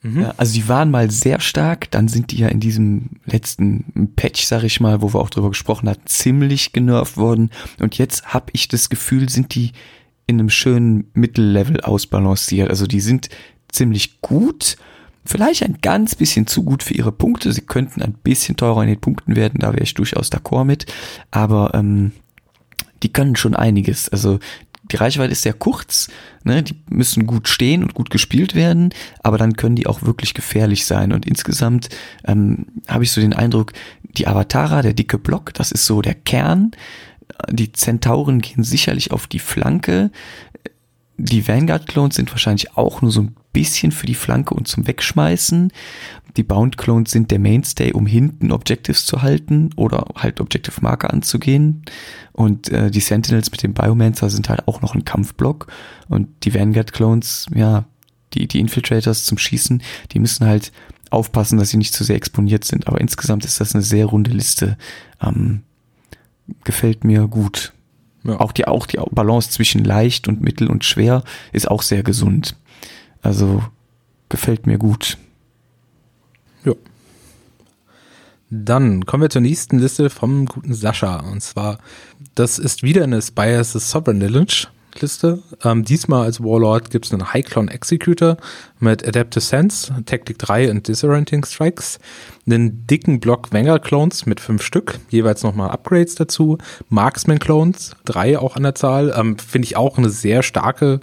Mhm. 0.08 0.22
Ja, 0.22 0.34
also 0.36 0.54
die 0.54 0.68
waren 0.68 0.90
mal 0.90 1.10
sehr 1.10 1.40
stark, 1.40 1.90
dann 1.90 2.08
sind 2.08 2.32
die 2.32 2.38
ja 2.38 2.48
in 2.48 2.60
diesem 2.60 3.10
letzten 3.26 4.12
Patch, 4.16 4.44
sag 4.44 4.62
ich 4.62 4.80
mal, 4.80 5.02
wo 5.02 5.12
wir 5.12 5.20
auch 5.20 5.30
drüber 5.30 5.48
gesprochen 5.50 5.88
hatten, 5.88 6.06
ziemlich 6.06 6.72
genervt 6.72 7.16
worden. 7.16 7.50
Und 7.80 7.98
jetzt 7.98 8.32
habe 8.32 8.46
ich 8.52 8.68
das 8.68 8.88
Gefühl, 8.88 9.28
sind 9.28 9.54
die 9.54 9.72
in 10.26 10.38
einem 10.38 10.50
schönen 10.50 11.10
Mittellevel 11.14 11.80
ausbalanciert. 11.80 12.70
Also 12.70 12.86
die 12.86 13.00
sind 13.00 13.28
ziemlich 13.70 14.20
gut, 14.20 14.76
vielleicht 15.24 15.62
ein 15.62 15.78
ganz 15.80 16.14
bisschen 16.14 16.46
zu 16.46 16.64
gut 16.64 16.82
für 16.82 16.94
ihre 16.94 17.12
Punkte. 17.12 17.52
Sie 17.52 17.62
könnten 17.62 18.02
ein 18.02 18.14
bisschen 18.14 18.56
teurer 18.56 18.82
in 18.82 18.88
den 18.88 19.00
Punkten 19.00 19.36
werden, 19.36 19.60
da 19.60 19.72
wäre 19.72 19.82
ich 19.82 19.94
durchaus 19.94 20.30
d'accord 20.32 20.64
mit. 20.64 20.86
Aber 21.30 21.72
ähm, 21.74 22.12
die 23.02 23.12
können 23.12 23.36
schon 23.36 23.54
einiges. 23.54 24.08
Also 24.08 24.38
die 24.90 24.96
Reichweite 24.96 25.32
ist 25.32 25.42
sehr 25.42 25.52
kurz, 25.52 26.08
ne? 26.44 26.62
die 26.62 26.74
müssen 26.88 27.26
gut 27.26 27.48
stehen 27.48 27.82
und 27.82 27.94
gut 27.94 28.10
gespielt 28.10 28.54
werden, 28.54 28.90
aber 29.22 29.38
dann 29.38 29.54
können 29.54 29.76
die 29.76 29.86
auch 29.86 30.02
wirklich 30.02 30.34
gefährlich 30.34 30.86
sein. 30.86 31.12
Und 31.12 31.26
insgesamt 31.26 31.88
ähm, 32.26 32.66
habe 32.86 33.04
ich 33.04 33.12
so 33.12 33.20
den 33.20 33.34
Eindruck, 33.34 33.72
die 34.02 34.26
Avatara, 34.26 34.82
der 34.82 34.94
dicke 34.94 35.18
Block, 35.18 35.54
das 35.54 35.72
ist 35.72 35.86
so 35.86 36.02
der 36.02 36.14
Kern. 36.14 36.72
Die 37.50 37.72
Zentauren 37.72 38.40
gehen 38.40 38.64
sicherlich 38.64 39.12
auf 39.12 39.26
die 39.26 39.38
Flanke. 39.38 40.10
Die 41.16 41.46
Vanguard-Clones 41.46 42.16
sind 42.16 42.30
wahrscheinlich 42.30 42.76
auch 42.76 43.02
nur 43.02 43.10
so 43.10 43.22
ein 43.22 43.36
bisschen 43.52 43.92
für 43.92 44.06
die 44.06 44.14
Flanke 44.14 44.54
und 44.54 44.68
zum 44.68 44.86
Wegschmeißen. 44.86 45.72
Die 46.36 46.42
Bound-Clones 46.42 47.10
sind 47.10 47.30
der 47.30 47.38
Mainstay, 47.38 47.92
um 47.92 48.06
hinten 48.06 48.52
Objectives 48.52 49.06
zu 49.06 49.22
halten 49.22 49.70
oder 49.76 50.06
halt 50.14 50.40
Objective-Marker 50.40 51.12
anzugehen. 51.12 51.82
Und 52.32 52.68
äh, 52.68 52.90
die 52.90 53.00
Sentinels 53.00 53.50
mit 53.50 53.62
dem 53.62 53.74
Biomancer 53.74 54.30
sind 54.30 54.48
halt 54.48 54.68
auch 54.68 54.80
noch 54.80 54.94
ein 54.94 55.04
Kampfblock. 55.04 55.66
Und 56.08 56.28
die 56.44 56.54
Vanguard-Clones, 56.54 57.46
ja, 57.54 57.84
die, 58.34 58.46
die 58.46 58.60
Infiltrators 58.60 59.24
zum 59.24 59.38
Schießen, 59.38 59.82
die 60.12 60.18
müssen 60.18 60.46
halt 60.46 60.70
aufpassen, 61.10 61.58
dass 61.58 61.70
sie 61.70 61.78
nicht 61.78 61.94
zu 61.94 62.04
sehr 62.04 62.16
exponiert 62.16 62.64
sind. 62.64 62.86
Aber 62.86 63.00
insgesamt 63.00 63.44
ist 63.44 63.60
das 63.60 63.74
eine 63.74 63.82
sehr 63.82 64.06
runde 64.06 64.30
Liste. 64.30 64.76
Ähm, 65.22 65.62
gefällt 66.64 67.04
mir 67.04 67.26
gut. 67.26 67.72
Ja. 68.24 68.40
Auch 68.40 68.52
die, 68.52 68.66
auch 68.66 68.86
die 68.86 68.98
Balance 69.10 69.50
zwischen 69.50 69.84
leicht 69.84 70.28
und 70.28 70.40
mittel 70.40 70.68
und 70.68 70.84
schwer 70.84 71.22
ist 71.52 71.70
auch 71.70 71.82
sehr 71.82 72.02
gesund. 72.02 72.56
Also 73.22 73.62
gefällt 74.28 74.66
mir 74.66 74.78
gut. 74.78 75.18
Ja. 76.64 76.74
Dann 78.50 79.04
kommen 79.06 79.22
wir 79.22 79.30
zur 79.30 79.42
nächsten 79.42 79.78
Liste 79.78 80.10
vom 80.10 80.46
guten 80.46 80.74
Sascha. 80.74 81.20
Und 81.20 81.42
zwar, 81.42 81.78
das 82.34 82.58
ist 82.58 82.82
wieder 82.82 83.04
eine 83.04 83.20
Spires 83.20 83.72
the 83.72 83.78
Sovereign 83.78 84.20
Lineage 84.20 84.68
Liste. 85.00 85.42
Ähm, 85.64 85.84
diesmal 85.84 86.24
als 86.24 86.42
Warlord 86.42 86.90
gibt 86.90 87.06
es 87.06 87.12
einen 87.12 87.32
High-Clone 87.32 87.70
Executor 87.70 88.36
mit 88.78 89.06
Adaptive 89.06 89.40
Sense, 89.40 89.92
Tactic 90.06 90.38
3 90.38 90.70
und 90.70 90.88
Disorienting 90.88 91.44
Strikes, 91.44 91.98
einen 92.46 92.86
dicken 92.86 93.20
Block 93.20 93.52
Vanguard 93.52 93.84
Clones 93.84 94.26
mit 94.26 94.40
fünf 94.40 94.62
Stück, 94.62 94.98
jeweils 95.10 95.42
nochmal 95.42 95.70
Upgrades 95.70 96.14
dazu, 96.14 96.58
Marksman 96.88 97.38
Clones, 97.38 97.94
drei 98.04 98.38
auch 98.38 98.56
an 98.56 98.62
der 98.62 98.74
Zahl, 98.74 99.14
ähm, 99.16 99.38
finde 99.38 99.66
ich 99.66 99.76
auch 99.76 99.98
eine 99.98 100.10
sehr 100.10 100.42
starke 100.42 101.00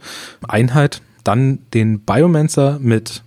Einheit. 0.48 1.02
Dann 1.26 1.60
den 1.74 2.00
Biomancer 2.00 2.80
mit 2.80 3.24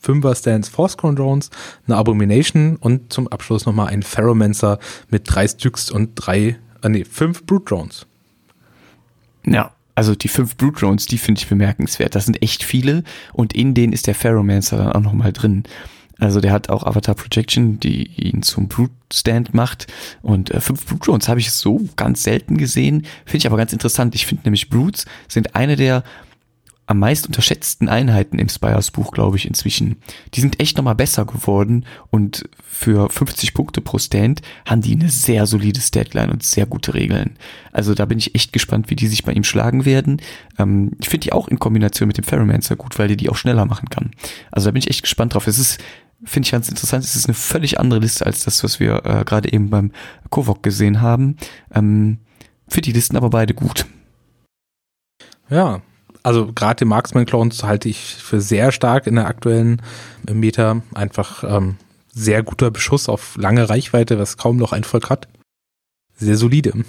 Fünfer 0.00 0.34
Stance 0.34 0.70
Force 0.70 0.96
Drones, 0.96 1.50
eine 1.86 1.96
Abomination 1.96 2.76
und 2.76 3.12
zum 3.12 3.28
Abschluss 3.28 3.66
nochmal 3.66 3.88
ein 3.88 4.02
Ferromancer 4.02 4.78
mit 5.10 5.22
drei 5.26 5.46
Styx 5.46 5.90
und 5.90 6.10
drei, 6.14 6.56
äh 6.82 6.88
nee, 6.88 7.04
fünf 7.04 7.44
Brute 7.44 7.64
Drones. 7.64 8.06
Ja, 9.44 9.72
also 9.96 10.14
die 10.14 10.28
fünf 10.28 10.56
Brute 10.56 10.80
Drones, 10.80 11.06
die 11.06 11.18
finde 11.18 11.40
ich 11.40 11.48
bemerkenswert. 11.48 12.14
Das 12.14 12.24
sind 12.26 12.40
echt 12.42 12.62
viele 12.62 13.02
und 13.32 13.52
in 13.52 13.74
denen 13.74 13.92
ist 13.92 14.06
der 14.06 14.14
Ferromancer 14.14 14.76
dann 14.76 14.92
auch 14.92 15.00
nochmal 15.00 15.32
drin. 15.32 15.64
Also 16.18 16.40
der 16.40 16.52
hat 16.52 16.70
auch 16.70 16.84
Avatar 16.84 17.14
Projection, 17.14 17.78
die 17.78 18.06
ihn 18.06 18.42
zum 18.42 18.68
Brute 18.68 18.94
Stand 19.12 19.52
macht. 19.54 19.86
Und 20.22 20.50
äh, 20.50 20.60
fünf 20.60 20.86
Brute 20.86 21.06
Drones 21.06 21.28
habe 21.28 21.40
ich 21.40 21.50
so 21.50 21.80
ganz 21.96 22.22
selten 22.22 22.56
gesehen. 22.56 23.06
Finde 23.24 23.38
ich 23.38 23.46
aber 23.46 23.56
ganz 23.56 23.72
interessant. 23.72 24.14
Ich 24.14 24.26
finde 24.26 24.44
nämlich 24.44 24.70
Brutes 24.70 25.04
sind 25.28 25.54
eine 25.54 25.76
der 25.76 26.04
am 26.86 27.00
meist 27.00 27.26
unterschätzten 27.26 27.88
Einheiten 27.88 28.38
im 28.38 28.48
Spires 28.48 28.92
Buch, 28.92 29.10
glaube 29.10 29.36
ich, 29.36 29.46
inzwischen. 29.46 29.96
Die 30.34 30.40
sind 30.40 30.60
echt 30.60 30.76
nochmal 30.76 30.94
besser 30.94 31.24
geworden 31.24 31.84
und 32.10 32.48
für 32.62 33.10
50 33.10 33.54
Punkte 33.54 33.80
pro 33.80 33.98
Stand 33.98 34.40
haben 34.64 34.82
die 34.82 34.94
eine 34.94 35.08
sehr 35.08 35.46
solide 35.46 35.80
Statline 35.80 36.32
und 36.32 36.44
sehr 36.44 36.66
gute 36.66 36.94
Regeln. 36.94 37.38
Also 37.72 37.94
da 37.94 38.04
bin 38.04 38.18
ich 38.18 38.34
echt 38.36 38.52
gespannt, 38.52 38.88
wie 38.88 38.96
die 38.96 39.08
sich 39.08 39.24
bei 39.24 39.32
ihm 39.32 39.44
schlagen 39.44 39.84
werden. 39.84 40.22
Ähm, 40.58 40.92
ich 41.00 41.08
finde 41.08 41.24
die 41.24 41.32
auch 41.32 41.48
in 41.48 41.58
Kombination 41.58 42.06
mit 42.06 42.18
dem 42.18 42.24
Ferromancer 42.24 42.76
gut, 42.76 42.98
weil 42.98 43.08
die 43.08 43.16
die 43.16 43.30
auch 43.30 43.36
schneller 43.36 43.66
machen 43.66 43.88
kann. 43.90 44.12
Also 44.52 44.68
da 44.68 44.72
bin 44.72 44.80
ich 44.80 44.90
echt 44.90 45.02
gespannt 45.02 45.34
drauf. 45.34 45.46
Es 45.46 45.58
ist 45.58 45.82
finde 46.24 46.46
ich 46.46 46.52
ganz 46.52 46.68
interessant. 46.68 47.04
Es 47.04 47.16
ist 47.16 47.26
eine 47.26 47.34
völlig 47.34 47.78
andere 47.78 48.00
Liste 48.00 48.24
als 48.24 48.44
das, 48.44 48.64
was 48.64 48.80
wir 48.80 49.04
äh, 49.04 49.24
gerade 49.24 49.52
eben 49.52 49.70
beim 49.70 49.92
Kovok 50.30 50.62
gesehen 50.62 51.00
haben. 51.00 51.36
Ähm, 51.74 52.18
finde 52.68 52.86
die 52.86 52.92
Listen 52.92 53.16
aber 53.16 53.30
beide 53.30 53.54
gut. 53.54 53.86
Ja, 55.50 55.82
also 56.26 56.52
gerade 56.52 56.78
die 56.78 56.86
Marksman-Clones 56.86 57.62
halte 57.62 57.88
ich 57.88 58.16
für 58.16 58.40
sehr 58.40 58.72
stark 58.72 59.06
in 59.06 59.14
der 59.14 59.28
aktuellen 59.28 59.80
Meta. 60.28 60.82
Einfach 60.92 61.44
ähm, 61.44 61.76
sehr 62.12 62.42
guter 62.42 62.72
Beschuss 62.72 63.08
auf 63.08 63.36
lange 63.36 63.68
Reichweite, 63.70 64.18
was 64.18 64.36
kaum 64.36 64.56
noch 64.56 64.72
ein 64.72 64.82
Volk 64.82 65.08
hat. 65.08 65.28
Sehr 66.16 66.36
solide. 66.36 66.84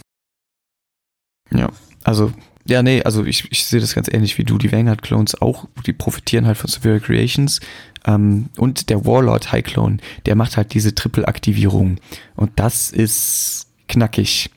Ja, 1.52 1.70
also, 2.04 2.34
ja, 2.66 2.82
nee, 2.82 3.04
also 3.04 3.26
ich, 3.26 3.52
ich 3.52 3.66
sehe 3.66 3.80
das 3.80 3.94
ganz 3.94 4.08
ähnlich 4.12 4.40
wie 4.40 4.44
du. 4.44 4.58
Die 4.58 4.72
Vanguard-Clones 4.72 5.40
auch, 5.40 5.68
die 5.86 5.94
profitieren 5.94 6.48
halt 6.48 6.58
von 6.58 6.72
Severe 6.72 7.00
Creations. 7.00 7.60
Ähm, 8.06 8.50
und 8.58 8.90
der 8.90 9.06
Warlord 9.06 9.52
High 9.52 9.64
Clone, 9.64 9.98
der 10.26 10.36
macht 10.36 10.58
halt 10.58 10.74
diese 10.74 10.96
Triple-Aktivierung. 10.96 12.00
Und 12.36 12.54
das 12.56 12.90
ist 12.90 13.68
knackig. 13.88 14.50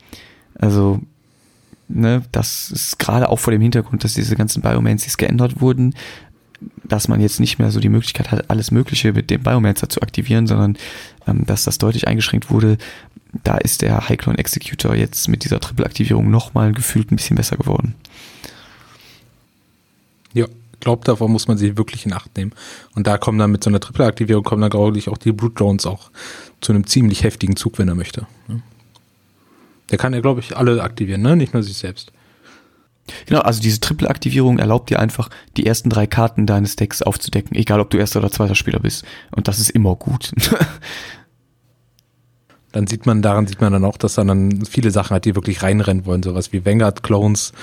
Also 0.57 1.01
ne, 1.93 2.23
das 2.31 2.71
ist 2.71 2.99
gerade 2.99 3.29
auch 3.29 3.39
vor 3.39 3.51
dem 3.51 3.61
Hintergrund, 3.61 4.03
dass 4.03 4.13
diese 4.13 4.35
ganzen 4.35 4.61
Biomancies 4.61 5.17
geändert 5.17 5.61
wurden, 5.61 5.93
dass 6.83 7.07
man 7.07 7.21
jetzt 7.21 7.39
nicht 7.39 7.59
mehr 7.59 7.71
so 7.71 7.79
die 7.79 7.89
Möglichkeit 7.89 8.31
hat, 8.31 8.49
alles 8.49 8.71
Mögliche 8.71 9.13
mit 9.13 9.29
dem 9.29 9.41
Biomancer 9.41 9.89
zu 9.89 10.01
aktivieren, 10.01 10.47
sondern 10.47 10.77
ähm, 11.27 11.45
dass 11.45 11.63
das 11.63 11.77
deutlich 11.77 12.07
eingeschränkt 12.07 12.49
wurde. 12.51 12.77
Da 13.43 13.57
ist 13.57 13.81
der 13.81 14.09
High 14.09 14.17
Clone 14.17 14.37
Executor 14.37 14.95
jetzt 14.95 15.27
mit 15.27 15.43
dieser 15.43 15.59
Triple-Aktivierung 15.59 16.29
nochmal 16.29 16.73
gefühlt 16.73 17.11
ein 17.11 17.15
bisschen 17.15 17.37
besser 17.37 17.55
geworden. 17.55 17.95
Ja, 20.33 20.45
glaubt, 20.79 21.07
davon 21.07 21.31
muss 21.31 21.47
man 21.47 21.57
sich 21.57 21.77
wirklich 21.77 22.05
in 22.05 22.13
Acht 22.13 22.35
nehmen. 22.37 22.51
Und 22.93 23.07
da 23.07 23.17
kommen 23.17 23.39
dann 23.39 23.51
mit 23.51 23.63
so 23.63 23.69
einer 23.69 23.79
Triple-Aktivierung 23.79 24.43
kommen 24.43 24.61
dann, 24.61 24.69
glaube 24.69 24.97
ich, 24.97 25.09
auch 25.09 25.17
die 25.17 25.31
Brute 25.31 25.55
Drones 25.55 25.85
auch 25.85 26.11
zu 26.59 26.73
einem 26.73 26.85
ziemlich 26.85 27.23
heftigen 27.23 27.55
Zug, 27.55 27.79
wenn 27.79 27.87
er 27.87 27.95
möchte. 27.95 28.27
Der 29.91 29.97
kann 29.97 30.13
ja, 30.13 30.21
glaube 30.21 30.39
ich, 30.39 30.55
alle 30.55 30.81
aktivieren, 30.81 31.21
ne? 31.21 31.35
Nicht 31.35 31.53
nur 31.53 31.63
sich 31.63 31.77
selbst. 31.77 32.11
Genau, 33.25 33.41
also 33.41 33.61
diese 33.61 33.79
Triple-Aktivierung 33.79 34.59
erlaubt 34.59 34.89
dir 34.89 34.99
einfach, 34.99 35.29
die 35.57 35.65
ersten 35.65 35.89
drei 35.89 36.07
Karten 36.07 36.45
deines 36.45 36.75
Decks 36.75 37.01
aufzudecken, 37.01 37.55
egal 37.55 37.79
ob 37.79 37.89
du 37.89 37.97
erster 37.97 38.19
oder 38.19 38.31
zweiter 38.31 38.55
Spieler 38.55 38.79
bist. 38.79 39.05
Und 39.35 39.47
das 39.47 39.59
ist 39.59 39.69
immer 39.71 39.95
gut. 39.95 40.31
dann 42.71 42.87
sieht 42.87 43.05
man, 43.05 43.21
daran 43.21 43.47
sieht 43.47 43.59
man 43.59 43.73
dann 43.73 43.85
auch, 43.85 43.97
dass 43.97 44.15
dann 44.15 44.65
viele 44.65 44.91
Sachen 44.91 45.15
hat, 45.15 45.25
die 45.25 45.35
wirklich 45.35 45.61
reinrennen 45.61 46.05
wollen, 46.05 46.23
sowas 46.23 46.53
wie 46.53 46.65
Vanguard 46.65 47.03
Clones, 47.03 47.53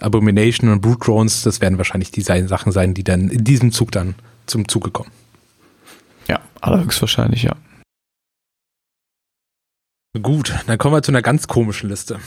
Abomination 0.00 0.70
und 0.70 0.80
Brute 0.80 1.04
Drones, 1.04 1.42
das 1.42 1.60
werden 1.60 1.78
wahrscheinlich 1.78 2.10
die 2.10 2.22
Sachen 2.22 2.72
sein, 2.72 2.94
die 2.94 3.04
dann 3.04 3.28
in 3.28 3.44
diesem 3.44 3.72
Zug 3.72 3.92
dann 3.92 4.14
zum 4.46 4.68
Zuge 4.68 4.90
kommen. 4.90 5.10
Ja, 6.28 6.40
allerhöchstwahrscheinlich, 6.60 7.42
ja. 7.42 7.56
Gut, 10.22 10.54
dann 10.66 10.78
kommen 10.78 10.94
wir 10.94 11.02
zu 11.02 11.10
einer 11.10 11.22
ganz 11.22 11.48
komischen 11.48 11.90
Liste. 11.90 12.20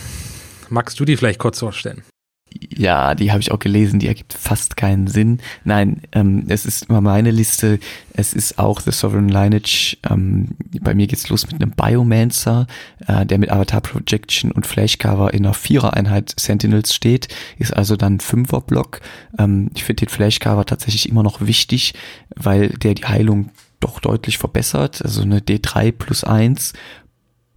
Magst 0.70 1.00
du 1.00 1.06
die 1.06 1.16
vielleicht 1.16 1.40
kurz 1.40 1.60
vorstellen? 1.60 2.04
Ja, 2.50 3.16
die 3.16 3.32
habe 3.32 3.42
ich 3.42 3.52
auch 3.52 3.60
gelesen, 3.60 4.00
die 4.00 4.08
ergibt 4.08 4.34
fast 4.34 4.78
keinen 4.78 5.08
Sinn. 5.08 5.40
Nein, 5.64 6.02
ähm, 6.12 6.46
es 6.48 6.66
ist 6.66 6.90
immer 6.90 7.02
meine 7.02 7.32
Liste, 7.32 7.80
es 8.14 8.34
ist 8.34 8.58
auch 8.58 8.82
The 8.82 8.92
Sovereign 8.92 9.30
Lineage. 9.30 9.98
Ähm, 10.10 10.50
bei 10.82 10.94
mir 10.94 11.08
geht's 11.08 11.30
los 11.30 11.46
mit 11.46 11.62
einem 11.62 11.72
Biomancer, 11.72 12.68
äh, 13.06 13.26
der 13.26 13.38
mit 13.38 13.52
Avatar 13.52 13.82
Projection 13.82 14.52
und 14.52 14.66
Flashcover 14.66 15.34
in 15.34 15.46
einer 15.46 15.54
Vierer-Einheit 15.54 16.34
Sentinels 16.38 16.94
steht, 16.94 17.28
ist 17.58 17.76
also 17.76 17.96
dann 17.96 18.20
Fünfer-Block. 18.20 19.02
Ähm, 19.38 19.70
ich 19.76 19.84
finde 19.84 20.06
den 20.06 20.10
Flashcover 20.10 20.66
tatsächlich 20.66 21.10
immer 21.10 21.24
noch 21.24 21.42
wichtig, 21.42 21.94
weil 22.36 22.70
der 22.70 22.96
die 22.96 23.06
Heilung 23.06 23.52
doch 23.80 24.00
deutlich 24.00 24.38
verbessert. 24.38 25.02
Also 25.04 25.22
eine 25.22 25.40
D3 25.40 25.92
plus 25.92 26.24
1 26.24 26.74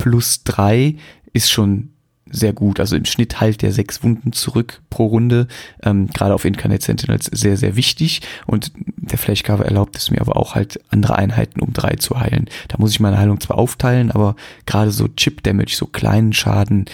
plus 0.01 0.45
3 0.45 0.97
ist 1.35 1.51
schon 1.51 1.91
sehr 2.31 2.53
gut. 2.53 2.81
Also 2.81 2.97
im 2.97 3.05
Schnitt 3.05 3.41
halt 3.41 3.61
der 3.61 3.73
sechs 3.73 4.03
Wunden 4.03 4.33
zurück 4.33 4.81
pro 4.89 5.07
Runde. 5.07 5.47
Ähm, 5.83 6.07
Gerade 6.07 6.35
auf 6.35 6.45
Incarnate 6.45 6.85
Sentinels 6.85 7.27
sehr, 7.27 7.57
sehr 7.57 7.77
wichtig. 7.77 8.23
Und 8.47 8.73
der 8.97 9.19
Flashcover 9.19 9.65
erlaubt 9.65 9.97
es 9.97 10.11
mir 10.11 10.21
aber 10.21 10.37
auch 10.37 10.55
halt 10.55 10.81
andere 10.89 11.17
Einheiten 11.17 11.61
um 11.61 11.73
drei 11.73 11.97
zu 11.97 12.19
heilen. 12.19 12.49
Da 12.69 12.79
muss 12.79 12.93
ich 12.93 13.01
meine 13.01 13.19
Heilung 13.19 13.41
zwar 13.41 13.59
aufteilen, 13.59 14.11
aber 14.11 14.37
gerade 14.65 14.91
so 14.91 15.09
Chip 15.09 15.43
Damage, 15.43 15.75
so 15.77 15.87
kleinen 15.87 16.33
Schaden, 16.33 16.87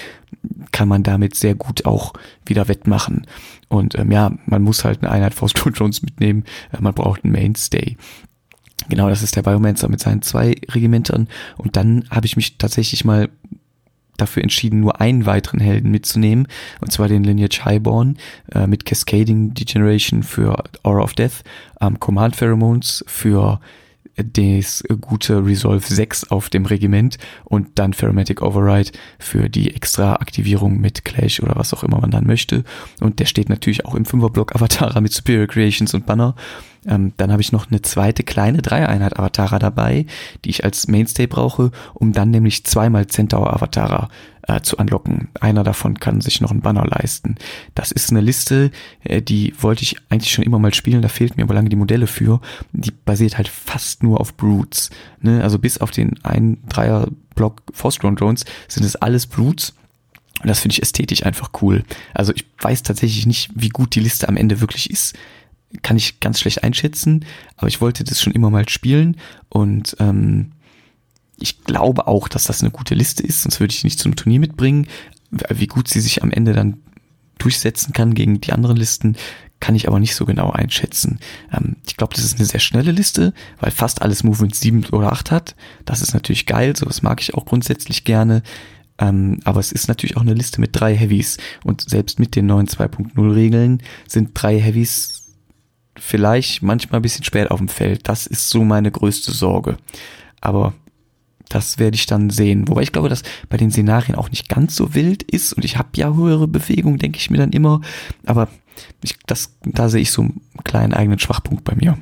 kann 0.73 0.89
man 0.89 1.03
damit 1.03 1.35
sehr 1.35 1.55
gut 1.55 1.87
auch 1.87 2.13
wieder 2.45 2.67
wettmachen. 2.69 3.27
Und 3.69 3.97
ähm, 3.99 4.11
ja, 4.11 4.33
man 4.47 4.63
muss 4.63 4.85
halt 4.85 5.03
eine 5.03 5.13
Einheit 5.13 5.35
Force 5.35 5.55
Jones 5.75 6.03
mitnehmen. 6.03 6.45
Äh, 6.73 6.81
man 6.81 6.95
braucht 6.95 7.25
einen 7.25 7.33
Mainstay. 7.33 7.97
Genau, 8.89 9.09
das 9.09 9.23
ist 9.23 9.37
der 9.37 9.43
Biomancer 9.43 9.89
mit 9.89 10.01
seinen 10.01 10.23
zwei 10.23 10.55
Regimentern. 10.71 11.29
Und 11.57 11.77
dann 11.77 12.05
habe 12.11 12.27
ich 12.27 12.37
mich 12.37 12.59
tatsächlich 12.59 13.05
mal 13.05 13.29
dafür 14.17 14.43
entschieden, 14.43 14.81
nur 14.81 15.01
einen 15.01 15.27
weiteren 15.27 15.61
Helden 15.61 15.91
mitzunehmen, 15.91 16.49
und 16.81 16.91
zwar 16.91 17.09
den 17.09 17.23
Lineage 17.23 17.65
Highborn 17.65 18.17
äh, 18.53 18.67
mit 18.67 18.87
Cascading 18.87 19.53
Degeneration 19.53 20.23
für 20.23 20.65
Aura 20.83 21.03
of 21.03 21.15
Death, 21.15 21.43
ähm, 21.81 22.01
Command 22.01 22.35
Pheromones 22.37 23.05
für 23.07 23.61
das 24.17 24.83
gute 25.03 25.45
Resolve 25.45 25.85
6 25.87 26.31
auf 26.31 26.49
dem 26.49 26.65
Regiment 26.65 27.19
und 27.45 27.79
dann 27.79 27.93
Pheromatic 27.93 28.41
Override 28.41 28.93
für 29.19 29.51
die 29.51 29.75
extra 29.75 30.15
Aktivierung 30.15 30.81
mit 30.81 31.05
Clash 31.05 31.41
oder 31.41 31.57
was 31.57 31.75
auch 31.75 31.85
immer 31.85 32.01
man 32.01 32.11
dann 32.11 32.27
möchte. 32.27 32.65
Und 33.01 33.19
der 33.19 33.27
steht 33.27 33.51
natürlich 33.51 33.85
auch 33.85 33.95
im 33.95 34.07
Fünferblock 34.07 34.55
Avatara 34.55 35.01
mit 35.01 35.13
Superior 35.13 35.47
Creations 35.47 35.93
und 35.93 36.07
Banner. 36.07 36.35
Ähm, 36.87 37.13
dann 37.17 37.33
habe 37.33 37.43
ich 37.43 37.53
noch 37.53 37.71
eine 37.71 37.83
zweite 37.83 38.23
kleine 38.23 38.63
Dreieinheit 38.63 39.19
Avatara 39.19 39.59
dabei, 39.59 40.07
die 40.45 40.51
ich 40.51 40.65
als 40.65 40.89
Mainstay 40.89 41.27
brauche, 41.27 41.71
um 41.95 42.13
dann 42.13 42.31
nämlich 42.31 42.65
zweimal 42.65 43.07
Centaur 43.07 43.53
Avatara 43.53 44.09
äh, 44.47 44.61
zu 44.61 44.77
unlocken. 44.77 45.29
Einer 45.41 45.65
davon 45.65 45.99
kann 45.99 46.21
sich 46.21 46.41
noch 46.41 46.51
einen 46.51 46.61
Banner 46.61 46.87
leisten. 46.87 47.37
Das 47.75 47.93
ist 47.93 48.11
eine 48.11 48.21
Liste, 48.21 48.71
äh, 49.05 49.21
die 49.21 49.55
wollte 49.61 49.83
ich 49.83 49.97
eigentlich 50.09 50.33
schon 50.33 50.45
immer 50.45 50.59
mal 50.59 50.75
spielen, 50.75 51.03
da 51.03 51.09
fehlt 51.09 51.37
mir 51.37 51.43
aber 51.43 51.55
lange 51.55 51.69
die 51.69 51.77
Modelle 51.77 52.07
für. 52.07 52.41
Die 52.73 52.93
basiert 52.93 53.37
halt 53.37 53.49
fast 53.49 54.03
nur 54.03 54.21
auf 54.21 54.37
Brutes. 54.37 54.91
Ne? 55.21 55.43
Also 55.43 55.59
bis 55.59 55.79
auf 55.79 55.91
den 55.91 56.23
einen 56.25 56.59
Dreier-Block 56.69 57.63
Force 57.73 57.99
Ground 57.99 58.21
Drones 58.21 58.45
sind 58.69 58.85
es 58.85 58.97
alles 58.97 59.27
Brutes. 59.27 59.75
Und 60.43 60.49
das 60.49 60.61
finde 60.61 60.75
ich 60.75 60.83
ästhetisch 60.83 61.25
einfach 61.25 61.51
cool. 61.63 61.83
Also 62.13 62.33
ich 62.35 62.45
weiß 62.61 62.83
tatsächlich 62.83 63.27
nicht, 63.27 63.51
wie 63.55 63.71
gut 63.71 63.95
die 63.95 64.01
Liste 64.01 64.29
am 64.29 64.37
Ende 64.37 64.61
wirklich 64.61 64.91
ist 64.91 65.17
kann 65.83 65.97
ich 65.97 66.21
ganz 66.21 66.41
schlecht 66.41 66.63
einschätzen, 66.63 67.25
aber 67.57 67.69
ich 67.69 67.81
wollte 67.81 68.05
das 68.05 68.21
schon 68.21 68.33
immer 68.33 68.51
mal 68.51 68.69
spielen 68.69 69.17
und 69.49 69.97
ähm, 69.99 70.53
ich 71.39 71.65
glaube 71.65 72.07
auch, 72.07 72.29
dass 72.29 72.45
das 72.45 72.63
eine 72.63 72.71
gute 72.71 72.95
Liste 72.95 73.23
ist, 73.23 73.43
sonst 73.43 73.61
würde 73.61 73.73
ich 73.73 73.81
die 73.81 73.87
nicht 73.87 73.99
zum 73.99 74.17
Turnier 74.17 74.41
mitbringen. 74.41 74.87
Wie 75.51 75.67
gut 75.67 75.89
sie 75.89 76.01
sich 76.01 76.23
am 76.23 76.31
Ende 76.31 76.53
dann 76.53 76.79
durchsetzen 77.39 77.93
kann 77.93 78.15
gegen 78.15 78.41
die 78.41 78.53
anderen 78.53 78.77
Listen, 78.77 79.17
kann 79.61 79.75
ich 79.75 79.89
aber 79.89 79.99
nicht 80.01 80.15
so 80.15 80.25
genau 80.25 80.51
einschätzen. 80.51 81.19
Ähm, 81.53 81.77
ich 81.87 81.97
glaube, 81.97 82.15
das 82.15 82.25
ist 82.25 82.37
eine 82.37 82.47
sehr 82.47 82.61
schnelle 82.61 82.93
Liste, 82.93 83.33
weil 83.59 83.71
fast 83.71 84.03
alles 84.03 84.23
Movement 84.23 84.55
7 84.55 84.87
oder 84.93 85.13
8 85.13 85.31
hat. 85.31 85.57
Das 85.85 86.03
ist 86.03 86.15
natürlich 86.15 86.47
geil, 86.47 86.77
sowas 86.77 87.03
mag 87.03 87.21
ich 87.21 87.35
auch 87.35 87.45
grundsätzlich 87.45 88.05
gerne. 88.05 88.43
Ähm, 88.99 89.41
aber 89.45 89.61
es 89.61 89.73
ist 89.73 89.89
natürlich 89.89 90.17
auch 90.17 90.23
eine 90.23 90.35
Liste 90.35 90.61
mit 90.61 90.71
drei 90.73 90.95
Heavies. 90.95 91.39
Und 91.65 91.89
selbst 91.89 92.19
mit 92.19 92.37
den 92.37 92.47
neuen 92.47 92.67
2.0 92.67 93.35
Regeln 93.35 93.83
sind 94.07 94.31
drei 94.35 94.59
Heavies 94.61 95.26
vielleicht 95.99 96.63
manchmal 96.63 97.01
ein 97.01 97.03
bisschen 97.03 97.25
spät 97.25 97.51
auf 97.51 97.59
dem 97.59 97.69
Feld. 97.69 98.09
Das 98.09 98.27
ist 98.27 98.49
so 98.49 98.65
meine 98.65 98.91
größte 98.91 99.33
Sorge. 99.33 99.77
Aber 100.41 100.75
das 101.49 101.79
werde 101.79 101.95
ich 101.95 102.07
dann 102.07 102.31
sehen. 102.31 102.69
Wobei 102.69 102.83
ich 102.83 102.93
glaube, 102.93 103.09
dass 103.09 103.23
bei 103.49 103.57
den 103.57 103.71
Szenarien 103.71 104.17
auch 104.17 104.31
nicht 104.31 104.49
ganz 104.49 104.77
so 104.77 104.95
wild 104.95 105.23
ist 105.23 105.53
und 105.53 105.65
ich 105.65 105.77
habe 105.77 105.89
ja 105.97 106.15
höhere 106.15 106.49
Bewegung, 106.49 106.99
denke 106.99 107.19
ich 107.19 107.31
mir 107.31 107.39
dann 107.39 107.53
immer. 107.53 107.81
Aber 108.25 108.49
ich, 109.03 109.17
das, 109.27 109.57
da 109.65 109.89
sehe 109.89 110.03
ich 110.03 110.11
so 110.11 110.23
einen 110.23 110.41
kleinen 110.65 110.93
eigenen 110.93 111.19
Schwachpunkt 111.19 111.65
bei 111.65 111.75
mir. 111.75 111.97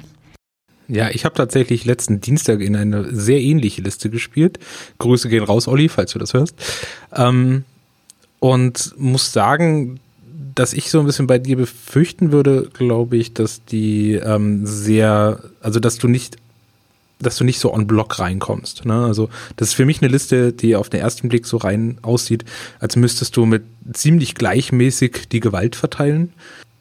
Ja, 0.88 1.11
ich 1.11 1.24
habe 1.24 1.34
tatsächlich 1.34 1.84
letzten 1.84 2.20
Dienstag 2.20 2.61
in 2.61 2.76
eine 2.76 3.14
sehr 3.14 3.40
ähnliche 3.40 3.80
Liste 3.80 4.11
gespielt. 4.11 4.59
Grüße 4.99 5.28
gehen 5.28 5.45
raus, 5.45 5.66
Olli, 5.66 5.88
falls 5.88 6.12
du 6.12 6.18
das 6.18 6.34
hörst. 6.34 6.55
Ähm, 7.14 7.64
und 8.38 8.95
muss 8.99 9.32
sagen, 9.32 10.01
dass 10.55 10.72
ich 10.72 10.90
so 10.90 11.01
ein 11.01 11.07
bisschen 11.07 11.26
bei 11.26 11.38
dir 11.38 11.57
befürchten 11.57 12.32
würde, 12.32 12.68
glaube 12.72 13.16
ich, 13.16 13.34
dass 13.34 13.64
die 13.64 14.12
ähm, 14.14 14.66
sehr, 14.66 15.40
also 15.61 15.80
dass 15.80 15.99
du 15.99 16.09
nicht 16.09 16.36
dass 17.20 17.36
du 17.36 17.45
nicht 17.45 17.59
so 17.59 17.72
on 17.72 17.86
Block 17.86 18.18
reinkommst. 18.18 18.84
Ne? 18.84 19.05
Also 19.05 19.30
das 19.57 19.68
ist 19.68 19.74
für 19.74 19.86
mich 19.86 20.03
eine 20.03 20.11
Liste, 20.11 20.53
die 20.53 20.76
auf 20.76 20.90
den 20.90 21.01
ersten 21.01 21.28
Blick 21.28 21.47
so 21.47 21.57
rein 21.57 21.99
aussieht, 22.03 22.45
als 22.80 22.97
müsstest 22.97 23.36
du 23.36 23.47
mit 23.47 23.62
ziemlich 23.92 24.34
gleichmäßig 24.34 25.28
die 25.30 25.40
Gewalt 25.40 25.76
verteilen. 25.76 26.32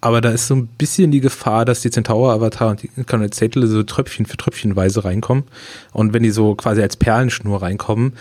Aber 0.03 0.19
da 0.19 0.31
ist 0.31 0.47
so 0.47 0.55
ein 0.55 0.67
bisschen 0.67 1.11
die 1.11 1.21
Gefahr, 1.21 1.63
dass 1.63 1.79
die 1.79 1.89
Centaur-Avatar 1.89 2.71
und 2.71 2.83
die 2.83 3.29
Zettel 3.29 3.65
so 3.67 3.83
Tröpfchen 3.83 4.25
für 4.25 4.35
Tröpfchenweise 4.35 5.05
reinkommen. 5.05 5.45
Und 5.93 6.11
wenn 6.11 6.23
die 6.23 6.31
so 6.31 6.55
quasi 6.55 6.81
als 6.81 6.97
Perlenschnur 6.97 7.61
reinkommen, 7.61 8.11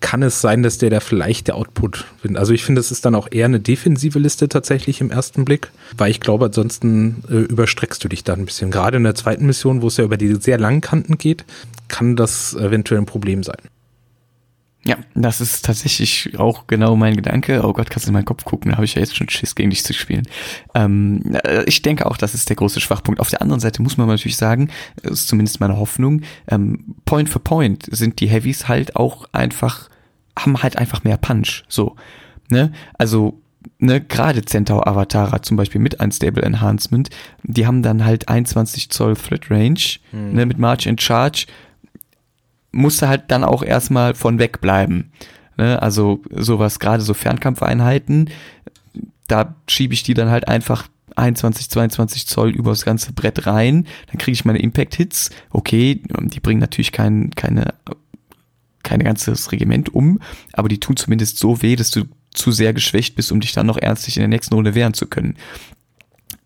kann 0.00 0.22
es 0.22 0.42
sein, 0.42 0.62
dass 0.62 0.76
der 0.76 0.90
da 0.90 1.00
vielleicht 1.00 1.46
der 1.46 1.56
Output 1.56 2.04
wird. 2.20 2.36
Also 2.36 2.52
ich 2.52 2.66
finde, 2.66 2.82
es 2.82 2.90
ist 2.90 3.06
dann 3.06 3.14
auch 3.14 3.28
eher 3.30 3.46
eine 3.46 3.60
defensive 3.60 4.18
Liste 4.18 4.46
tatsächlich 4.50 5.00
im 5.00 5.10
ersten 5.10 5.46
Blick, 5.46 5.70
weil 5.96 6.10
ich 6.10 6.20
glaube, 6.20 6.44
ansonsten 6.44 7.24
äh, 7.30 7.36
überstreckst 7.36 8.04
du 8.04 8.08
dich 8.08 8.24
da 8.24 8.34
ein 8.34 8.44
bisschen. 8.44 8.70
Gerade 8.70 8.98
in 8.98 9.04
der 9.04 9.14
zweiten 9.14 9.46
Mission, 9.46 9.80
wo 9.80 9.86
es 9.86 9.96
ja 9.96 10.04
über 10.04 10.18
die 10.18 10.34
sehr 10.34 10.58
langen 10.58 10.82
Kanten 10.82 11.16
geht, 11.16 11.46
kann 11.88 12.14
das 12.14 12.52
eventuell 12.52 13.00
ein 13.00 13.06
Problem 13.06 13.42
sein. 13.42 13.56
Ja, 14.84 14.96
das 15.14 15.40
ist 15.40 15.64
tatsächlich 15.64 16.36
auch 16.38 16.66
genau 16.66 16.96
mein 16.96 17.14
Gedanke. 17.14 17.62
Oh 17.64 17.72
Gott, 17.72 17.88
kannst 17.88 18.06
du 18.06 18.10
in 18.10 18.14
meinen 18.14 18.24
Kopf 18.24 18.44
gucken, 18.44 18.72
da 18.72 18.76
habe 18.76 18.84
ich 18.84 18.96
ja 18.96 19.00
jetzt 19.00 19.16
schon 19.16 19.28
Schiss, 19.28 19.54
gegen 19.54 19.70
dich 19.70 19.84
zu 19.84 19.92
spielen. 19.94 20.26
Ähm, 20.74 21.36
äh, 21.44 21.62
ich 21.64 21.82
denke 21.82 22.06
auch, 22.06 22.16
das 22.16 22.34
ist 22.34 22.48
der 22.48 22.56
große 22.56 22.80
Schwachpunkt. 22.80 23.20
Auf 23.20 23.30
der 23.30 23.42
anderen 23.42 23.60
Seite 23.60 23.80
muss 23.80 23.96
man 23.96 24.08
natürlich 24.08 24.36
sagen, 24.36 24.70
ist 25.02 25.28
zumindest 25.28 25.60
meine 25.60 25.76
Hoffnung, 25.76 26.22
ähm, 26.48 26.96
Point 27.04 27.28
for 27.28 27.42
Point 27.44 27.86
sind 27.92 28.18
die 28.18 28.26
Heavies 28.26 28.66
halt 28.66 28.96
auch 28.96 29.26
einfach, 29.30 29.88
haben 30.36 30.60
halt 30.60 30.76
einfach 30.76 31.04
mehr 31.04 31.16
Punch. 31.16 31.62
So, 31.68 31.94
ne? 32.48 32.72
Also 32.98 33.40
ne, 33.78 34.00
gerade 34.00 34.44
Centaur 34.44 34.88
Avatara 34.88 35.42
zum 35.42 35.56
Beispiel 35.56 35.80
mit 35.80 36.00
Unstable 36.00 36.42
Enhancement, 36.42 37.08
die 37.44 37.66
haben 37.66 37.82
dann 37.82 38.04
halt 38.04 38.28
21 38.28 38.90
Zoll 38.90 39.14
Threat 39.14 39.48
Range, 39.48 39.78
hm. 40.10 40.32
ne, 40.32 40.44
mit 40.44 40.58
March 40.58 40.88
and 40.88 41.00
Charge 41.00 41.46
musste 42.72 43.08
halt 43.08 43.24
dann 43.28 43.44
auch 43.44 43.62
erstmal 43.62 44.14
von 44.14 44.38
wegbleiben. 44.38 45.12
Ne? 45.56 45.80
Also 45.80 46.22
sowas, 46.30 46.78
gerade 46.78 47.02
so 47.02 47.14
Fernkampfeinheiten, 47.14 48.30
da 49.28 49.54
schiebe 49.68 49.94
ich 49.94 50.02
die 50.02 50.14
dann 50.14 50.30
halt 50.30 50.48
einfach 50.48 50.88
21, 51.16 51.68
22 51.70 52.26
Zoll 52.26 52.50
übers 52.50 52.84
ganze 52.84 53.12
Brett 53.12 53.46
rein, 53.46 53.86
dann 54.08 54.18
kriege 54.18 54.32
ich 54.32 54.44
meine 54.44 54.60
Impact-Hits. 54.60 55.30
Okay, 55.50 56.02
die 56.02 56.40
bringen 56.40 56.60
natürlich 56.60 56.92
kein, 56.92 57.30
keine, 57.30 57.74
kein 58.82 59.00
ganzes 59.00 59.52
Regiment 59.52 59.94
um, 59.94 60.20
aber 60.52 60.68
die 60.68 60.80
tun 60.80 60.96
zumindest 60.96 61.38
so 61.38 61.62
weh, 61.62 61.76
dass 61.76 61.90
du 61.90 62.04
zu 62.32 62.50
sehr 62.50 62.72
geschwächt 62.72 63.14
bist, 63.14 63.30
um 63.30 63.40
dich 63.40 63.52
dann 63.52 63.66
noch 63.66 63.76
ernstlich 63.76 64.16
in 64.16 64.22
der 64.22 64.28
nächsten 64.28 64.54
Runde 64.54 64.74
wehren 64.74 64.94
zu 64.94 65.06
können. 65.06 65.36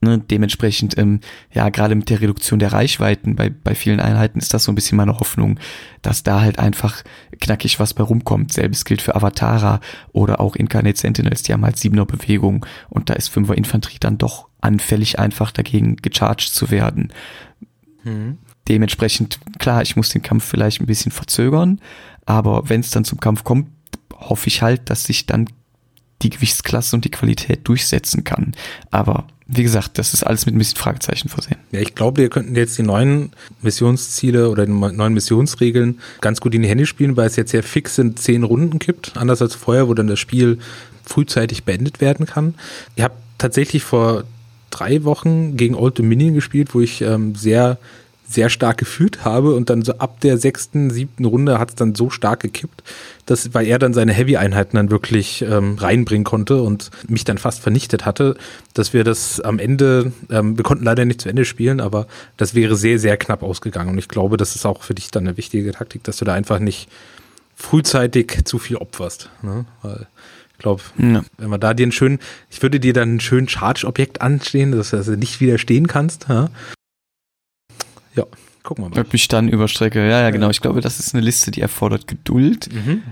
Ne, 0.03 0.18
dementsprechend, 0.18 0.99
ähm, 0.99 1.20
ja, 1.55 1.70
gerade 1.70 1.94
mit 1.94 2.11
der 2.11 2.20
Reduktion 2.20 2.59
der 2.59 2.70
Reichweiten 2.70 3.34
bei, 3.34 3.49
bei 3.49 3.74
vielen 3.74 3.99
Einheiten 3.99 4.38
ist 4.38 4.53
das 4.53 4.64
so 4.64 4.72
ein 4.72 4.74
bisschen 4.74 4.99
meine 4.99 5.18
Hoffnung, 5.18 5.59
dass 6.03 6.22
da 6.22 6.42
halt 6.42 6.59
einfach 6.59 7.03
knackig 7.40 7.80
was 7.80 7.94
bei 7.94 8.03
rumkommt. 8.03 8.53
Selbes 8.53 8.84
gilt 8.84 9.01
für 9.01 9.16
Avatara 9.16 9.80
oder 10.12 10.38
auch 10.38 10.55
Incarnate 10.55 11.01
Sentinels, 11.01 11.44
die 11.44 11.55
haben 11.55 11.64
halt 11.64 11.78
siebener 11.78 12.05
Bewegung 12.05 12.66
und 12.90 13.09
da 13.09 13.14
ist 13.14 13.28
Fünfer 13.28 13.57
Infanterie 13.57 13.97
dann 13.99 14.18
doch 14.18 14.49
anfällig 14.61 15.18
einfach 15.18 15.51
dagegen 15.51 15.97
gecharged 15.97 16.51
zu 16.51 16.70
werden. 16.70 17.11
Mhm. 18.05 18.36
Dementsprechend, 18.68 19.40
klar, 19.59 19.80
ich 19.80 19.97
muss 19.97 20.11
den 20.11 20.22
Kampf 20.22 20.44
vielleicht 20.44 20.82
ein 20.82 20.86
bisschen 20.86 21.11
verzögern, 21.11 21.80
aber 22.26 22.68
wenn 22.68 22.80
es 22.80 22.90
dann 22.90 23.07
zum 23.07 23.18
Kampf 23.18 23.44
kommt, 23.44 23.68
hoffe 24.14 24.49
ich 24.49 24.61
halt, 24.61 24.90
dass 24.90 25.05
sich 25.05 25.24
dann 25.24 25.49
die 26.20 26.30
Gewichtsklasse 26.30 26.97
und 26.97 27.05
die 27.07 27.11
Qualität 27.11 27.66
durchsetzen 27.66 28.24
kann. 28.24 28.53
Aber 28.90 29.26
wie 29.49 29.62
gesagt, 29.62 29.99
das 29.99 30.12
ist 30.12 30.24
alles 30.24 30.44
mit 30.47 30.55
ein 30.55 30.59
bisschen 30.59 30.76
Fragezeichen 30.76 31.28
versehen. 31.28 31.57
Ja, 31.70 31.80
ich 31.80 31.94
glaube, 31.94 32.20
wir 32.20 32.30
könnten 32.30 32.57
jetzt 32.57 32.76
die 32.78 32.82
neuen 32.82 33.30
Missionsziele 33.62 34.51
oder 34.51 34.66
die 34.66 34.72
neuen 34.72 35.14
Missionsregeln 35.14 36.01
ganz 36.20 36.40
gut 36.40 36.55
in 36.55 36.62
die 36.62 36.68
Hände 36.68 36.86
spielen, 36.86 37.16
weil 37.16 37.28
es 37.28 37.36
jetzt 37.36 37.53
sehr 37.53 37.62
fix 37.62 37.97
in 37.99 38.16
zehn 38.16 38.42
Runden 38.42 38.80
gibt. 38.80 39.16
Anders 39.16 39.40
als 39.40 39.55
vorher, 39.55 39.86
wo 39.86 39.94
dann 39.94 40.09
das 40.09 40.18
Spiel 40.18 40.59
frühzeitig 41.05 41.62
beendet 41.62 42.01
werden 42.01 42.26
kann. 42.26 42.55
Ihr 42.97 43.05
habt 43.05 43.20
tatsächlich 43.38 43.84
vor 43.84 44.24
drei 44.70 45.05
Wochen 45.05 45.57
gegen 45.57 45.76
Old 45.76 45.99
Dominion 45.99 46.34
gespielt, 46.34 46.74
wo 46.74 46.80
ich 46.80 47.03
ähm, 47.03 47.36
sehr 47.36 47.78
sehr 48.29 48.51
stark 48.51 48.79
geführt 48.79 49.24
habe 49.24 49.55
und 49.55 49.70
dann 49.70 49.83
so 49.83 49.95
ab 49.99 50.20
der 50.20 50.37
sechsten, 50.37 50.91
siebten 50.91 51.24
Runde 51.24 51.59
hat 51.59 51.70
es 51.70 51.74
dann 51.77 51.95
so 51.95 52.11
stark 52.11 52.41
gekippt, 52.41 52.83
dass, 53.24 53.55
weil 53.55 53.66
er 53.66 53.79
dann 53.79 53.95
seine 53.95 54.12
Heavy-Einheiten 54.12 54.77
dann 54.77 54.91
wirklich 54.91 55.43
ähm, 55.43 55.77
reinbringen 55.79 56.24
konnte 56.24 56.61
und 56.62 56.91
mich 57.09 57.24
dann 57.24 57.39
fast 57.39 57.61
vernichtet 57.61 58.05
hatte, 58.05 58.37
dass 58.74 58.93
wir 58.93 59.05
das 59.05 59.41
am 59.41 59.59
Ende, 59.59 60.12
ähm, 60.31 60.57
wir 60.57 60.64
konnten 60.64 60.85
leider 60.85 61.05
nicht 61.05 61.20
zu 61.20 61.29
Ende 61.29 61.45
spielen, 61.45 61.81
aber 61.81 62.07
das 62.37 62.55
wäre 62.55 62.74
sehr, 62.74 62.99
sehr 62.99 63.16
knapp 63.16 63.43
ausgegangen 63.43 63.91
und 63.91 63.99
ich 63.99 64.09
glaube, 64.09 64.37
das 64.37 64.57
ist 64.57 64.66
auch 64.66 64.83
für 64.83 64.95
dich 64.95 65.11
dann 65.11 65.27
eine 65.27 65.37
wichtige 65.37 65.70
Taktik, 65.72 66.03
dass 66.03 66.16
du 66.16 66.24
da 66.24 66.35
einfach 66.35 66.59
nicht 66.59 66.89
frühzeitig 67.55 68.45
zu 68.45 68.59
viel 68.59 68.77
opferst, 68.77 69.31
ne? 69.43 69.66
weil 69.83 70.07
ich 70.53 70.59
glaube, 70.59 70.83
ja. 70.99 71.22
wenn 71.37 71.51
man 71.51 71.61
da 71.61 71.74
dir 71.74 71.85
einen 71.85 71.93
schönen, 71.93 72.18
ich 72.51 72.62
würde 72.62 72.81
dir 72.81 72.95
dann 72.95 73.11
einen 73.11 73.20
schönen 73.20 73.47
Charge-Objekt 73.47 74.22
anstehen, 74.22 74.72
dass 74.72 74.91
du 74.91 75.16
nicht 75.16 75.41
widerstehen 75.41 75.87
kannst. 75.87 76.27
Ja? 76.31 76.49
Ja, 78.17 78.25
gucken 78.62 78.85
wir 78.85 78.91
mal. 78.91 79.07
Mich 79.12 79.29
dann 79.29 79.49
überstrecke. 79.49 80.01
Ja, 80.01 80.23
ja, 80.23 80.31
genau. 80.31 80.51
Ich 80.51 80.61
glaube, 80.61 80.81
das 80.81 80.99
ist 80.99 81.14
eine 81.14 81.25
Liste, 81.25 81.51
die 81.51 81.61
erfordert 81.61 82.07
Geduld. 82.07 82.73
Mhm. 82.73 83.03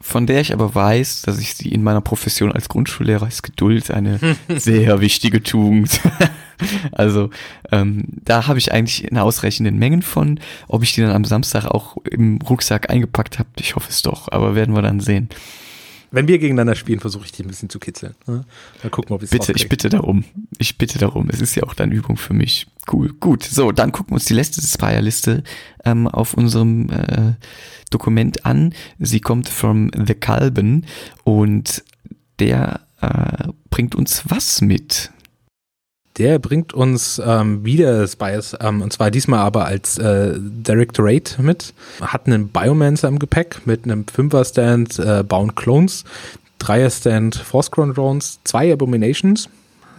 Von 0.00 0.26
der 0.26 0.42
ich 0.42 0.52
aber 0.52 0.74
weiß, 0.74 1.22
dass 1.22 1.38
ich 1.38 1.54
sie 1.54 1.70
in 1.70 1.82
meiner 1.82 2.02
Profession 2.02 2.52
als 2.52 2.68
Grundschullehrer 2.68 3.26
ist 3.26 3.42
Geduld 3.42 3.90
eine 3.90 4.20
sehr 4.48 5.00
wichtige 5.00 5.42
Tugend. 5.42 5.98
also 6.92 7.30
ähm, 7.72 8.04
da 8.10 8.46
habe 8.46 8.58
ich 8.58 8.70
eigentlich 8.70 9.04
in 9.04 9.16
ausreichenden 9.16 9.78
Mengen 9.78 10.02
von. 10.02 10.40
Ob 10.68 10.82
ich 10.82 10.92
die 10.92 11.00
dann 11.00 11.10
am 11.10 11.24
Samstag 11.24 11.64
auch 11.64 11.96
im 12.10 12.38
Rucksack 12.42 12.90
eingepackt 12.90 13.38
habe, 13.38 13.48
ich 13.58 13.76
hoffe 13.76 13.88
es 13.88 14.02
doch. 14.02 14.30
Aber 14.30 14.54
werden 14.54 14.74
wir 14.74 14.82
dann 14.82 15.00
sehen. 15.00 15.30
Wenn 16.14 16.28
wir 16.28 16.38
gegeneinander 16.38 16.74
spielen, 16.74 17.00
versuche 17.00 17.24
ich 17.24 17.32
dich 17.32 17.44
ein 17.44 17.48
bisschen 17.48 17.68
zu 17.68 17.78
kitzeln. 17.78 18.14
Ne? 18.26 18.44
Dann 18.82 18.90
gucken 18.90 19.10
wir, 19.10 19.16
ob 19.16 19.22
ich 19.22 19.30
Bitte, 19.30 19.52
ich 19.52 19.68
bitte 19.68 19.88
darum. 19.88 20.24
Ich 20.58 20.78
bitte 20.78 20.98
darum. 20.98 21.28
Es 21.28 21.40
ist 21.40 21.54
ja 21.54 21.64
auch 21.64 21.74
dann 21.74 21.90
Übung 21.90 22.16
für 22.16 22.34
mich. 22.34 22.66
Cool, 22.90 23.12
gut. 23.14 23.42
So, 23.42 23.72
dann 23.72 23.90
gucken 23.92 24.12
wir 24.12 24.14
uns 24.14 24.26
die 24.26 24.34
letzte 24.34 24.62
Spire-Liste 24.62 25.42
ähm, 25.84 26.06
auf 26.06 26.34
unserem 26.34 26.88
äh, 26.90 27.32
Dokument 27.90 28.46
an. 28.46 28.74
Sie 28.98 29.20
kommt 29.20 29.48
from 29.48 29.90
The 29.92 30.14
Calben 30.14 30.86
und 31.24 31.82
der 32.38 32.80
äh, 33.00 33.48
bringt 33.70 33.94
uns 33.94 34.22
was 34.28 34.60
mit? 34.60 35.10
Der 36.18 36.38
bringt 36.38 36.72
uns 36.72 37.20
ähm, 37.24 37.64
wieder 37.64 38.06
Spies, 38.06 38.56
ähm, 38.60 38.82
und 38.82 38.92
zwar 38.92 39.10
diesmal 39.10 39.40
aber 39.40 39.64
als 39.64 39.98
äh, 39.98 40.34
Directorate 40.38 41.42
mit. 41.42 41.74
Hat 42.00 42.26
einen 42.26 42.48
Biomancer 42.48 43.08
im 43.08 43.18
Gepäck 43.18 43.66
mit 43.66 43.84
einem 43.84 44.06
Fünfer-Stand 44.06 44.98
äh, 45.00 45.24
Bound 45.24 45.56
Clones, 45.56 46.04
Dreier-Stand 46.60 47.34
Force 47.34 47.70
Crown 47.70 47.94
Drones, 47.94 48.38
zwei 48.44 48.72
Abominations, 48.72 49.48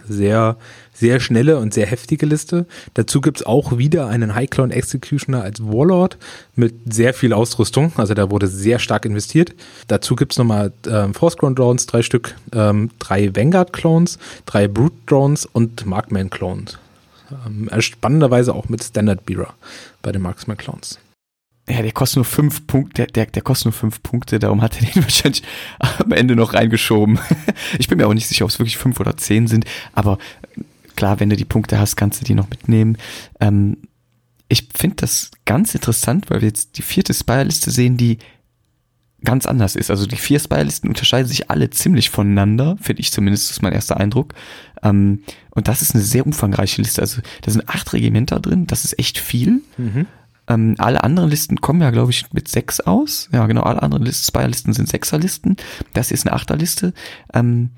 sehr 0.08 0.56
sehr 0.98 1.20
schnelle 1.20 1.58
und 1.58 1.74
sehr 1.74 1.86
heftige 1.86 2.26
Liste. 2.26 2.66
Dazu 2.94 3.20
gibt's 3.20 3.44
auch 3.44 3.78
wieder 3.78 4.08
einen 4.08 4.34
High 4.34 4.50
Clone 4.50 4.74
Executioner 4.74 5.42
als 5.42 5.62
Warlord 5.62 6.16
mit 6.54 6.74
sehr 6.92 7.14
viel 7.14 7.32
Ausrüstung. 7.32 7.92
Also 7.96 8.14
da 8.14 8.30
wurde 8.30 8.46
sehr 8.46 8.78
stark 8.78 9.04
investiert. 9.04 9.54
Dazu 9.88 10.16
gibt's 10.16 10.38
nochmal 10.38 10.72
ähm, 10.88 11.14
Force 11.14 11.36
Ground 11.36 11.58
Drones, 11.58 11.86
drei 11.86 12.02
Stück, 12.02 12.34
ähm, 12.52 12.90
drei 12.98 13.34
Vanguard 13.34 13.72
Clones, 13.72 14.18
drei 14.46 14.68
Brute 14.68 14.96
Drones 15.06 15.46
und 15.46 15.86
Markman 15.86 16.30
Clones. 16.30 16.78
Ähm, 17.46 17.68
spannenderweise 17.80 18.54
auch 18.54 18.68
mit 18.68 18.82
Standard 18.82 19.26
Bearer 19.26 19.54
bei 20.02 20.12
den 20.12 20.22
Marksman 20.22 20.56
Clones. 20.56 20.98
Ja, 21.68 21.82
der 21.82 21.90
kostet 21.90 22.16
nur 22.16 22.24
fünf 22.24 22.68
Punkte, 22.68 22.94
der, 22.94 23.06
der, 23.06 23.26
der 23.26 23.42
kostet 23.42 23.66
nur 23.66 23.72
fünf 23.72 24.00
Punkte, 24.00 24.38
darum 24.38 24.62
hat 24.62 24.80
er 24.80 24.86
den 24.86 25.02
wahrscheinlich 25.02 25.42
am 25.98 26.12
Ende 26.12 26.36
noch 26.36 26.54
reingeschoben. 26.54 27.18
Ich 27.78 27.88
bin 27.88 27.98
mir 27.98 28.06
auch 28.06 28.14
nicht 28.14 28.28
sicher, 28.28 28.44
ob 28.44 28.50
es 28.50 28.58
wirklich 28.58 28.76
fünf 28.76 29.00
oder 29.00 29.16
zehn 29.16 29.48
sind, 29.48 29.64
aber 29.92 30.18
Klar, 30.96 31.20
wenn 31.20 31.30
du 31.30 31.36
die 31.36 31.44
Punkte 31.44 31.78
hast, 31.78 31.96
kannst 31.96 32.20
du 32.20 32.24
die 32.24 32.34
noch 32.34 32.50
mitnehmen. 32.50 32.98
Ähm, 33.40 33.78
ich 34.48 34.68
finde 34.74 34.96
das 34.96 35.30
ganz 35.44 35.74
interessant, 35.74 36.30
weil 36.30 36.40
wir 36.40 36.48
jetzt 36.48 36.78
die 36.78 36.82
vierte 36.82 37.14
Spire-Liste 37.14 37.70
sehen, 37.70 37.96
die 37.96 38.18
ganz 39.24 39.46
anders 39.46 39.76
ist. 39.76 39.90
Also 39.90 40.06
die 40.06 40.16
vier 40.16 40.38
Spire-Listen 40.38 40.88
unterscheiden 40.88 41.26
sich 41.26 41.50
alle 41.50 41.70
ziemlich 41.70 42.10
voneinander, 42.10 42.76
finde 42.80 43.00
ich 43.00 43.12
zumindest, 43.12 43.48
das 43.48 43.56
ist 43.56 43.62
mein 43.62 43.72
erster 43.72 43.96
Eindruck. 43.96 44.34
Ähm, 44.82 45.22
und 45.50 45.68
das 45.68 45.82
ist 45.82 45.94
eine 45.94 46.04
sehr 46.04 46.24
umfangreiche 46.24 46.80
Liste. 46.82 47.00
Also 47.00 47.20
da 47.42 47.50
sind 47.50 47.68
acht 47.68 47.92
Regimenter 47.92 48.40
drin, 48.40 48.66
das 48.66 48.84
ist 48.84 48.98
echt 48.98 49.18
viel. 49.18 49.62
Mhm. 49.76 50.06
Ähm, 50.48 50.74
alle 50.78 51.02
anderen 51.02 51.28
Listen 51.28 51.60
kommen 51.60 51.82
ja, 51.82 51.90
glaube 51.90 52.12
ich, 52.12 52.32
mit 52.32 52.48
sechs 52.48 52.80
aus. 52.80 53.28
Ja, 53.32 53.46
genau, 53.46 53.62
alle 53.62 53.82
anderen 53.82 54.10
Spire-Listen 54.10 54.72
sind 54.72 54.88
Sechser-Listen. 54.88 55.56
Das 55.92 56.12
ist 56.12 56.26
eine 56.26 56.36
Achterliste. 56.36 56.92
Ähm, 57.34 57.70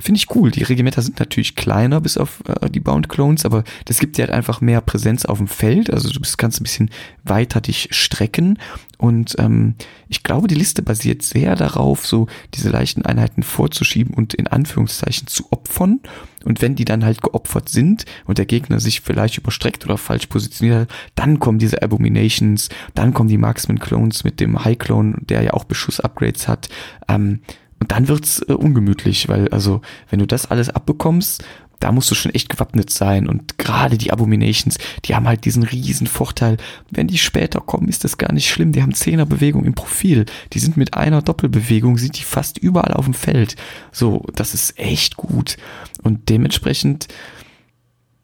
Finde 0.00 0.18
ich 0.18 0.32
cool. 0.36 0.52
Die 0.52 0.62
Regimenter 0.62 1.02
sind 1.02 1.18
natürlich 1.18 1.56
kleiner 1.56 2.00
bis 2.00 2.18
auf 2.18 2.40
äh, 2.46 2.70
die 2.70 2.78
Bound 2.78 3.08
Clones, 3.08 3.44
aber 3.44 3.64
das 3.86 3.98
gibt 3.98 4.16
dir 4.16 4.22
halt 4.22 4.32
einfach 4.32 4.60
mehr 4.60 4.80
Präsenz 4.80 5.24
auf 5.24 5.38
dem 5.38 5.48
Feld. 5.48 5.92
Also 5.92 6.08
du 6.08 6.20
bist, 6.20 6.38
kannst 6.38 6.60
ein 6.60 6.62
bisschen 6.62 6.90
weiter 7.24 7.60
dich 7.60 7.88
strecken. 7.90 8.60
Und 8.96 9.34
ähm, 9.40 9.74
ich 10.08 10.22
glaube, 10.22 10.46
die 10.46 10.54
Liste 10.54 10.82
basiert 10.82 11.22
sehr 11.22 11.56
darauf, 11.56 12.06
so 12.06 12.28
diese 12.54 12.70
leichten 12.70 13.04
Einheiten 13.04 13.42
vorzuschieben 13.42 14.14
und 14.14 14.34
in 14.34 14.46
Anführungszeichen 14.46 15.26
zu 15.26 15.50
opfern. 15.50 15.98
Und 16.44 16.62
wenn 16.62 16.76
die 16.76 16.84
dann 16.84 17.04
halt 17.04 17.20
geopfert 17.20 17.68
sind 17.68 18.04
und 18.24 18.38
der 18.38 18.46
Gegner 18.46 18.78
sich 18.78 19.00
vielleicht 19.00 19.36
überstreckt 19.36 19.84
oder 19.84 19.98
falsch 19.98 20.26
positioniert, 20.26 20.88
dann 21.16 21.40
kommen 21.40 21.58
diese 21.58 21.82
Abominations, 21.82 22.68
dann 22.94 23.14
kommen 23.14 23.28
die 23.28 23.36
Marksman 23.36 23.80
Clones 23.80 24.22
mit 24.22 24.38
dem 24.38 24.64
High 24.64 24.78
Clone, 24.78 25.16
der 25.22 25.42
ja 25.42 25.54
auch 25.54 25.64
Beschuss-Upgrades 25.64 26.46
hat. 26.46 26.68
Ähm, 27.08 27.40
und 27.80 27.92
dann 27.92 28.08
wird's 28.08 28.40
äh, 28.48 28.52
ungemütlich, 28.52 29.28
weil 29.28 29.48
also, 29.48 29.80
wenn 30.10 30.18
du 30.18 30.26
das 30.26 30.50
alles 30.50 30.68
abbekommst, 30.70 31.44
da 31.80 31.92
musst 31.92 32.10
du 32.10 32.14
schon 32.14 32.34
echt 32.34 32.48
gewappnet 32.48 32.90
sein. 32.90 33.28
Und 33.28 33.58
gerade 33.58 33.98
die 33.98 34.12
Abominations, 34.12 34.78
die 35.04 35.14
haben 35.14 35.28
halt 35.28 35.44
diesen 35.44 35.62
riesen 35.62 36.06
Vorteil. 36.06 36.56
Wenn 36.90 37.06
die 37.06 37.18
später 37.18 37.60
kommen, 37.60 37.88
ist 37.88 38.04
das 38.04 38.18
gar 38.18 38.32
nicht 38.32 38.50
schlimm. 38.50 38.72
Die 38.72 38.82
haben 38.82 38.94
Zehnerbewegung 38.94 39.64
im 39.64 39.74
Profil. 39.74 40.26
Die 40.52 40.58
sind 40.58 40.76
mit 40.76 40.94
einer 40.94 41.22
Doppelbewegung, 41.22 41.98
sind 41.98 42.18
die 42.18 42.24
fast 42.24 42.58
überall 42.58 42.94
auf 42.94 43.04
dem 43.04 43.14
Feld. 43.14 43.56
So, 43.92 44.24
das 44.34 44.54
ist 44.54 44.78
echt 44.78 45.16
gut. 45.16 45.56
Und 46.02 46.28
dementsprechend, 46.28 47.06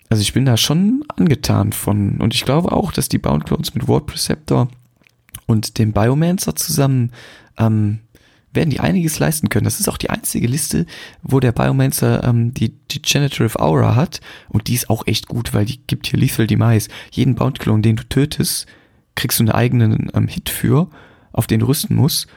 also 0.09 0.21
ich 0.21 0.33
bin 0.33 0.45
da 0.45 0.57
schon 0.57 1.05
angetan 1.17 1.73
von. 1.73 2.19
Und 2.19 2.35
ich 2.35 2.45
glaube 2.45 2.73
auch, 2.73 2.91
dass 2.91 3.09
die 3.09 3.19
Bound 3.19 3.47
Clones 3.47 3.75
mit 3.75 3.87
Ward 3.87 4.07
Preceptor 4.07 4.69
und 5.47 5.79
dem 5.79 5.93
Biomancer 5.93 6.57
zusammen 6.57 7.13
ähm, 7.57 8.01
werden 8.55 8.71
die 8.71 8.81
einiges 8.81 9.19
leisten 9.19 9.49
können. 9.49 9.65
Das 9.65 9.81
ist 9.81 9.89
auch 9.89 9.99
die 9.99 10.11
einzige 10.11 10.47
Liste, 10.47 10.87
wo 11.23 11.41
der 11.41 11.53
Biomancer 11.53 12.25
ähm, 12.25 12.55
die, 12.55 12.71
die 12.91 13.03
Generative 13.03 13.61
Aura 13.61 13.95
hat 13.95 14.21
und 14.49 14.69
die 14.69 14.75
ist 14.75 14.91
auch 14.91 15.07
echt 15.07 15.29
gut, 15.29 15.55
weil 15.55 15.65
die 15.65 15.81
gibt 15.87 16.07
hier 16.07 16.19
Lethal 16.19 16.47
Demise. 16.47 16.89
Jeden 17.11 17.35
Bound-Klon, 17.35 17.83
den 17.83 17.97
du 17.97 18.05
tötest, 18.05 18.67
kriegst 19.15 19.39
du 19.39 19.45
einen 19.45 19.53
eigenen 19.53 20.11
ähm, 20.15 20.29
Hit 20.29 20.51
für, 20.51 20.89
auf 21.33 21.47
den 21.47 21.61
du 21.61 21.67
rüsten 21.67 21.97
musst. 21.97 22.29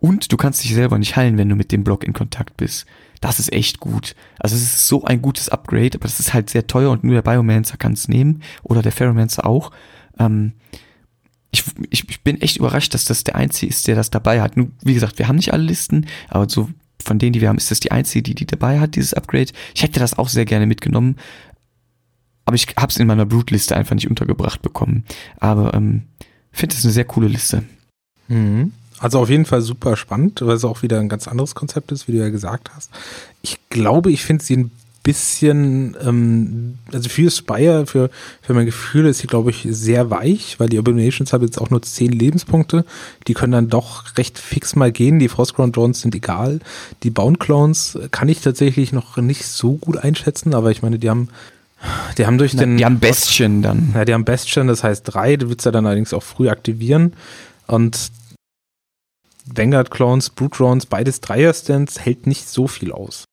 Und 0.00 0.32
du 0.32 0.36
kannst 0.36 0.64
dich 0.64 0.74
selber 0.74 0.98
nicht 0.98 1.14
heilen, 1.14 1.38
wenn 1.38 1.48
du 1.48 1.54
mit 1.54 1.70
dem 1.70 1.84
Block 1.84 2.02
in 2.02 2.12
Kontakt 2.12 2.56
bist. 2.56 2.86
Das 3.20 3.38
ist 3.38 3.52
echt 3.52 3.78
gut. 3.78 4.16
Also 4.40 4.56
es 4.56 4.62
ist 4.62 4.88
so 4.88 5.04
ein 5.04 5.22
gutes 5.22 5.48
Upgrade, 5.48 5.92
aber 5.94 6.02
das 6.02 6.18
ist 6.18 6.34
halt 6.34 6.50
sehr 6.50 6.66
teuer 6.66 6.90
und 6.90 7.04
nur 7.04 7.14
der 7.14 7.22
Biomancer 7.22 7.76
kann 7.76 7.92
es 7.92 8.08
nehmen 8.08 8.42
oder 8.64 8.82
der 8.82 8.90
Ferromancer 8.90 9.46
auch. 9.46 9.70
Ähm, 10.18 10.54
ich, 11.52 11.64
ich, 11.90 12.08
ich 12.08 12.22
bin 12.22 12.40
echt 12.40 12.56
überrascht, 12.56 12.94
dass 12.94 13.04
das 13.04 13.24
der 13.24 13.36
Einzige 13.36 13.70
ist, 13.70 13.86
der 13.86 13.94
das 13.94 14.10
dabei 14.10 14.40
hat. 14.40 14.56
Nun, 14.56 14.72
wie 14.82 14.94
gesagt, 14.94 15.18
wir 15.18 15.28
haben 15.28 15.36
nicht 15.36 15.52
alle 15.52 15.62
Listen, 15.62 16.06
aber 16.28 16.48
so 16.48 16.68
von 17.00 17.18
denen, 17.18 17.32
die 17.32 17.40
wir 17.40 17.48
haben, 17.48 17.58
ist 17.58 17.70
das 17.70 17.80
die 17.80 17.92
Einzige, 17.92 18.22
die 18.22 18.34
die 18.34 18.46
dabei 18.46 18.80
hat, 18.80 18.96
dieses 18.96 19.14
Upgrade. 19.14 19.52
Ich 19.74 19.82
hätte 19.82 20.00
das 20.00 20.18
auch 20.18 20.28
sehr 20.28 20.44
gerne 20.44 20.66
mitgenommen, 20.66 21.16
aber 22.44 22.56
ich 22.56 22.66
habe 22.76 22.90
es 22.90 22.96
in 22.96 23.06
meiner 23.06 23.26
Brute-Liste 23.26 23.76
einfach 23.76 23.94
nicht 23.94 24.08
untergebracht 24.08 24.62
bekommen. 24.62 25.04
Aber 25.38 25.74
ähm, 25.74 26.04
finde 26.50 26.76
es 26.76 26.84
eine 26.84 26.92
sehr 26.92 27.04
coole 27.04 27.28
Liste. 27.28 27.64
Mhm. 28.28 28.72
Also 28.98 29.18
auf 29.18 29.30
jeden 29.30 29.46
Fall 29.46 29.62
super 29.62 29.96
spannend, 29.96 30.40
weil 30.42 30.56
es 30.56 30.64
auch 30.64 30.82
wieder 30.82 31.00
ein 31.00 31.08
ganz 31.08 31.26
anderes 31.26 31.54
Konzept 31.54 31.90
ist, 31.90 32.06
wie 32.06 32.12
du 32.12 32.18
ja 32.18 32.30
gesagt 32.30 32.70
hast. 32.74 32.90
Ich 33.42 33.58
glaube, 33.68 34.12
ich 34.12 34.22
finde 34.22 34.44
sie 34.44 34.56
ein 34.56 34.70
bisschen, 35.02 35.96
ähm, 36.04 36.78
also 36.92 37.08
für 37.08 37.30
Spire, 37.30 37.86
für, 37.86 38.10
für 38.40 38.54
mein 38.54 38.66
Gefühl 38.66 39.06
ist 39.06 39.18
sie, 39.18 39.26
glaube 39.26 39.50
ich, 39.50 39.66
sehr 39.68 40.10
weich, 40.10 40.60
weil 40.60 40.68
die 40.68 40.78
Abominations 40.78 41.32
haben 41.32 41.44
jetzt 41.44 41.60
auch 41.60 41.70
nur 41.70 41.82
zehn 41.82 42.12
Lebenspunkte. 42.12 42.84
Die 43.26 43.34
können 43.34 43.52
dann 43.52 43.68
doch 43.68 44.16
recht 44.16 44.38
fix 44.38 44.76
mal 44.76 44.92
gehen. 44.92 45.18
Die 45.18 45.28
Frostground 45.28 45.76
Drones 45.76 46.00
sind 46.00 46.14
egal. 46.14 46.60
Die 47.02 47.10
Bound 47.10 47.40
Clones 47.40 47.98
kann 48.10 48.28
ich 48.28 48.40
tatsächlich 48.40 48.92
noch 48.92 49.16
nicht 49.16 49.46
so 49.46 49.72
gut 49.74 49.96
einschätzen, 49.96 50.54
aber 50.54 50.70
ich 50.70 50.82
meine, 50.82 50.98
die 50.98 51.10
haben 51.10 51.28
die 52.16 52.26
haben 52.26 52.38
durch 52.38 52.54
den. 52.54 52.76
Die 52.76 52.84
haben 52.84 53.00
Bestien 53.00 53.60
dann. 53.60 53.92
Ja, 53.94 54.04
die 54.04 54.14
haben 54.14 54.24
Bestien, 54.24 54.68
das 54.68 54.84
heißt 54.84 55.02
drei. 55.04 55.36
Du 55.36 55.48
willst 55.48 55.66
ja 55.66 55.72
dann 55.72 55.84
allerdings 55.84 56.14
auch 56.14 56.22
früh 56.22 56.48
aktivieren. 56.48 57.14
Und 57.66 58.12
Vanguard 59.46 59.90
Clones, 59.90 60.30
Brute 60.30 60.58
Drones, 60.58 60.86
beides 60.86 61.20
Dreier-Stands 61.20 61.98
hält 61.98 62.28
nicht 62.28 62.48
so 62.48 62.68
viel 62.68 62.92
aus. 62.92 63.24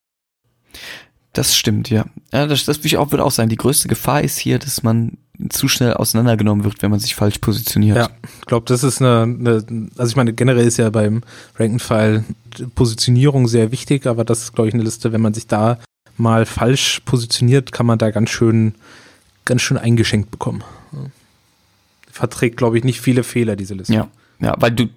Das 1.33 1.55
stimmt, 1.55 1.89
ja. 1.89 2.05
ja 2.33 2.47
das, 2.47 2.65
das 2.65 2.79
würde 2.79 2.87
ich 2.87 2.97
auch, 2.97 3.11
würde 3.11 3.23
auch 3.23 3.31
sagen. 3.31 3.49
Die 3.49 3.55
größte 3.55 3.87
Gefahr 3.87 4.21
ist 4.21 4.37
hier, 4.37 4.59
dass 4.59 4.83
man 4.83 5.17
zu 5.49 5.67
schnell 5.67 5.93
auseinandergenommen 5.93 6.65
wird, 6.65 6.81
wenn 6.81 6.91
man 6.91 6.99
sich 6.99 7.15
falsch 7.15 7.37
positioniert. 7.37 7.97
Ja, 7.97 8.09
ich 8.39 8.45
glaube, 8.45 8.65
das 8.65 8.83
ist 8.83 9.01
eine, 9.01 9.21
eine, 9.23 9.87
also 9.97 10.09
ich 10.09 10.15
meine, 10.15 10.33
generell 10.33 10.67
ist 10.67 10.77
ja 10.77 10.89
beim 10.89 11.21
Rankenfile 11.57 12.25
Positionierung 12.75 13.47
sehr 13.47 13.71
wichtig, 13.71 14.05
aber 14.05 14.25
das 14.25 14.43
ist, 14.43 14.53
glaube 14.53 14.67
ich, 14.67 14.73
eine 14.73 14.83
Liste, 14.83 15.13
wenn 15.13 15.21
man 15.21 15.33
sich 15.33 15.47
da 15.47 15.79
mal 16.17 16.45
falsch 16.45 17.01
positioniert, 17.05 17.71
kann 17.71 17.85
man 17.85 17.97
da 17.97 18.11
ganz 18.11 18.29
schön, 18.29 18.75
ganz 19.45 19.61
schön 19.61 19.77
eingeschenkt 19.77 20.31
bekommen. 20.31 20.63
Verträgt, 22.11 22.57
glaube 22.57 22.77
ich, 22.77 22.83
nicht 22.83 22.99
viele 22.99 23.23
Fehler, 23.23 23.55
diese 23.55 23.75
Liste. 23.75 23.93
Ja, 23.93 24.09
ja, 24.41 24.55
weil 24.59 24.71
du, 24.71 24.89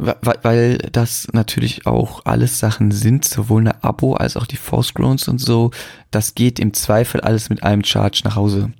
weil, 0.00 0.38
weil 0.42 0.78
das 0.92 1.28
natürlich 1.32 1.86
auch 1.86 2.24
alles 2.24 2.58
Sachen 2.58 2.90
sind, 2.90 3.24
sowohl 3.24 3.60
eine 3.60 3.84
Abo 3.84 4.14
als 4.14 4.36
auch 4.36 4.46
die 4.46 4.56
Force 4.56 4.94
Grounds 4.94 5.28
und 5.28 5.38
so. 5.38 5.70
Das 6.10 6.34
geht 6.34 6.58
im 6.58 6.72
Zweifel 6.74 7.20
alles 7.20 7.50
mit 7.50 7.62
einem 7.62 7.84
Charge 7.84 8.22
nach 8.24 8.36
Hause. 8.36 8.72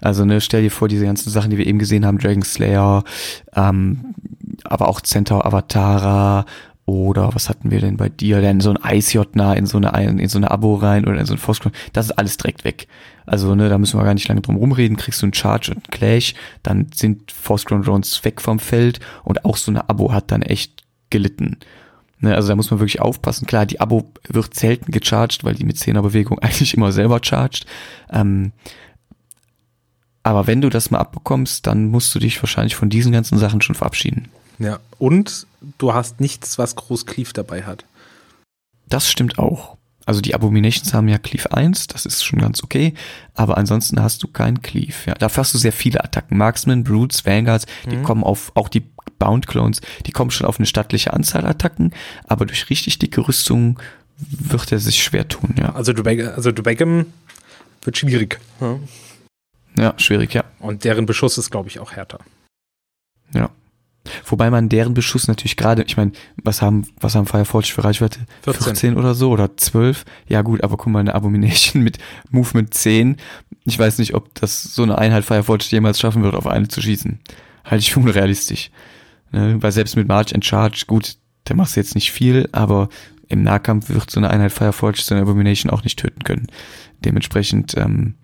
Also 0.00 0.24
ne, 0.24 0.40
stell 0.40 0.62
dir 0.62 0.70
vor, 0.70 0.88
diese 0.88 1.06
ganzen 1.06 1.30
Sachen, 1.30 1.50
die 1.50 1.58
wir 1.58 1.66
eben 1.66 1.78
gesehen 1.78 2.04
haben, 2.04 2.18
Dragon 2.18 2.42
Slayer, 2.42 3.04
ähm, 3.54 4.14
aber 4.64 4.88
auch 4.88 5.00
Centaur 5.00 5.46
Avatara 5.46 6.44
oder 6.86 7.34
was 7.34 7.48
hatten 7.48 7.72
wir 7.72 7.80
denn 7.80 7.96
bei 7.96 8.08
dir? 8.08 8.40
Denn 8.40 8.60
so 8.60 8.70
ein 8.70 8.78
ICJNA 8.82 9.54
in 9.54 9.66
so 9.66 9.76
eine 9.76 10.20
in 10.22 10.28
so 10.28 10.38
eine 10.38 10.52
Abo 10.52 10.76
rein 10.76 11.04
oder 11.06 11.18
in 11.18 11.26
so 11.26 11.34
ein 11.34 11.38
Force 11.38 11.60
das 11.92 12.06
ist 12.06 12.12
alles 12.12 12.36
direkt 12.36 12.64
weg. 12.64 12.86
Also 13.26 13.56
ne, 13.56 13.68
da 13.68 13.76
müssen 13.76 13.98
wir 13.98 14.04
gar 14.04 14.14
nicht 14.14 14.28
lange 14.28 14.40
drum 14.40 14.56
rumreden. 14.56 14.96
Kriegst 14.96 15.20
du 15.20 15.26
einen 15.26 15.34
Charge 15.34 15.72
und 15.72 15.78
einen 15.78 15.90
Clash, 15.90 16.34
dann 16.62 16.86
sind 16.94 17.32
Force 17.32 17.64
Drones 17.64 18.24
weg 18.24 18.40
vom 18.40 18.60
Feld 18.60 19.00
und 19.24 19.44
auch 19.44 19.56
so 19.56 19.72
eine 19.72 19.88
Abo 19.90 20.12
hat 20.12 20.30
dann 20.30 20.42
echt 20.42 20.84
gelitten. 21.10 21.58
Ne, 22.20 22.34
also 22.34 22.48
da 22.48 22.56
muss 22.56 22.70
man 22.70 22.78
wirklich 22.78 23.00
aufpassen. 23.00 23.46
Klar, 23.46 23.66
die 23.66 23.80
Abo 23.80 24.12
wird 24.28 24.54
selten 24.54 24.92
gecharged, 24.92 25.42
weil 25.42 25.54
die 25.54 25.64
mit 25.64 25.76
10er 25.76 26.02
Bewegung 26.02 26.38
eigentlich 26.40 26.74
immer 26.74 26.92
selber 26.92 27.20
charged. 27.20 27.66
Ähm, 28.10 28.52
aber 30.22 30.46
wenn 30.46 30.60
du 30.60 30.70
das 30.70 30.90
mal 30.90 30.98
abbekommst, 30.98 31.66
dann 31.66 31.86
musst 31.86 32.14
du 32.14 32.18
dich 32.20 32.40
wahrscheinlich 32.42 32.74
von 32.76 32.90
diesen 32.90 33.12
ganzen 33.12 33.38
Sachen 33.38 33.60
schon 33.60 33.74
verabschieden. 33.74 34.28
Ja, 34.58 34.80
und 34.98 35.46
du 35.78 35.94
hast 35.94 36.20
nichts, 36.20 36.58
was 36.58 36.76
Groß 36.76 37.06
Cleave 37.06 37.32
dabei 37.32 37.64
hat. 37.64 37.84
Das 38.88 39.10
stimmt 39.10 39.38
auch. 39.38 39.76
Also 40.06 40.20
die 40.20 40.36
Abominations 40.36 40.94
haben 40.94 41.08
ja 41.08 41.18
Cleave 41.18 41.52
1, 41.52 41.88
das 41.88 42.06
ist 42.06 42.22
schon 42.24 42.38
ganz 42.38 42.62
okay, 42.62 42.94
aber 43.34 43.58
ansonsten 43.58 44.00
hast 44.00 44.22
du 44.22 44.28
keinen 44.28 44.62
Cleave. 44.62 44.94
Ja. 45.06 45.14
Dafür 45.14 45.40
hast 45.42 45.52
du 45.52 45.58
sehr 45.58 45.72
viele 45.72 46.04
Attacken. 46.04 46.38
Marksman, 46.38 46.84
Brutes, 46.84 47.26
Vanguards, 47.26 47.66
die 47.90 47.96
mhm. 47.96 48.04
kommen 48.04 48.22
auf, 48.22 48.52
auch 48.54 48.68
die 48.68 48.84
Bound 49.18 49.48
Clones, 49.48 49.80
die 50.06 50.12
kommen 50.12 50.30
schon 50.30 50.46
auf 50.46 50.60
eine 50.60 50.66
stattliche 50.66 51.12
Anzahl 51.12 51.44
Attacken, 51.44 51.92
aber 52.28 52.46
durch 52.46 52.70
richtig 52.70 53.00
dicke 53.00 53.26
Rüstung 53.26 53.80
wird 54.18 54.70
er 54.70 54.78
sich 54.78 55.02
schwer 55.02 55.26
tun, 55.26 55.56
ja. 55.58 55.74
Also 55.74 55.92
du, 55.92 56.02
also 56.04 56.52
wird 57.82 57.98
schwierig. 57.98 58.38
Ja. 58.60 58.78
Ja, 59.78 59.94
schwierig, 59.98 60.32
ja. 60.34 60.44
Und 60.60 60.84
deren 60.84 61.06
Beschuss 61.06 61.36
ist, 61.36 61.50
glaube 61.50 61.68
ich, 61.68 61.80
auch 61.80 61.92
härter. 61.92 62.20
Ja. 63.34 63.50
Wobei 64.24 64.50
man 64.50 64.68
deren 64.68 64.94
Beschuss 64.94 65.28
natürlich 65.28 65.56
gerade, 65.56 65.82
ich 65.82 65.96
meine, 65.96 66.12
was 66.42 66.62
haben, 66.62 66.86
was 67.00 67.14
haben 67.14 67.26
Fireforge 67.26 67.68
für 67.68 67.84
Reichweite? 67.84 68.20
14. 68.42 68.64
14 68.64 68.96
oder 68.96 69.14
so 69.14 69.30
oder 69.30 69.56
12? 69.56 70.04
Ja 70.28 70.42
gut, 70.42 70.64
aber 70.64 70.76
guck 70.76 70.92
mal, 70.92 71.00
eine 71.00 71.14
Abomination 71.14 71.82
mit 71.84 71.98
Movement 72.30 72.72
10. 72.72 73.16
Ich 73.64 73.78
weiß 73.78 73.98
nicht, 73.98 74.14
ob 74.14 74.34
das 74.34 74.62
so 74.62 74.82
eine 74.82 74.98
Einheit 74.98 75.24
Fireforge 75.24 75.64
jemals 75.68 76.00
schaffen 76.00 76.22
wird, 76.22 76.34
auf 76.34 76.46
eine 76.46 76.68
zu 76.68 76.80
schießen. 76.80 77.20
Halte 77.64 77.82
ich 77.82 77.92
für 77.92 78.00
unrealistisch. 78.00 78.70
Ne? 79.32 79.56
Weil 79.60 79.72
selbst 79.72 79.96
mit 79.96 80.08
March 80.08 80.34
and 80.34 80.44
Charge, 80.44 80.84
gut, 80.86 81.16
da 81.44 81.54
machst 81.54 81.76
du 81.76 81.80
jetzt 81.80 81.94
nicht 81.94 82.12
viel, 82.12 82.48
aber 82.52 82.88
im 83.28 83.42
Nahkampf 83.42 83.88
wird 83.88 84.10
so 84.10 84.20
eine 84.20 84.30
Einheit 84.30 84.52
Fireforge 84.52 85.00
so 85.00 85.14
eine 85.14 85.22
Abomination 85.22 85.70
auch 85.70 85.82
nicht 85.82 85.98
töten 85.98 86.22
können. 86.22 86.46
Dementsprechend, 87.04 87.76
ähm, 87.76 88.14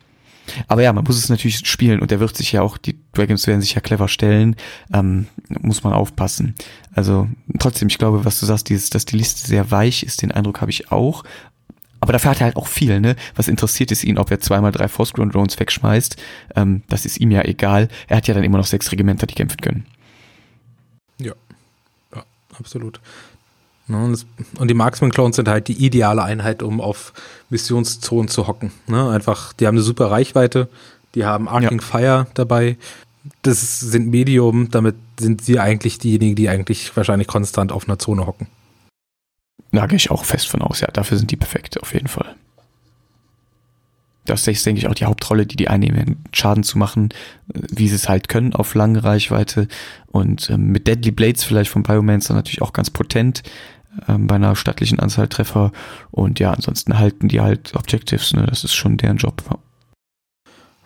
aber 0.69 0.83
ja, 0.83 0.93
man 0.93 1.05
muss 1.05 1.19
es 1.19 1.29
natürlich 1.29 1.67
spielen 1.67 2.01
und 2.01 2.11
der 2.11 2.21
wird 2.21 2.37
sich 2.37 2.53
ja 2.53 2.63
auch, 2.63 2.79
die 2.79 2.99
Dragons 3.13 3.47
werden 3.47 3.61
sich 3.61 3.75
ja 3.75 3.81
clever 3.81 4.09
stellen, 4.09 4.57
ähm, 4.93 5.27
muss 5.49 5.85
man 5.85 5.93
aufpassen. 5.93 6.55
Also 6.95 7.29
trotzdem, 7.59 7.89
ich 7.89 7.99
glaube, 7.99 8.25
was 8.25 8.41
du 8.41 8.47
sagst, 8.47 8.69
dieses, 8.69 8.91
dass 8.91 9.05
die 9.05 9.17
Liste 9.17 9.47
sehr 9.47 9.71
weich 9.71 10.03
ist, 10.03 10.23
den 10.23 10.33
Eindruck 10.33 10.61
habe 10.61 10.71
ich 10.71 10.91
auch. 10.91 11.25
Aber 12.01 12.13
dafür 12.13 12.33
hat 12.33 12.41
er 12.41 12.47
halt 12.47 12.57
auch 12.57 12.67
viel, 12.67 12.99
ne? 12.99 13.15
Was 13.37 13.47
interessiert 13.47 13.93
es 13.93 14.03
ihn, 14.03 14.19
ob 14.19 14.29
er 14.33 14.41
zweimal 14.41 14.73
drei 14.73 14.89
Force-Ground 14.89 15.35
Drones 15.35 15.61
wegschmeißt? 15.61 16.17
Ähm, 16.57 16.83
das 16.89 17.07
ist 17.07 17.19
ihm 17.21 17.31
ja 17.31 17.43
egal. 17.45 17.89
Er 18.09 18.17
hat 18.17 18.27
ja 18.27 18.35
dann 18.35 18.43
immer 18.43 18.59
noch 18.59 18.67
sechs 18.67 18.91
Regimenter, 18.91 19.29
die 19.29 19.37
kämpfen 19.37 19.59
können. 19.59 19.87
Ja, 21.19 21.35
ja 22.13 22.25
absolut. 22.59 23.01
Ne, 23.93 24.17
und 24.59 24.69
die 24.69 24.75
Marksman-Clones 24.75 25.37
sind 25.37 25.49
halt 25.49 25.69
die 25.69 25.85
ideale 25.85 26.25
Einheit, 26.25 26.63
um 26.63 26.81
auf 26.81 27.13
Missionszonen 27.51 28.27
zu 28.27 28.47
hocken. 28.47 28.73
Ne? 28.87 29.11
Einfach, 29.11 29.53
die 29.53 29.67
haben 29.67 29.75
eine 29.75 29.83
super 29.83 30.11
Reichweite, 30.11 30.69
die 31.15 31.27
haben 31.27 31.47
Arcing 31.47 31.81
ja. 31.81 31.85
Fire 31.85 32.27
dabei. 32.33 32.79
Das 33.43 33.81
sind 33.81 34.09
Medium, 34.09 34.71
damit 34.71 34.97
sind 35.21 35.45
sie 35.45 35.61
eigentlich 35.61 35.99
diejenigen, 35.99 36.37
die 36.37 36.49
eigentlich 36.49 36.97
wahrscheinlich 36.97 37.29
konstant 37.29 37.71
auf 37.71 37.87
einer 37.87 37.99
Zone 37.99 38.27
hocken. 38.27 38.47
Da 39.73 39.87
gehe 39.87 39.97
ich 39.97 40.11
auch 40.11 40.25
fest 40.25 40.49
von 40.49 40.63
aus, 40.63 40.81
ja. 40.81 40.89
Dafür 40.89 41.19
sind 41.19 41.31
die 41.31 41.37
perfekt, 41.37 41.81
auf 41.83 41.93
jeden 41.93 42.09
Fall. 42.09 42.35
Das 44.25 44.47
ist, 44.47 44.65
denke 44.65 44.79
ich, 44.79 44.87
auch 44.87 44.95
die 44.95 45.05
Hauptrolle, 45.05 45.47
die 45.47 45.57
die 45.57 45.69
einnehmen, 45.69 46.25
Schaden 46.33 46.63
zu 46.63 46.79
machen, 46.79 47.11
äh, 47.53 47.61
wie 47.71 47.89
sie 47.89 47.97
es 47.97 48.09
halt 48.09 48.29
können 48.29 48.55
auf 48.55 48.75
lange 48.75 49.05
Reichweite. 49.05 49.69
Und 50.07 50.49
ähm, 50.49 50.69
mit 50.69 50.87
Deadly 50.87 51.11
Blades 51.11 51.45
vielleicht 51.45 51.71
von 51.71 51.83
Biomancer 51.83 52.33
natürlich 52.33 52.63
auch 52.63 52.73
ganz 52.73 52.89
potent 52.89 53.43
ähm, 54.09 54.27
bei 54.27 54.37
einer 54.37 54.57
stattlichen 54.57 54.99
Anzahl 54.99 55.29
Treffer. 55.29 55.73
Und 56.11 56.39
ja, 56.39 56.53
ansonsten 56.53 56.99
halten 56.99 57.29
die 57.29 57.41
halt 57.41 57.75
Objectives. 57.75 58.33
Ne? 58.33 58.47
Das 58.47 58.65
ist 58.65 58.75
schon 58.75 58.97
deren 58.97 59.17
Job. 59.17 59.43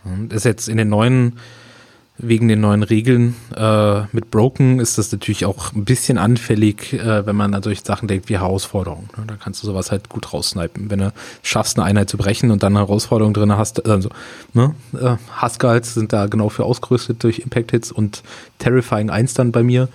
Und 0.05 0.33
ist 0.33 0.45
jetzt 0.45 0.69
in 0.69 0.77
den 0.77 0.89
neuen 0.89 1.35
wegen 2.19 2.49
den 2.49 2.61
neuen 2.61 2.83
Regeln 2.83 3.37
äh, 3.55 4.03
mit 4.13 4.31
Broken 4.31 4.81
ist 4.81 4.97
das 4.97 5.13
natürlich 5.13 5.45
auch 5.45 5.73
ein 5.75 5.85
bisschen 5.85 6.17
anfällig, 6.19 6.95
äh, 6.95 7.27
wenn 7.27 7.37
man 7.37 7.55
an 7.55 7.63
solche 7.63 7.85
Sachen 7.85 8.09
denkt 8.09 8.29
wie 8.29 8.39
Herausforderungen. 8.39 9.09
Ne? 9.17 9.25
Da 9.27 9.35
kannst 9.37 9.63
du 9.63 9.67
sowas 9.67 9.91
halt 9.91 10.09
gut 10.09 10.33
raussnipen. 10.33 10.91
Wenn 10.91 11.01
du 11.01 11.13
schaffst, 11.43 11.79
eine 11.79 11.87
Einheit 11.87 12.09
zu 12.09 12.17
brechen 12.17 12.51
und 12.51 12.63
dann 12.63 12.77
eine 12.77 12.87
Herausforderung 12.87 13.35
drin 13.35 13.57
hast, 13.57 13.87
also 13.87 14.09
ne? 14.55 14.75
äh, 14.99 15.17
Huskals 15.43 15.95
sind 15.95 16.13
da 16.13 16.27
genau 16.27 16.49
für 16.49 16.65
ausgerüstet 16.65 17.23
durch 17.23 17.41
Impact-Hits 17.41 17.93
und 17.93 18.23
Terrifying 18.59 19.11
1 19.11 19.35
dann 19.35 19.53
bei 19.53 19.63
mir. 19.63 19.89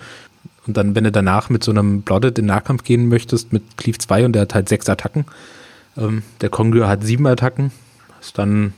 Und 0.66 0.76
dann, 0.76 0.94
wenn 0.94 1.04
du 1.04 1.12
danach 1.12 1.50
mit 1.50 1.64
so 1.64 1.72
einem 1.72 2.02
Blooded 2.02 2.38
in 2.38 2.46
Nahkampf 2.46 2.84
gehen 2.84 3.08
möchtest, 3.08 3.52
mit 3.52 3.76
Cleave 3.76 3.98
2 3.98 4.24
und 4.26 4.32
der 4.32 4.42
hat 4.42 4.54
halt 4.54 4.68
sechs 4.68 4.88
Attacken, 4.88 5.26
ähm, 5.96 6.22
der 6.40 6.50
Kongur 6.50 6.88
hat 6.88 7.02
sieben 7.02 7.26
Attacken, 7.26 7.72
ist 8.20 8.38
dann 8.38 8.72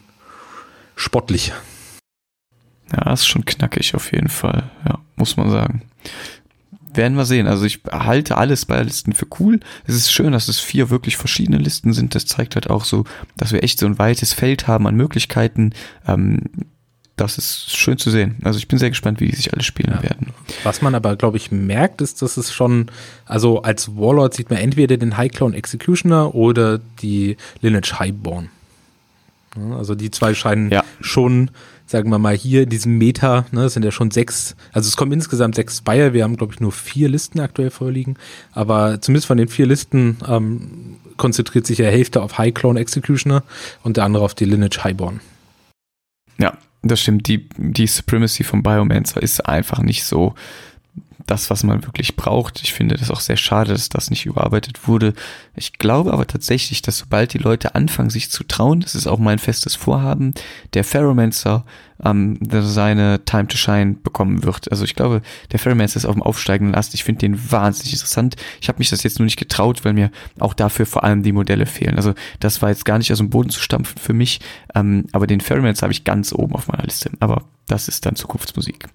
sportlich. 0.97 1.53
Ja, 2.93 3.13
ist 3.13 3.27
schon 3.27 3.45
knackig 3.45 3.95
auf 3.95 4.13
jeden 4.13 4.29
Fall, 4.29 4.71
ja, 4.87 4.99
muss 5.17 5.37
man 5.37 5.51
sagen. 5.51 5.83
Werden 6.93 7.17
wir 7.17 7.25
sehen. 7.25 7.49
Also 7.49 7.65
ich 7.65 7.81
halte 7.91 8.37
alles 8.37 8.67
bei 8.67 8.81
Listen 8.81 9.15
für 9.15 9.27
cool. 9.41 9.59
Es 9.85 9.97
ist 9.97 10.13
schön, 10.13 10.33
dass 10.33 10.47
es 10.47 10.61
vier 10.61 10.91
wirklich 10.91 11.17
verschiedene 11.17 11.59
Listen 11.59 11.93
sind. 11.93 12.15
Das 12.15 12.27
zeigt 12.27 12.55
halt 12.55 12.71
auch 12.71 12.85
so, 12.85 13.05
dass 13.37 13.53
wir 13.53 13.65
echt 13.65 13.81
so 13.81 13.87
ein 13.87 13.99
weites 13.99 14.33
Feld 14.33 14.69
haben 14.69 14.87
an 14.87 14.95
Möglichkeiten. 14.95 15.73
Ähm, 16.07 16.43
das 17.17 17.39
ist 17.39 17.77
schön 17.77 17.97
zu 17.97 18.11
sehen. 18.11 18.37
Also 18.43 18.59
ich 18.59 18.67
bin 18.67 18.79
sehr 18.79 18.91
gespannt, 18.91 19.21
wie 19.21 19.29
die 19.29 19.37
sich 19.37 19.53
alle 19.53 19.63
spielen 19.63 19.93
ja. 19.95 20.03
werden. 20.03 20.29
Was 20.65 20.83
man 20.83 20.95
aber, 20.95 21.17
glaube 21.17 21.37
ich, 21.37 21.53
merkt, 21.53 22.01
ist, 22.01 22.23
dass 22.23 22.37
es 22.37 22.53
schon, 22.53 22.91
also 23.25 23.63
als 23.63 23.97
Warlord 23.97 24.35
sieht 24.35 24.51
man 24.51 24.59
entweder 24.59 24.97
den 24.97 25.17
High 25.17 25.31
Clone 25.31 25.57
Executioner 25.57 26.35
oder 26.35 26.79
die 27.03 27.37
Lineage 27.61 27.99
Highborn. 27.99 28.51
Also 29.77 29.95
die 29.95 30.11
zwei 30.11 30.35
scheinen 30.35 30.71
ja. 30.71 30.83
schon 31.01 31.51
sagen 31.87 32.11
wir 32.11 32.19
mal, 32.19 32.37
hier 32.37 32.63
in 32.63 32.71
diesem 32.71 32.97
Meta, 32.99 33.47
ne, 33.53 33.69
sind 33.69 33.85
ja 33.85 33.91
schon 33.91 34.11
sechs, 34.11 34.57
also 34.73 34.89
es 34.89 34.97
kommen 34.97 35.13
insgesamt 35.13 35.55
sechs 35.55 35.79
Spire, 35.79 36.13
wir 36.13 36.25
haben, 36.25 36.37
glaube 36.37 36.55
ich, 36.55 36.61
nur 36.61 36.73
vier 36.73 37.09
Listen 37.09 37.41
aktuell 37.41 37.71
vorliegen, 37.71 38.17
aber 38.53 39.01
zumindest 39.01 39.27
von 39.27 39.37
den 39.37 39.49
vier 39.49 39.67
Listen 39.67 40.17
ähm, 40.27 40.97
konzentriert 41.17 41.67
sich 41.67 41.79
ja 41.79 41.87
Hälfte 41.87 42.23
auf 42.23 42.39
High 42.39 42.55
Clone 42.55 42.81
Executioner 42.81 43.43
und 43.83 43.97
der 43.97 44.05
andere 44.05 44.25
auf 44.25 44.35
die 44.35 44.47
Lineage 44.47 44.83
Highborn. 44.83 45.21
Ja, 46.39 46.57
das 46.85 47.01
stimmt. 47.01 47.29
Die, 47.29 47.49
die 47.57 47.87
Supremacy 47.87 48.45
von 48.45 48.63
Biomancer 48.63 49.23
ist 49.23 49.47
einfach 49.47 49.81
nicht 49.81 50.05
so 50.05 50.35
das, 51.27 51.49
was 51.51 51.65
man 51.65 51.85
wirklich 51.85 52.17
braucht. 52.17 52.63
Ich 52.63 52.73
finde 52.73 52.97
das 52.97 53.11
auch 53.11 53.21
sehr 53.21 53.37
schade, 53.37 53.73
dass 53.73 53.89
das 53.89 54.11
nicht 54.11 54.27
überarbeitet 54.27 54.87
wurde. 54.87 55.15
Ich 55.57 55.75
glaube 55.75 56.13
aber 56.13 56.27
tatsächlich, 56.27 56.83
dass 56.83 56.99
sobald 56.99 57.33
die 57.33 57.39
Leute 57.39 57.75
anfangen, 57.75 58.11
sich 58.11 58.31
zu 58.31 58.45
trauen, 58.45 58.81
das 58.81 58.95
ist 58.95 59.07
auch 59.07 59.19
mein 59.19 59.39
festes 59.39 59.75
Vorhaben, 59.75 60.35
der 60.75 60.85
Ferromancer 60.85 61.65
ähm, 62.03 62.39
seine 62.51 63.25
Time 63.25 63.47
to 63.47 63.57
Shine 63.57 63.97
bekommen 64.03 64.45
wird. 64.45 64.71
Also 64.71 64.85
ich 64.85 64.95
glaube, 64.95 65.23
der 65.53 65.59
Ferromancer 65.59 65.97
ist 65.97 66.07
auf 66.07 66.15
dem 66.15 66.23
aufsteigenden 66.23 66.75
Ast. 66.75 66.95
Ich 66.95 67.05
finde 67.05 67.21
den 67.21 67.51
wahnsinnig 67.53 67.93
interessant. 67.93 68.37
Ich 68.61 68.69
habe 68.69 68.79
mich 68.79 68.91
das 68.91 69.03
jetzt 69.03 69.19
nur 69.19 69.25
nicht 69.25 69.39
getraut, 69.39 69.85
weil 69.85 69.93
mir 69.93 70.11
auch 70.39 70.55
dafür 70.55 70.87
vor 70.87 71.05
allem 71.05 71.23
die 71.23 71.33
Modelle 71.33 71.67
fehlen. 71.67 71.97
Also 71.97 72.15
das 72.41 72.63
war 72.63 72.71
jetzt 72.71 72.85
gar 72.85 72.99
nicht 72.99 73.13
aus 73.13 73.19
dem 73.19 73.31
Boden 73.31 73.51
zu 73.51 73.61
stampfen 73.61 73.99
für 73.99 74.13
mich, 74.13 74.41
ähm, 74.75 75.07
aber 75.13 75.27
den 75.27 75.41
Ferromancer 75.41 75.83
habe 75.83 75.93
ich 75.93 76.05
ganz 76.05 76.33
oben 76.33 76.55
auf 76.55 76.69
meiner 76.69 76.85
Liste. 76.85 77.11
Aber 77.21 77.45
das 77.67 77.89
ist 77.89 78.05
dann 78.05 78.17
Zukunftsmusik. 78.17 78.87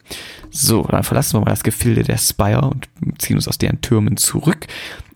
So, 0.51 0.83
dann 0.83 1.03
verlassen 1.03 1.35
wir 1.35 1.41
mal 1.41 1.51
das 1.51 1.63
Gefilde 1.63 2.03
der 2.03 2.17
Spire 2.17 2.69
und 2.69 2.87
ziehen 3.17 3.35
uns 3.35 3.47
aus 3.47 3.57
deren 3.57 3.81
Türmen 3.81 4.17
zurück 4.17 4.67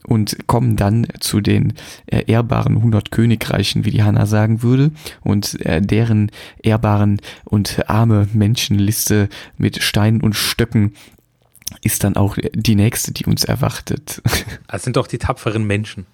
und 0.03 0.47
kommen 0.47 0.75
dann 0.75 1.07
zu 1.19 1.41
den 1.41 1.73
äh, 2.07 2.23
ehrbaren 2.25 2.77
100 2.77 3.11
Königreichen, 3.11 3.85
wie 3.85 3.91
die 3.91 4.03
Hanna 4.03 4.25
sagen 4.25 4.61
würde, 4.61 4.91
und 5.21 5.59
äh, 5.65 5.81
deren 5.81 6.31
ehrbaren 6.61 7.21
und 7.45 7.89
arme 7.89 8.27
Menschenliste 8.33 9.29
mit 9.57 9.81
Steinen 9.81 10.21
und 10.21 10.35
Stöcken 10.35 10.93
ist 11.81 12.03
dann 12.03 12.15
auch 12.15 12.37
die 12.53 12.75
nächste, 12.75 13.11
die 13.11 13.25
uns 13.25 13.43
erwartet. 13.43 14.21
Das 14.67 14.83
sind 14.83 14.97
doch 14.97 15.05
die 15.05 15.19
tapferen 15.19 15.65
Menschen. 15.65 16.07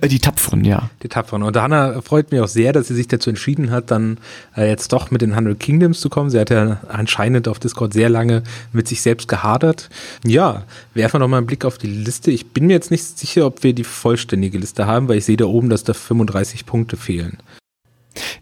Äh, 0.00 0.08
die 0.08 0.18
Tapferen, 0.18 0.64
ja. 0.64 0.90
Die 1.02 1.08
Tapferen. 1.08 1.42
Und 1.42 1.56
Hannah 1.56 2.00
freut 2.02 2.30
mich 2.30 2.40
auch 2.40 2.48
sehr, 2.48 2.72
dass 2.72 2.88
sie 2.88 2.94
sich 2.94 3.08
dazu 3.08 3.30
entschieden 3.30 3.70
hat, 3.70 3.90
dann 3.90 4.18
äh, 4.56 4.68
jetzt 4.68 4.92
doch 4.92 5.10
mit 5.10 5.22
den 5.22 5.32
100 5.32 5.58
Kingdoms 5.58 6.00
zu 6.00 6.08
kommen. 6.08 6.30
Sie 6.30 6.38
hat 6.38 6.50
ja 6.50 6.80
anscheinend 6.88 7.48
auf 7.48 7.58
Discord 7.58 7.92
sehr 7.92 8.08
lange 8.08 8.42
mit 8.72 8.88
sich 8.88 9.02
selbst 9.02 9.28
gehadert. 9.28 9.90
Ja, 10.24 10.64
werfen 10.94 11.14
wir 11.14 11.20
noch 11.20 11.28
mal 11.28 11.38
einen 11.38 11.46
Blick 11.46 11.64
auf 11.64 11.78
die 11.78 11.88
Liste. 11.88 12.30
Ich 12.30 12.50
bin 12.50 12.66
mir 12.66 12.74
jetzt 12.74 12.90
nicht 12.90 13.18
sicher, 13.18 13.46
ob 13.46 13.62
wir 13.62 13.72
die 13.72 13.84
vollständige 13.84 14.58
Liste 14.58 14.86
haben, 14.86 15.08
weil 15.08 15.18
ich 15.18 15.24
sehe 15.24 15.36
da 15.36 15.46
oben, 15.46 15.68
dass 15.68 15.84
da 15.84 15.94
35 15.94 16.66
Punkte 16.66 16.96
fehlen. 16.96 17.38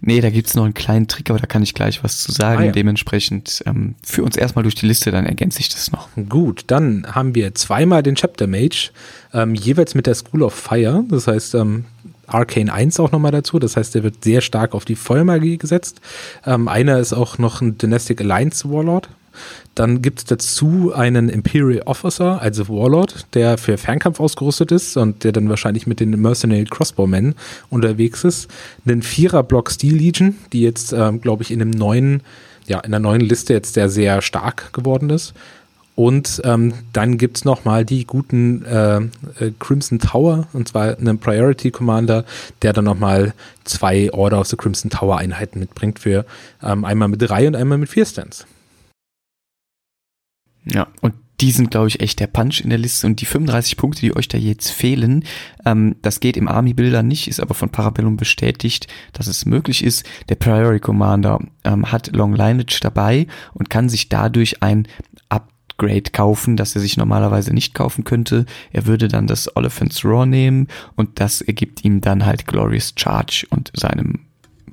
Nee, 0.01 0.21
da 0.21 0.31
gibt's 0.31 0.55
noch 0.55 0.65
einen 0.65 0.75
kleinen 0.75 1.09
Trick, 1.09 1.31
aber 1.31 1.39
da 1.39 1.47
kann 1.47 1.63
ich 1.63 1.75
gleich 1.75 2.03
was 2.03 2.19
zu 2.19 2.33
sagen. 2.33 2.63
Ah, 2.63 2.67
ja. 2.67 2.73
Dementsprechend 2.73 3.63
ähm, 3.67 3.95
für 4.03 4.23
uns 4.23 4.37
erstmal 4.37 4.63
durch 4.63 4.75
die 4.75 4.87
Liste, 4.87 5.11
dann 5.11 5.27
ergänze 5.27 5.61
ich 5.61 5.69
das 5.69 5.93
noch. 5.93 6.09
Gut, 6.29 6.65
dann 6.67 7.07
haben 7.11 7.35
wir 7.35 7.55
zweimal 7.55 8.03
den 8.03 8.15
Chapter 8.15 8.47
Mage, 8.47 8.91
ähm, 9.33 9.55
jeweils 9.55 9.95
mit 9.95 10.07
der 10.07 10.15
School 10.15 10.43
of 10.43 10.55
Fire. 10.55 11.05
Das 11.09 11.27
heißt, 11.27 11.55
ähm, 11.55 11.85
Arcane 12.27 12.73
1 12.73 13.01
auch 13.01 13.13
nochmal 13.13 13.33
dazu. 13.33 13.59
Das 13.59 13.77
heißt, 13.77 13.95
der 13.95 14.03
wird 14.03 14.25
sehr 14.25 14.41
stark 14.41 14.75
auf 14.75 14.85
die 14.85 14.97
Feuermagie 14.97 15.59
gesetzt. 15.59 16.01
Ähm, 16.47 16.69
einer 16.69 16.99
ist 16.99 17.13
auch 17.13 17.39
noch 17.39 17.61
ein 17.61 17.79
Dynastic 17.79 18.21
Alliance 18.21 18.71
Warlord. 18.71 19.09
Dann 19.75 20.03
gibt 20.03 20.19
es 20.19 20.25
dazu 20.25 20.93
einen 20.95 21.29
Imperial 21.29 21.83
Officer, 21.87 22.43
also 22.43 22.69
Warlord, 22.69 23.27
der 23.35 23.57
für 23.57 23.79
Fernkampf 23.79 24.21
ausgerüstet 24.21 24.73
ist 24.73 24.97
und 24.97 25.23
der 25.25 25.33
dann 25.33 25.49
wahrscheinlich 25.49 25.87
mit 25.87 26.01
den 26.01 26.21
Mercenary 26.21 26.65
Crossbowmen 26.65 27.35
unterwegs 27.71 28.25
ist. 28.25 28.51
Einen 28.85 29.03
Vierer-Block 29.03 29.71
Steel 29.71 29.97
Legion, 29.97 30.37
die 30.53 30.63
jetzt, 30.63 30.93
ähm, 30.93 31.21
glaube 31.21 31.45
ich, 31.45 31.51
in 31.51 31.63
einem 31.63 31.71
neuen, 31.71 32.23
ja, 32.67 32.81
in 32.81 32.91
der 32.91 33.01
neuen 33.01 33.21
Liste 33.21 33.53
jetzt 33.53 33.75
sehr, 33.75 33.89
sehr 33.89 34.23
stark 34.23 34.73
geworden 34.73 35.09
ist. 35.09 35.35
Und 35.95 36.41
ähm, 36.45 36.73
dann 36.93 37.19
gibt 37.19 37.37
es 37.37 37.45
nochmal 37.45 37.85
die 37.85 38.07
guten 38.07 38.65
äh, 38.65 38.97
äh, 38.97 39.53
Crimson 39.59 39.99
Tower, 39.99 40.47
und 40.53 40.69
zwar 40.69 40.97
einen 40.97 41.19
Priority 41.19 41.71
Commander, 41.71 42.25
der 42.63 42.73
dann 42.73 42.87
nochmal 42.87 43.35
zwei 43.65 44.11
Order 44.13 44.41
of 44.41 44.47
the 44.47 44.57
Crimson 44.57 44.91
Tower 44.91 45.19
Einheiten 45.19 45.61
mitbringt 45.61 45.99
für 45.99 46.25
ähm, 46.63 46.85
einmal 46.85 47.09
mit 47.09 47.21
drei 47.21 47.47
und 47.47 47.55
einmal 47.55 47.79
mit 47.79 47.91
vier 47.91 48.07
Stands. 48.07 48.47
Ja, 50.65 50.89
und 51.01 51.15
die 51.41 51.53
sind, 51.53 51.71
glaube 51.71 51.89
ich, 51.89 52.01
echt 52.01 52.21
der 52.21 52.27
Punch 52.27 52.61
in 52.61 52.71
der 52.71 52.79
Liste. 52.79 53.07
Und 53.07 53.21
die 53.21 53.27
35 53.27 53.77
Punkte, 53.77 54.01
die 54.01 54.15
euch 54.15 54.29
da 54.29 54.37
jetzt 54.37 54.71
fehlen, 54.71 55.25
ähm, 55.65 55.97
das 56.03 56.21
geht 56.21 56.37
im 56.37 56.49
Army-Builder 56.49 57.03
nicht, 57.03 57.29
ist 57.29 57.41
aber 57.41 57.55
von 57.55 57.71
Parabellum 57.71 58.17
bestätigt, 58.17 58.87
dass 59.13 59.27
es 59.27 59.47
möglich 59.47 59.83
ist. 59.83 60.05
Der 60.29 60.35
Priority 60.35 60.81
Commander 60.81 61.41
ähm, 61.65 61.91
hat 61.91 62.15
Long 62.15 62.35
Lineage 62.35 62.81
dabei 62.81 63.27
und 63.55 63.71
kann 63.71 63.89
sich 63.89 64.09
dadurch 64.09 64.63
ein 64.63 64.87
Upgrade 65.31 66.11
kaufen, 66.13 66.57
das 66.57 66.75
er 66.75 66.83
sich 66.83 66.99
normalerweise 66.99 67.55
nicht 67.55 67.75
kaufen 67.75 68.05
könnte. 68.05 68.45
Er 68.73 68.85
würde 68.85 69.09
dann 69.09 69.27
das 69.27 69.57
Oliphant's 69.57 70.05
Raw 70.05 70.27
nehmen 70.27 70.69
und 70.95 71.21
das 71.21 71.41
ergibt 71.41 71.85
ihm 71.85 72.03
dann 72.03 72.27
halt 72.27 72.47
Glorious 72.47 72.93
Charge 72.97 73.47
und 73.49 73.73
seinem 73.75 74.27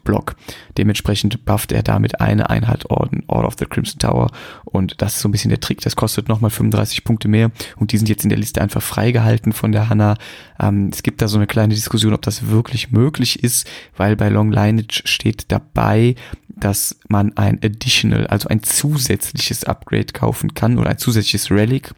Block. 0.07 0.37
Dementsprechend 0.77 1.43
bufft 1.43 1.73
er 1.73 1.83
damit 1.83 2.21
eine 2.21 2.49
Einheit 2.49 2.89
Orden, 2.89 3.23
Order 3.27 3.47
of 3.47 3.55
the 3.59 3.65
Crimson 3.65 3.99
Tower. 3.99 4.31
Und 4.63 5.01
das 5.01 5.15
ist 5.15 5.21
so 5.21 5.27
ein 5.27 5.33
bisschen 5.33 5.49
der 5.49 5.59
Trick. 5.59 5.81
Das 5.81 5.97
kostet 5.97 6.29
nochmal 6.29 6.49
35 6.49 7.03
Punkte 7.03 7.27
mehr. 7.27 7.51
Und 7.75 7.91
die 7.91 7.97
sind 7.97 8.07
jetzt 8.07 8.23
in 8.23 8.29
der 8.29 8.39
Liste 8.39 8.61
einfach 8.61 8.81
freigehalten 8.81 9.51
von 9.51 9.73
der 9.73 9.89
Hanna. 9.89 10.15
Ähm, 10.61 10.89
es 10.93 11.03
gibt 11.03 11.21
da 11.21 11.27
so 11.27 11.37
eine 11.37 11.45
kleine 11.45 11.73
Diskussion, 11.73 12.13
ob 12.13 12.21
das 12.21 12.47
wirklich 12.47 12.91
möglich 12.91 13.43
ist, 13.43 13.69
weil 13.97 14.15
bei 14.15 14.29
Long 14.29 14.49
Lineage 14.49 15.01
steht 15.03 15.51
dabei, 15.51 16.15
dass 16.47 16.97
man 17.09 17.35
ein 17.35 17.59
Additional, 17.61 18.27
also 18.27 18.47
ein 18.47 18.63
zusätzliches 18.63 19.65
Upgrade 19.65 20.13
kaufen 20.13 20.53
kann 20.53 20.79
oder 20.79 20.89
ein 20.89 20.97
zusätzliches 20.97 21.51
Relic. 21.51 21.91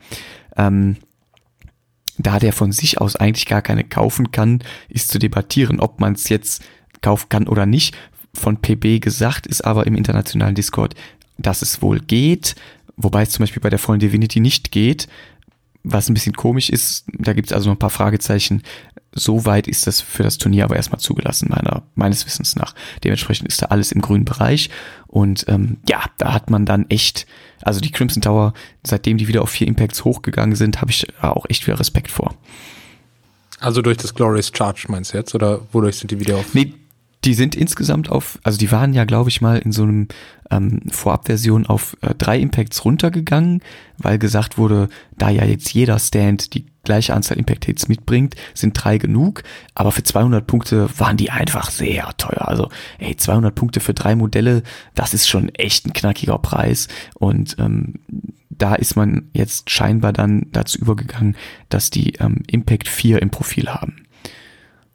Ähm, 0.57 0.97
da 2.17 2.39
der 2.39 2.53
von 2.53 2.71
sich 2.71 2.99
aus 2.99 3.15
eigentlich 3.15 3.45
gar 3.45 3.61
keine 3.61 3.83
kaufen 3.83 4.31
kann, 4.31 4.63
ist 4.89 5.09
zu 5.09 5.19
debattieren, 5.19 5.79
ob 5.79 6.01
man 6.01 6.13
es 6.13 6.27
jetzt 6.27 6.63
kaufen 7.01 7.29
kann 7.29 7.47
oder 7.47 7.65
nicht. 7.65 7.95
Von 8.33 8.57
PB 8.57 9.01
gesagt 9.01 9.47
ist 9.47 9.65
aber 9.65 9.87
im 9.87 9.95
internationalen 9.95 10.55
Discord, 10.55 10.95
dass 11.37 11.61
es 11.61 11.81
wohl 11.81 11.99
geht, 11.99 12.55
wobei 12.95 13.23
es 13.23 13.31
zum 13.31 13.43
Beispiel 13.43 13.61
bei 13.61 13.69
der 13.69 13.79
vollen 13.79 13.99
Divinity 13.99 14.39
nicht 14.39 14.71
geht, 14.71 15.07
was 15.83 16.09
ein 16.09 16.13
bisschen 16.13 16.35
komisch 16.35 16.69
ist. 16.69 17.05
Da 17.07 17.33
gibt 17.33 17.47
es 17.47 17.53
also 17.53 17.69
noch 17.69 17.75
ein 17.75 17.79
paar 17.79 17.89
Fragezeichen. 17.89 18.63
Soweit 19.13 19.67
ist 19.67 19.87
das 19.87 20.01
für 20.01 20.23
das 20.23 20.37
Turnier 20.37 20.65
aber 20.65 20.75
erstmal 20.75 20.99
zugelassen, 20.99 21.47
meiner, 21.49 21.83
meines 21.95 22.25
Wissens 22.25 22.55
nach. 22.55 22.75
Dementsprechend 23.03 23.47
ist 23.47 23.61
da 23.61 23.67
alles 23.67 23.91
im 23.91 24.01
grünen 24.01 24.25
Bereich. 24.25 24.69
Und 25.07 25.45
ähm, 25.47 25.77
ja, 25.87 26.03
da 26.17 26.33
hat 26.33 26.49
man 26.49 26.65
dann 26.65 26.85
echt, 26.89 27.25
also 27.61 27.79
die 27.79 27.91
Crimson 27.91 28.21
Tower, 28.21 28.53
seitdem 28.85 29.17
die 29.17 29.27
wieder 29.27 29.41
auf 29.41 29.49
vier 29.49 29.67
Impacts 29.67 30.03
hochgegangen 30.03 30.55
sind, 30.55 30.81
habe 30.81 30.91
ich 30.91 31.07
auch 31.21 31.45
echt 31.49 31.65
wieder 31.65 31.79
Respekt 31.79 32.11
vor. 32.11 32.35
Also 33.59 33.81
durch 33.81 33.97
das 33.97 34.13
Glorious 34.13 34.51
Charge 34.55 34.85
meinst 34.89 35.13
du 35.13 35.17
jetzt? 35.17 35.33
Oder 35.33 35.61
wodurch 35.71 35.97
sind 35.97 36.11
die 36.11 36.19
wieder 36.19 36.37
auf? 36.37 36.53
Nee, 36.53 36.73
die 37.25 37.33
sind 37.33 37.55
insgesamt 37.55 38.09
auf, 38.09 38.39
also 38.43 38.57
die 38.57 38.71
waren 38.71 38.93
ja, 38.93 39.03
glaube 39.03 39.29
ich, 39.29 39.41
mal 39.41 39.57
in 39.57 39.71
so 39.71 39.83
einem 39.83 40.07
ähm, 40.49 40.81
Vorabversion 40.89 41.65
auf 41.65 41.97
äh, 42.01 42.15
drei 42.15 42.39
Impacts 42.39 42.85
runtergegangen, 42.85 43.61
weil 43.97 44.17
gesagt 44.17 44.57
wurde, 44.57 44.87
da 45.17 45.29
ja 45.29 45.43
jetzt 45.43 45.73
jeder 45.73 45.99
Stand 45.99 46.53
die 46.53 46.65
gleiche 46.83 47.13
Anzahl 47.13 47.37
Impact 47.37 47.65
Hits 47.65 47.89
mitbringt, 47.89 48.35
sind 48.53 48.73
drei 48.73 48.97
genug. 48.97 49.43
Aber 49.75 49.91
für 49.91 50.03
200 50.03 50.47
Punkte 50.47 50.89
waren 50.97 51.17
die 51.17 51.29
einfach 51.29 51.71
sehr 51.71 52.09
teuer. 52.17 52.47
Also, 52.47 52.69
ey, 52.99 53.15
200 53.15 53.53
Punkte 53.53 53.79
für 53.81 53.93
drei 53.93 54.15
Modelle, 54.15 54.63
das 54.95 55.13
ist 55.13 55.27
schon 55.27 55.49
echt 55.49 55.85
ein 55.85 55.93
knackiger 55.93 56.39
Preis. 56.39 56.87
Und 57.15 57.57
ähm, 57.59 57.95
da 58.49 58.75
ist 58.75 58.95
man 58.95 59.29
jetzt 59.33 59.69
scheinbar 59.69 60.13
dann 60.13 60.47
dazu 60.51 60.79
übergegangen, 60.79 61.35
dass 61.67 61.89
die 61.89 62.13
ähm, 62.15 62.43
Impact 62.47 62.87
4 62.87 63.21
im 63.21 63.29
Profil 63.29 63.69
haben. 63.69 64.05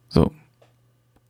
So. 0.09 0.31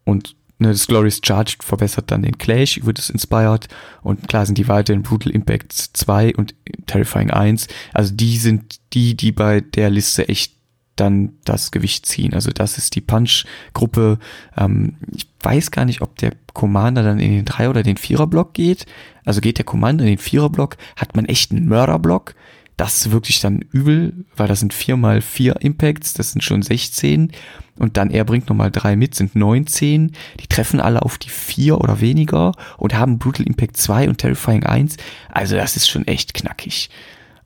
Und 0.05 0.35
Ne, 0.58 0.70
das 0.70 0.88
Glorious 0.88 1.20
Charge 1.24 1.58
verbessert 1.60 2.12
dann 2.12 2.22
den 2.22 2.38
Clash, 2.38 2.80
wird 2.84 2.97
es 2.97 3.10
Inspired 3.10 3.68
und 4.03 4.30
klar 4.30 4.45
sind 4.45 4.58
die 4.58 4.70
weiterhin 4.70 5.03
Brutal 5.03 5.34
Impact 5.34 5.74
2 5.74 6.36
und 6.36 6.56
Terrifying 6.86 7.30
1. 7.30 7.68
Also 7.93 8.14
die 8.14 8.38
sind 8.38 8.80
die, 8.93 9.18
die 9.18 9.34
bei 9.34 9.60
der 9.60 9.89
Liste 9.89 10.30
echt 10.30 10.53
dann 10.95 11.34
das 11.43 11.72
Gewicht 11.72 12.06
ziehen. 12.06 12.34
Also 12.34 12.51
das 12.51 12.78
ist 12.78 12.95
die 12.95 13.01
Punch-Gruppe. 13.01 14.18
Ähm, 14.56 14.95
ich 15.14 15.28
weiß 15.41 15.72
gar 15.72 15.84
nicht, 15.84 16.01
ob 16.01 16.18
der 16.18 16.32
Commander 16.53 17.03
dann 17.03 17.20
in 17.20 17.32
den 17.32 17.45
Drei- 17.45 17.70
oder 17.70 17.84
den 17.84 17.97
Vierer-Block 17.97 18.53
geht. 18.53 18.86
Also 19.26 19.41
geht 19.41 19.58
der 19.58 19.66
Commander 19.66 20.06
in 20.06 20.12
den 20.12 20.18
Vierer-Block, 20.18 20.78
hat 20.95 21.16
man 21.16 21.26
echt 21.26 21.51
einen 21.51 21.68
Mörder-Block. 21.68 22.34
Das 22.78 22.97
ist 22.97 23.12
wirklich 23.12 23.39
dann 23.39 23.60
übel, 23.60 24.26
weil 24.36 24.47
das 24.47 24.60
sind 24.60 24.74
vier 24.74 24.97
mal 24.97 25.22
vier 25.22 25.62
Impacts, 25.62 26.14
das 26.14 26.32
sind 26.32 26.43
schon 26.43 26.62
16 26.62 27.32
und 27.78 27.97
dann 27.97 28.09
er 28.09 28.23
bringt 28.23 28.49
nochmal 28.49 28.71
drei 28.71 28.95
mit, 28.95 29.15
sind 29.15 29.36
19. 29.36 30.11
Die 30.39 30.47
treffen 30.47 30.80
alle 30.80 31.01
auf 31.01 31.17
die 31.17 31.30
vier 31.30 31.80
oder 31.80 31.99
weniger 31.99 32.53
und 32.78 32.93
haben 32.93 33.19
Brutal 33.19 33.45
Impact 33.45 33.78
2 33.78 34.07
und 34.07 34.17
Terrifying 34.17 34.63
1. 34.63 34.97
Also 35.30 35.55
das 35.55 35.76
ist 35.76 35.89
schon 35.89 36.07
echt 36.07 36.34
knackig. 36.34 36.89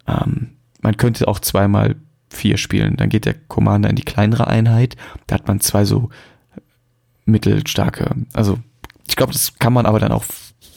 Ähm, 0.07 0.51
man 0.81 0.97
könnte 0.97 1.27
auch 1.27 1.39
zweimal 1.39 1.95
vier 2.29 2.57
spielen. 2.57 2.95
Dann 2.95 3.09
geht 3.09 3.25
der 3.25 3.33
Commander 3.33 3.89
in 3.89 3.95
die 3.95 4.03
kleinere 4.03 4.47
Einheit. 4.47 4.95
Da 5.25 5.35
hat 5.35 5.47
man 5.47 5.61
zwei 5.61 5.83
so 5.83 6.09
mittelstarke. 7.25 8.11
Also 8.33 8.59
ich 9.07 9.15
glaube, 9.15 9.33
das 9.33 9.57
kann 9.57 9.73
man 9.73 9.87
aber 9.87 9.99
dann 9.99 10.11
auch 10.11 10.25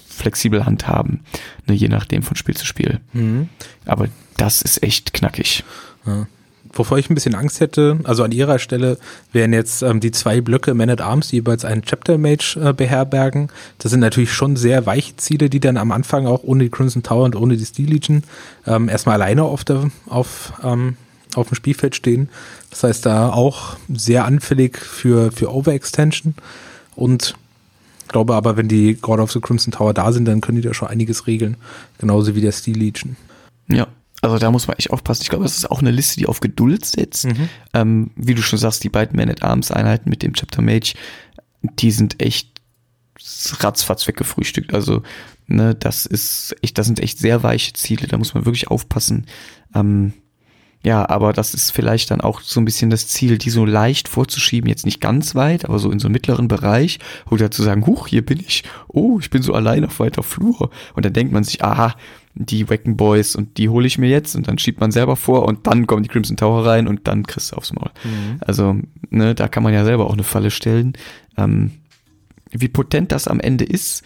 flexibel 0.09 0.65
handhaben, 0.65 1.25
ne, 1.67 1.75
je 1.75 1.89
nachdem 1.89 2.23
von 2.23 2.37
Spiel 2.37 2.57
zu 2.57 2.67
Spiel. 2.67 3.01
Mhm. 3.13 3.49
Aber 3.85 4.09
das 4.37 4.63
ist 4.63 4.83
echt 4.83 5.13
knackig. 5.13 5.65
Ja 6.07 6.27
wovor 6.73 6.99
ich 6.99 7.11
ein 7.11 7.15
bisschen 7.15 7.35
Angst 7.35 7.61
hätte, 7.61 7.99
also 8.05 8.23
an 8.23 8.33
ihrer 8.33 8.59
Stelle 8.59 8.99
wären 9.33 9.53
jetzt 9.53 9.83
ähm, 9.83 10.01
die 10.01 10.11
zwei 10.11 10.41
Blöcke 10.41 10.75
Man 10.75 10.91
at 10.91 11.01
Arms, 11.01 11.29
die 11.29 11.37
jeweils 11.37 11.65
einen 11.65 11.83
Chapter 11.83 12.19
Mage 12.19 12.59
äh, 12.63 12.73
beherbergen. 12.73 13.49
Das 13.79 13.91
sind 13.91 14.01
natürlich 14.01 14.33
schon 14.33 14.57
sehr 14.57 14.87
weiche 14.87 15.17
Ziele, 15.17 15.51
die 15.51 15.61
dann 15.61 15.77
am 15.77 15.93
Anfang 15.93 16.27
auch 16.27 16.43
ohne 16.43 16.65
die 16.65 16.71
Crimson 16.71 17.03
Tower 17.03 17.25
und 17.25 17.37
ohne 17.37 17.57
die 17.57 17.65
Steel 17.65 17.91
Legion 17.91 18.23
ähm, 18.67 18.89
erstmal 18.89 19.21
alleine 19.21 19.45
auf, 19.45 19.65
der, 19.65 19.91
auf, 20.07 20.53
ähm, 20.63 20.97
auf 21.35 21.49
dem 21.49 21.55
Spielfeld 21.55 21.95
stehen. 21.95 22.29
Das 22.71 22.85
heißt, 22.85 23.07
da 23.07 23.31
auch 23.31 23.77
sehr 23.93 24.25
anfällig 24.25 24.79
für, 24.79 25.33
für 25.33 25.53
Overextension 25.53 26.35
und 26.97 27.35
glaube 28.09 28.35
aber, 28.35 28.57
wenn 28.57 28.69
die 28.69 28.95
God 28.95 29.21
of 29.21 29.33
the 29.33 29.41
Crimson 29.41 29.73
Tower 29.73 29.95
da 29.95 30.13
sind, 30.13 30.27
dann 30.27 30.41
können 30.41 30.61
die 30.61 30.67
da 30.67 30.75
schon 30.75 30.89
einiges 30.89 31.27
regeln. 31.27 31.57
Genauso 31.99 32.35
wie 32.35 32.41
der 32.41 32.53
Steel 32.53 32.77
Legion. 32.77 33.17
Ja, 33.69 33.87
also 34.23 34.39
da 34.39 34.51
muss 34.51 34.67
man 34.69 34.79
echt 34.79 34.91
aufpassen. 34.91 35.23
Ich 35.23 35.29
glaube, 35.29 35.45
das 35.45 35.59
ist 35.59 35.71
auch 35.71 35.81
eine 35.81 35.91
Liste, 35.91 36.19
die 36.19 36.27
auf 36.27 36.41
Geduld 36.41 36.87
setzt. 36.87 37.27
Mhm. 37.27 37.49
Ähm, 37.75 38.11
wie 38.17 38.35
du 38.35 38.41
schon 38.41 38.59
sagst, 38.59 38.83
die 38.83 38.89
beiden 38.89 39.17
Man-at-Arms-Einheiten 39.17 40.09
mit 40.09 40.23
dem 40.23 40.33
Chapter 40.33 40.63
Mage, 40.63 40.95
die 41.63 41.91
sind 41.91 42.23
echt 42.23 42.49
ratzfatz 43.61 44.09
weggefrühstückt. 44.09 44.73
Also, 44.73 45.03
ne, 45.47 45.75
das 45.75 46.07
ist 46.07 46.57
echt, 46.63 46.79
das 46.79 46.87
sind 46.87 47.01
echt 47.01 47.19
sehr 47.19 47.43
weiche 47.43 47.75
Ziele. 47.75 48.07
Da 48.07 48.17
muss 48.17 48.33
man 48.33 48.47
wirklich 48.47 48.69
aufpassen. 48.69 49.27
Ähm, 49.75 50.15
Ja, 50.85 51.09
aber 51.09 51.33
das 51.33 51.55
ist 51.55 51.71
vielleicht 51.71 52.11
dann 52.11 52.21
auch 52.21 52.41
so 52.41 52.61
ein 52.61 52.65
bisschen 52.65 52.91
das 52.91 53.07
Ziel, 53.07 53.39
die 53.39 53.51
so 53.51 53.65
leicht 53.65 54.09
vorzuschieben, 54.09 54.69
jetzt 54.69 54.85
nicht 54.85 55.01
ganz 55.01 55.37
weit, 55.37 55.65
aber 55.65 55.79
so 55.79 55.93
in 55.93 56.01
so 56.01 56.09
einem 56.09 56.15
mittleren 56.15 56.49
Bereich, 56.49 56.99
oder 57.31 57.53
zu 57.53 57.63
sagen, 57.63 57.87
huch, 57.87 58.09
hier 58.09 58.27
bin 58.27 58.41
ich, 58.41 58.65
oh, 58.89 59.21
ich 59.21 59.31
bin 59.31 59.43
so 59.43 59.55
allein 59.55 59.85
auf 59.85 60.01
weiter 60.01 60.25
Flur. 60.25 60.71
Und 60.95 61.05
dann 61.05 61.13
denkt 61.13 61.33
man 61.33 61.45
sich, 61.45 61.63
aha, 61.63 61.95
die 62.35 62.71
Wacken 62.71 62.97
Boys 62.97 63.37
und 63.37 63.59
die 63.59 63.69
hole 63.69 63.87
ich 63.87 63.99
mir 63.99 64.09
jetzt 64.09 64.35
und 64.35 64.49
dann 64.49 64.59
schiebt 64.59 64.81
man 64.81 64.91
selber 64.91 65.17
vor 65.17 65.45
und 65.47 65.67
dann 65.67 65.87
kommen 65.87 66.03
die 66.03 66.09
Crimson 66.09 66.37
Tower 66.37 66.65
rein 66.65 66.89
und 66.89 67.07
dann 67.07 67.27
kriegst 67.27 67.53
du 67.53 67.57
aufs 67.57 67.73
Maul. 67.73 67.91
Mhm. 68.05 68.39
Also, 68.41 68.77
ne, 69.11 69.35
da 69.35 69.49
kann 69.49 69.63
man 69.63 69.75
ja 69.75 69.85
selber 69.85 70.07
auch 70.07 70.15
eine 70.15 70.25
Falle 70.25 70.51
stellen. 70.51 70.95
Ähm, 71.37 71.73
wie 72.51 72.69
potent 72.69 73.13
das 73.13 73.29
am 73.29 73.41
Ende 73.41 73.65
ist, 73.65 74.03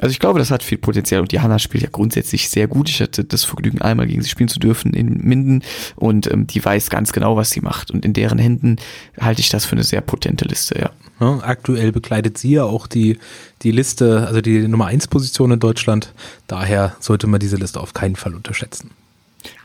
also 0.00 0.12
ich 0.12 0.18
glaube, 0.18 0.38
das 0.38 0.50
hat 0.50 0.62
viel 0.62 0.78
Potenzial 0.78 1.20
und 1.20 1.30
die 1.30 1.40
Hanna 1.40 1.58
spielt 1.58 1.82
ja 1.82 1.90
grundsätzlich 1.90 2.48
sehr 2.48 2.66
gut. 2.66 2.88
Ich 2.88 3.00
hatte 3.00 3.22
das 3.24 3.44
Vergnügen, 3.44 3.82
einmal 3.82 4.06
gegen 4.06 4.22
sie 4.22 4.30
spielen 4.30 4.48
zu 4.48 4.58
dürfen 4.58 4.94
in 4.94 5.18
Minden 5.18 5.62
und 5.96 6.30
ähm, 6.30 6.46
die 6.46 6.64
weiß 6.64 6.90
ganz 6.90 7.12
genau, 7.12 7.36
was 7.36 7.50
sie 7.50 7.60
macht. 7.60 7.90
Und 7.90 8.04
in 8.04 8.12
deren 8.12 8.38
Händen 8.38 8.76
halte 9.20 9.40
ich 9.40 9.50
das 9.50 9.66
für 9.66 9.72
eine 9.72 9.84
sehr 9.84 10.00
potente 10.00 10.46
Liste, 10.46 10.78
ja. 10.78 10.90
ja 11.20 11.40
aktuell 11.42 11.92
begleitet 11.92 12.38
sie 12.38 12.52
ja 12.52 12.64
auch 12.64 12.86
die, 12.86 13.18
die 13.62 13.72
Liste, 13.72 14.26
also 14.26 14.40
die 14.40 14.66
Nummer 14.66 14.86
1 14.86 15.08
Position 15.08 15.52
in 15.52 15.60
Deutschland. 15.60 16.14
Daher 16.46 16.96
sollte 17.00 17.26
man 17.26 17.38
diese 17.38 17.56
Liste 17.56 17.80
auf 17.80 17.92
keinen 17.92 18.16
Fall 18.16 18.34
unterschätzen. 18.34 18.90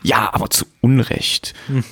Ja, 0.02 0.32
aber 0.34 0.50
zu 0.50 0.66
Unrecht. 0.82 1.54
Hm. 1.68 1.82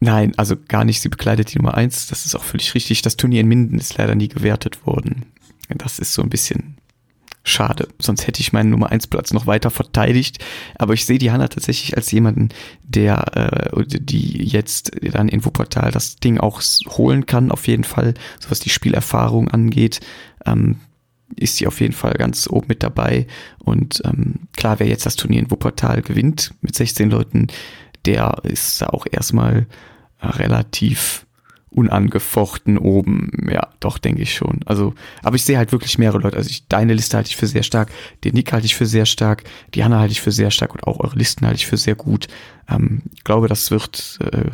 Nein, 0.00 0.32
also 0.36 0.56
gar 0.68 0.84
nicht. 0.84 1.00
Sie 1.02 1.08
bekleidet 1.08 1.52
die 1.52 1.58
Nummer 1.58 1.74
1. 1.74 2.06
Das 2.06 2.24
ist 2.24 2.34
auch 2.34 2.44
völlig 2.44 2.74
richtig. 2.74 3.02
Das 3.02 3.16
Turnier 3.16 3.40
in 3.40 3.48
Minden 3.48 3.78
ist 3.78 3.96
leider 3.96 4.14
nie 4.14 4.28
gewertet 4.28 4.86
worden. 4.86 5.26
Das 5.68 5.98
ist 5.98 6.12
so 6.12 6.22
ein 6.22 6.30
bisschen 6.30 6.76
Schade, 7.48 7.86
sonst 8.00 8.26
hätte 8.26 8.40
ich 8.40 8.52
meinen 8.52 8.70
Nummer 8.70 8.90
1 8.90 9.06
Platz 9.06 9.32
noch 9.32 9.46
weiter 9.46 9.70
verteidigt. 9.70 10.44
Aber 10.74 10.94
ich 10.94 11.06
sehe 11.06 11.18
die 11.18 11.30
Hanna 11.30 11.46
tatsächlich 11.46 11.96
als 11.96 12.10
jemanden, 12.10 12.48
der 12.82 13.70
äh, 13.76 13.84
die 13.86 14.42
jetzt 14.42 14.90
dann 15.00 15.28
in 15.28 15.44
Wuppertal 15.44 15.92
das 15.92 16.16
Ding 16.16 16.40
auch 16.40 16.60
holen 16.88 17.24
kann, 17.24 17.52
auf 17.52 17.68
jeden 17.68 17.84
Fall, 17.84 18.14
so 18.40 18.50
was 18.50 18.58
die 18.58 18.70
Spielerfahrung 18.70 19.46
angeht. 19.46 20.00
Ähm, 20.44 20.80
ist 21.36 21.54
sie 21.56 21.68
auf 21.68 21.80
jeden 21.80 21.94
Fall 21.94 22.14
ganz 22.14 22.48
oben 22.50 22.66
mit 22.66 22.82
dabei. 22.82 23.28
Und 23.60 24.02
ähm, 24.04 24.48
klar, 24.56 24.80
wer 24.80 24.88
jetzt 24.88 25.06
das 25.06 25.14
Turnier 25.14 25.38
in 25.38 25.50
Wuppertal 25.52 26.02
gewinnt 26.02 26.52
mit 26.62 26.74
16 26.74 27.10
Leuten, 27.10 27.46
der 28.06 28.40
ist 28.42 28.82
auch 28.82 29.06
erstmal 29.08 29.68
relativ 30.20 31.26
unangefochten 31.76 32.78
oben. 32.78 33.30
Ja, 33.50 33.68
doch, 33.80 33.98
denke 33.98 34.22
ich 34.22 34.34
schon. 34.34 34.60
Also, 34.64 34.94
aber 35.22 35.36
ich 35.36 35.44
sehe 35.44 35.58
halt 35.58 35.72
wirklich 35.72 35.98
mehrere 35.98 36.18
Leute. 36.18 36.36
Also 36.36 36.48
ich, 36.48 36.66
deine 36.68 36.94
Liste 36.94 37.16
halte 37.18 37.28
ich 37.28 37.36
für 37.36 37.46
sehr 37.46 37.62
stark, 37.62 37.90
den 38.24 38.34
Nick 38.34 38.52
halte 38.52 38.64
ich 38.64 38.74
für 38.74 38.86
sehr 38.86 39.04
stark, 39.04 39.44
die 39.74 39.84
Hanna 39.84 39.98
halte 39.98 40.12
ich 40.12 40.22
für 40.22 40.32
sehr 40.32 40.50
stark 40.50 40.74
und 40.74 40.84
auch 40.84 41.00
eure 41.00 41.16
Listen 41.16 41.46
halte 41.46 41.58
ich 41.58 41.66
für 41.66 41.76
sehr 41.76 41.94
gut. 41.94 42.28
Ähm, 42.68 43.02
ich 43.14 43.24
glaube, 43.24 43.46
das 43.46 43.70
wird 43.70 44.18
äh, 44.32 44.50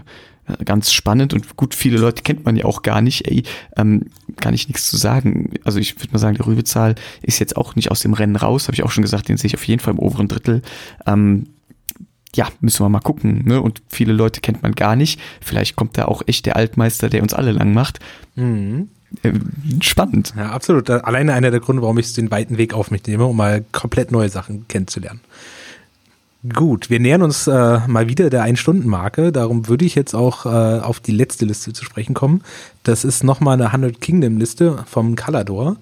ganz 0.64 0.92
spannend 0.92 1.32
und 1.32 1.56
gut, 1.56 1.76
viele 1.76 1.98
Leute 1.98 2.22
kennt 2.22 2.44
man 2.44 2.56
ja 2.56 2.64
auch 2.64 2.82
gar 2.82 3.00
nicht, 3.00 3.28
ey, 3.28 3.44
ähm, 3.76 4.06
kann 4.40 4.54
ich 4.54 4.66
nichts 4.66 4.88
zu 4.88 4.96
sagen. 4.96 5.54
Also 5.62 5.78
ich 5.78 5.96
würde 6.00 6.12
mal 6.12 6.18
sagen, 6.18 6.36
der 6.36 6.46
Rübezahl 6.46 6.96
ist 7.22 7.38
jetzt 7.38 7.56
auch 7.56 7.76
nicht 7.76 7.92
aus 7.92 8.00
dem 8.00 8.14
Rennen 8.14 8.34
raus, 8.34 8.66
habe 8.66 8.74
ich 8.74 8.82
auch 8.82 8.90
schon 8.90 9.02
gesagt, 9.02 9.28
den 9.28 9.36
sehe 9.36 9.46
ich 9.46 9.54
auf 9.54 9.66
jeden 9.66 9.80
Fall 9.80 9.94
im 9.94 10.00
oberen 10.00 10.26
Drittel. 10.26 10.62
Ähm, 11.06 11.46
ja, 12.34 12.48
müssen 12.60 12.84
wir 12.84 12.88
mal 12.88 13.00
gucken. 13.00 13.42
Ne? 13.44 13.60
Und 13.60 13.82
viele 13.88 14.12
Leute 14.12 14.40
kennt 14.40 14.62
man 14.62 14.72
gar 14.72 14.96
nicht. 14.96 15.20
Vielleicht 15.40 15.76
kommt 15.76 15.98
da 15.98 16.06
auch 16.06 16.22
echt 16.26 16.46
der 16.46 16.56
Altmeister, 16.56 17.08
der 17.08 17.22
uns 17.22 17.34
alle 17.34 17.52
lang 17.52 17.74
macht. 17.74 18.00
Mhm. 18.36 18.88
Äh, 19.22 19.32
spannend. 19.80 20.32
Ja, 20.36 20.50
absolut. 20.50 20.88
Alleine 20.88 21.34
einer 21.34 21.50
der 21.50 21.60
Gründe, 21.60 21.82
warum 21.82 21.98
ich 21.98 22.12
den 22.14 22.30
weiten 22.30 22.56
Weg 22.56 22.74
auf 22.74 22.90
mich 22.90 23.06
nehme, 23.06 23.26
um 23.26 23.36
mal 23.36 23.64
komplett 23.72 24.10
neue 24.10 24.28
Sachen 24.28 24.66
kennenzulernen. 24.68 25.20
Gut, 26.54 26.90
wir 26.90 26.98
nähern 26.98 27.22
uns 27.22 27.46
äh, 27.46 27.80
mal 27.86 28.08
wieder 28.08 28.28
der 28.28 28.42
Ein-Stunden-Marke. 28.42 29.30
Darum 29.30 29.68
würde 29.68 29.84
ich 29.84 29.94
jetzt 29.94 30.14
auch 30.14 30.44
äh, 30.44 30.80
auf 30.80 30.98
die 30.98 31.12
letzte 31.12 31.44
Liste 31.44 31.72
zu 31.72 31.84
sprechen 31.84 32.14
kommen. 32.14 32.42
Das 32.82 33.04
ist 33.04 33.22
nochmal 33.22 33.54
eine 33.54 33.66
100 33.66 34.00
Kingdom-Liste 34.00 34.84
vom 34.86 35.14
Calador. 35.14 35.76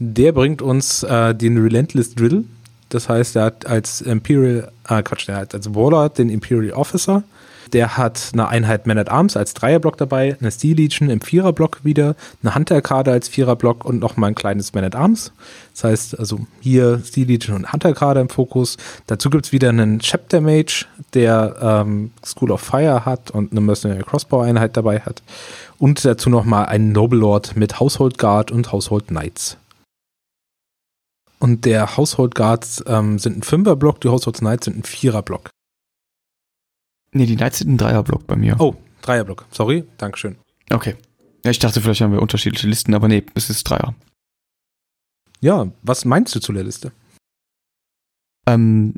Der 0.00 0.32
bringt 0.32 0.62
uns 0.62 1.04
äh, 1.04 1.32
den 1.34 1.58
Relentless 1.58 2.16
Drill, 2.16 2.44
das 2.90 3.08
heißt, 3.08 3.36
er 3.36 3.44
hat 3.44 3.66
als 3.66 4.00
Imperial, 4.00 4.70
äh 4.88 5.02
Quatsch, 5.02 5.26
der 5.28 5.36
hat 5.36 5.54
als 5.54 5.74
Warlord 5.74 6.18
den 6.18 6.28
Imperial 6.28 6.72
Officer. 6.74 7.22
Der 7.72 7.96
hat 7.96 8.30
eine 8.32 8.48
Einheit 8.48 8.88
Man 8.88 8.98
at 8.98 9.10
Arms 9.10 9.36
als 9.36 9.54
Dreierblock 9.54 9.96
dabei, 9.96 10.36
eine 10.40 10.50
Steel 10.50 10.76
Legion 10.76 11.08
im 11.08 11.20
Viererblock 11.20 11.84
wieder, 11.84 12.16
eine 12.42 12.56
Hunter-Kader 12.56 13.12
als 13.12 13.28
Viererblock 13.28 13.84
und 13.84 14.00
nochmal 14.00 14.30
ein 14.30 14.34
kleines 14.34 14.74
Man 14.74 14.82
at 14.82 14.96
Arms. 14.96 15.32
Das 15.72 15.84
heißt, 15.84 16.18
also 16.18 16.40
hier 16.60 17.00
Steel 17.04 17.28
Legion 17.28 17.54
und 17.54 17.72
Hunter-Kader 17.72 18.20
im 18.20 18.28
Fokus. 18.28 18.76
Dazu 19.06 19.30
gibt's 19.30 19.52
wieder 19.52 19.68
einen 19.68 20.00
Chapter 20.00 20.40
Mage, 20.40 20.86
der 21.14 21.56
ähm, 21.60 22.10
School 22.24 22.50
of 22.50 22.60
Fire 22.60 23.04
hat 23.04 23.30
und 23.30 23.52
eine 23.52 23.60
Mercenary 23.60 24.02
Crossbow-Einheit 24.02 24.76
dabei 24.76 24.98
hat. 25.00 25.22
Und 25.78 26.04
dazu 26.04 26.28
nochmal 26.28 26.66
einen 26.66 26.90
Noble 26.90 27.20
Lord 27.20 27.54
mit 27.56 27.78
Household 27.78 28.18
Guard 28.18 28.50
und 28.50 28.72
Household 28.72 29.06
Knights. 29.08 29.59
Und 31.40 31.64
der 31.64 31.96
Household 31.96 32.34
Guards 32.34 32.84
ähm, 32.86 33.18
sind 33.18 33.38
ein 33.38 33.42
Fünferblock, 33.42 34.00
die 34.00 34.08
Household 34.08 34.38
Knights 34.38 34.66
sind 34.66 34.76
ein 34.76 34.84
Viererblock. 34.84 35.50
Nee, 37.12 37.26
die 37.26 37.36
Knights 37.36 37.58
sind 37.58 37.72
ein 37.72 37.78
Dreierblock 37.78 38.26
bei 38.26 38.36
mir. 38.36 38.60
Oh, 38.60 38.76
Dreierblock. 39.02 39.46
Sorry, 39.50 39.84
Dankeschön. 39.96 40.36
Okay. 40.70 40.96
Ja, 41.44 41.50
ich 41.50 41.58
dachte, 41.58 41.80
vielleicht 41.80 42.02
haben 42.02 42.12
wir 42.12 42.22
unterschiedliche 42.22 42.68
Listen, 42.68 42.94
aber 42.94 43.08
nee, 43.08 43.24
es 43.34 43.48
ist 43.50 43.64
Dreier. 43.64 43.94
Ja, 45.40 45.72
was 45.82 46.04
meinst 46.04 46.34
du 46.34 46.40
zu 46.40 46.52
der 46.52 46.64
Liste? 46.64 46.92
Ähm, 48.46 48.94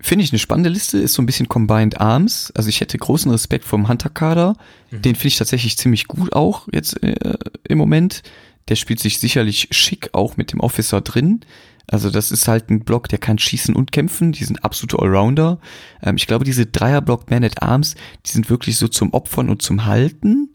Finde 0.00 0.24
ich 0.24 0.30
eine 0.30 0.38
spannende 0.38 0.70
Liste, 0.70 0.98
ist 0.98 1.14
so 1.14 1.22
ein 1.22 1.26
bisschen 1.26 1.48
Combined 1.48 2.00
Arms. 2.00 2.52
Also 2.54 2.68
ich 2.68 2.80
hätte 2.80 2.96
großen 2.96 3.32
Respekt 3.32 3.64
vom 3.64 3.88
Hunter-Kader. 3.88 4.54
Mhm. 4.92 5.02
Den 5.02 5.16
finde 5.16 5.28
ich 5.28 5.38
tatsächlich 5.38 5.76
ziemlich 5.76 6.06
gut 6.06 6.32
auch 6.34 6.68
jetzt 6.72 7.02
äh, 7.02 7.36
im 7.64 7.78
Moment. 7.78 8.22
Der 8.68 8.76
spielt 8.76 9.00
sich 9.00 9.18
sicherlich 9.18 9.68
schick 9.70 10.10
auch 10.12 10.36
mit 10.36 10.52
dem 10.52 10.60
Officer 10.60 11.00
drin. 11.00 11.40
Also 11.90 12.10
das 12.10 12.30
ist 12.30 12.46
halt 12.48 12.68
ein 12.68 12.80
Block, 12.80 13.08
der 13.08 13.18
kann 13.18 13.38
schießen 13.38 13.74
und 13.74 13.92
kämpfen. 13.92 14.32
Die 14.32 14.44
sind 14.44 14.64
absolute 14.64 14.98
Allrounder. 14.98 15.58
Ähm, 16.02 16.16
ich 16.16 16.26
glaube, 16.26 16.44
diese 16.44 16.66
Dreierblock 16.66 17.30
Man 17.30 17.44
at 17.44 17.62
Arms, 17.62 17.94
die 18.26 18.30
sind 18.30 18.50
wirklich 18.50 18.76
so 18.76 18.88
zum 18.88 19.12
Opfern 19.14 19.48
und 19.48 19.62
zum 19.62 19.86
Halten. 19.86 20.50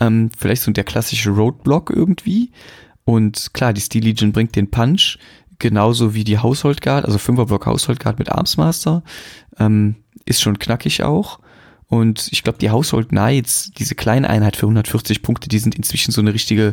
Ähm, 0.00 0.30
vielleicht 0.36 0.62
so 0.62 0.72
der 0.72 0.84
klassische 0.84 1.30
Roadblock 1.30 1.90
irgendwie. 1.90 2.50
Und 3.04 3.54
klar, 3.54 3.72
die 3.72 3.80
Steel 3.80 4.04
Legion 4.04 4.32
bringt 4.32 4.56
den 4.56 4.70
Punch. 4.70 5.18
Genauso 5.58 6.14
wie 6.14 6.24
die 6.24 6.38
Household 6.38 6.82
Guard, 6.82 7.04
also 7.04 7.18
Fünferblock 7.18 7.66
Household 7.66 8.00
Guard 8.00 8.18
mit 8.18 8.32
Armsmaster. 8.32 9.04
Ähm, 9.58 9.94
ist 10.24 10.42
schon 10.42 10.58
knackig 10.58 11.04
auch. 11.04 11.38
Und 11.92 12.28
ich 12.30 12.42
glaube, 12.42 12.56
die 12.58 12.70
Household 12.70 13.10
Knights, 13.10 13.70
diese 13.76 13.94
kleine 13.94 14.30
Einheit 14.30 14.56
für 14.56 14.64
140 14.64 15.20
Punkte, 15.20 15.50
die 15.50 15.58
sind 15.58 15.74
inzwischen 15.74 16.10
so 16.10 16.22
eine 16.22 16.32
richtige 16.32 16.72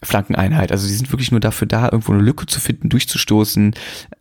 Flankeneinheit. 0.00 0.70
Also 0.70 0.86
die 0.86 0.94
sind 0.94 1.10
wirklich 1.10 1.32
nur 1.32 1.40
dafür 1.40 1.66
da, 1.66 1.86
irgendwo 1.86 2.12
eine 2.12 2.22
Lücke 2.22 2.46
zu 2.46 2.60
finden, 2.60 2.88
durchzustoßen 2.88 3.74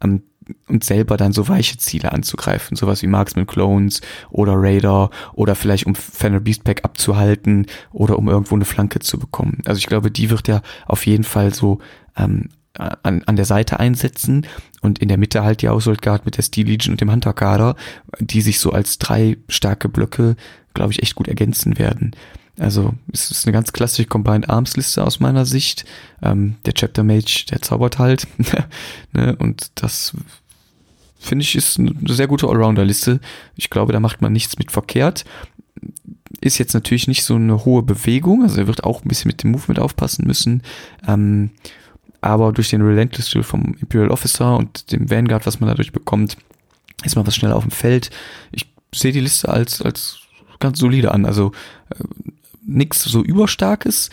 ähm, 0.04 0.24
und 0.68 0.84
selber 0.84 1.18
dann 1.18 1.34
so 1.34 1.48
weiche 1.48 1.78
Ziele 1.78 2.14
anzugreifen. 2.14 2.76
Sowas 2.76 3.04
wie 3.04 3.08
Marksman 3.08 3.46
Clones 3.46 4.02
oder 4.32 4.54
Raider 4.56 5.12
oder 5.34 5.54
vielleicht 5.54 5.86
um 5.86 5.94
Fenner 5.94 6.40
Beastpack 6.40 6.84
abzuhalten 6.84 7.68
oder 7.92 8.18
um 8.18 8.28
irgendwo 8.28 8.56
eine 8.56 8.66
Flanke 8.66 9.02
zu 9.02 9.20
bekommen. 9.20 9.62
Also 9.66 9.78
ich 9.78 9.86
glaube, 9.86 10.10
die 10.10 10.32
wird 10.32 10.48
ja 10.48 10.64
auf 10.88 11.06
jeden 11.06 11.26
Fall 11.26 11.54
so 11.54 11.78
ähm, 12.18 12.50
an, 12.80 13.24
an 13.26 13.36
der 13.36 13.46
Seite 13.46 13.80
einsetzen 13.80 14.48
und 14.82 15.00
in 15.00 15.10
der 15.10 15.18
Mitte 15.18 15.44
halt 15.44 15.62
die 15.62 15.70
Household 15.70 16.02
Guard 16.02 16.26
mit 16.26 16.38
der 16.38 16.44
Steel 16.44 16.68
Legion 16.68 16.94
und 16.94 17.02
dem 17.02 17.12
Hunter 17.12 17.34
Kader, 17.34 17.76
die 18.20 18.42
sich 18.42 18.60
so 18.60 18.72
als 18.72 18.98
drei 18.98 19.38
starke 19.48 19.90
Blöcke, 19.90 20.36
glaube 20.74 20.92
ich, 20.92 21.04
echt 21.04 21.16
gut 21.16 21.28
ergänzen 21.28 21.78
werden. 21.78 22.16
Also 22.58 22.94
es 23.12 23.32
ist 23.32 23.46
eine 23.46 23.54
ganz 23.54 23.72
klassische 23.72 24.08
Combined 24.08 24.50
Arms 24.50 24.76
Liste 24.76 25.04
aus 25.04 25.20
meiner 25.20 25.46
Sicht. 25.46 25.86
Ähm, 26.22 26.56
der 26.66 26.74
Chapter 26.74 27.04
Mage, 27.04 27.46
der 27.50 27.62
zaubert 27.62 28.00
halt. 28.00 28.28
ne? 29.14 29.36
Und 29.38 29.72
das 29.76 30.14
finde 31.20 31.44
ich 31.44 31.56
ist 31.56 31.80
eine 31.80 31.94
sehr 32.06 32.28
gute 32.28 32.48
Allrounder-Liste. 32.48 33.20
Ich 33.56 33.70
glaube, 33.70 33.94
da 33.94 34.00
macht 34.00 34.22
man 34.22 34.34
nichts 34.34 34.58
mit 34.58 34.72
verkehrt. 34.72 35.26
Ist 36.42 36.58
jetzt 36.58 36.74
natürlich 36.74 37.08
nicht 37.08 37.24
so 37.24 37.36
eine 37.36 37.66
hohe 37.66 37.84
Bewegung, 37.84 38.44
also 38.44 38.60
er 38.60 38.68
wird 38.68 38.84
auch 38.84 39.04
ein 39.04 39.08
bisschen 39.08 39.28
mit 39.28 39.44
dem 39.44 39.52
Movement 39.52 39.80
aufpassen 39.80 40.26
müssen. 40.26 40.64
Ähm, 41.08 41.52
aber 42.22 42.52
durch 42.52 42.70
den 42.70 42.82
Relentless 42.82 43.30
Duel 43.30 43.44
vom 43.44 43.76
Imperial 43.80 44.12
Officer 44.12 44.58
und 44.58 44.92
dem 44.92 45.10
Vanguard, 45.10 45.46
was 45.46 45.60
man 45.60 45.70
dadurch 45.70 45.92
bekommt, 45.92 46.38
ist 47.04 47.16
man 47.16 47.26
was 47.26 47.36
schneller 47.36 47.56
auf 47.56 47.64
dem 47.64 47.72
Feld. 47.72 48.10
Ich 48.52 48.68
sehe 48.94 49.12
die 49.12 49.22
Liste 49.22 49.50
als, 49.50 49.82
als 49.82 50.20
ganz 50.60 50.80
solide 50.80 51.12
an. 51.12 51.26
Also 51.26 51.52
äh, 51.92 52.04
nichts 52.66 53.04
so 53.04 53.24
überstarkes, 53.24 54.10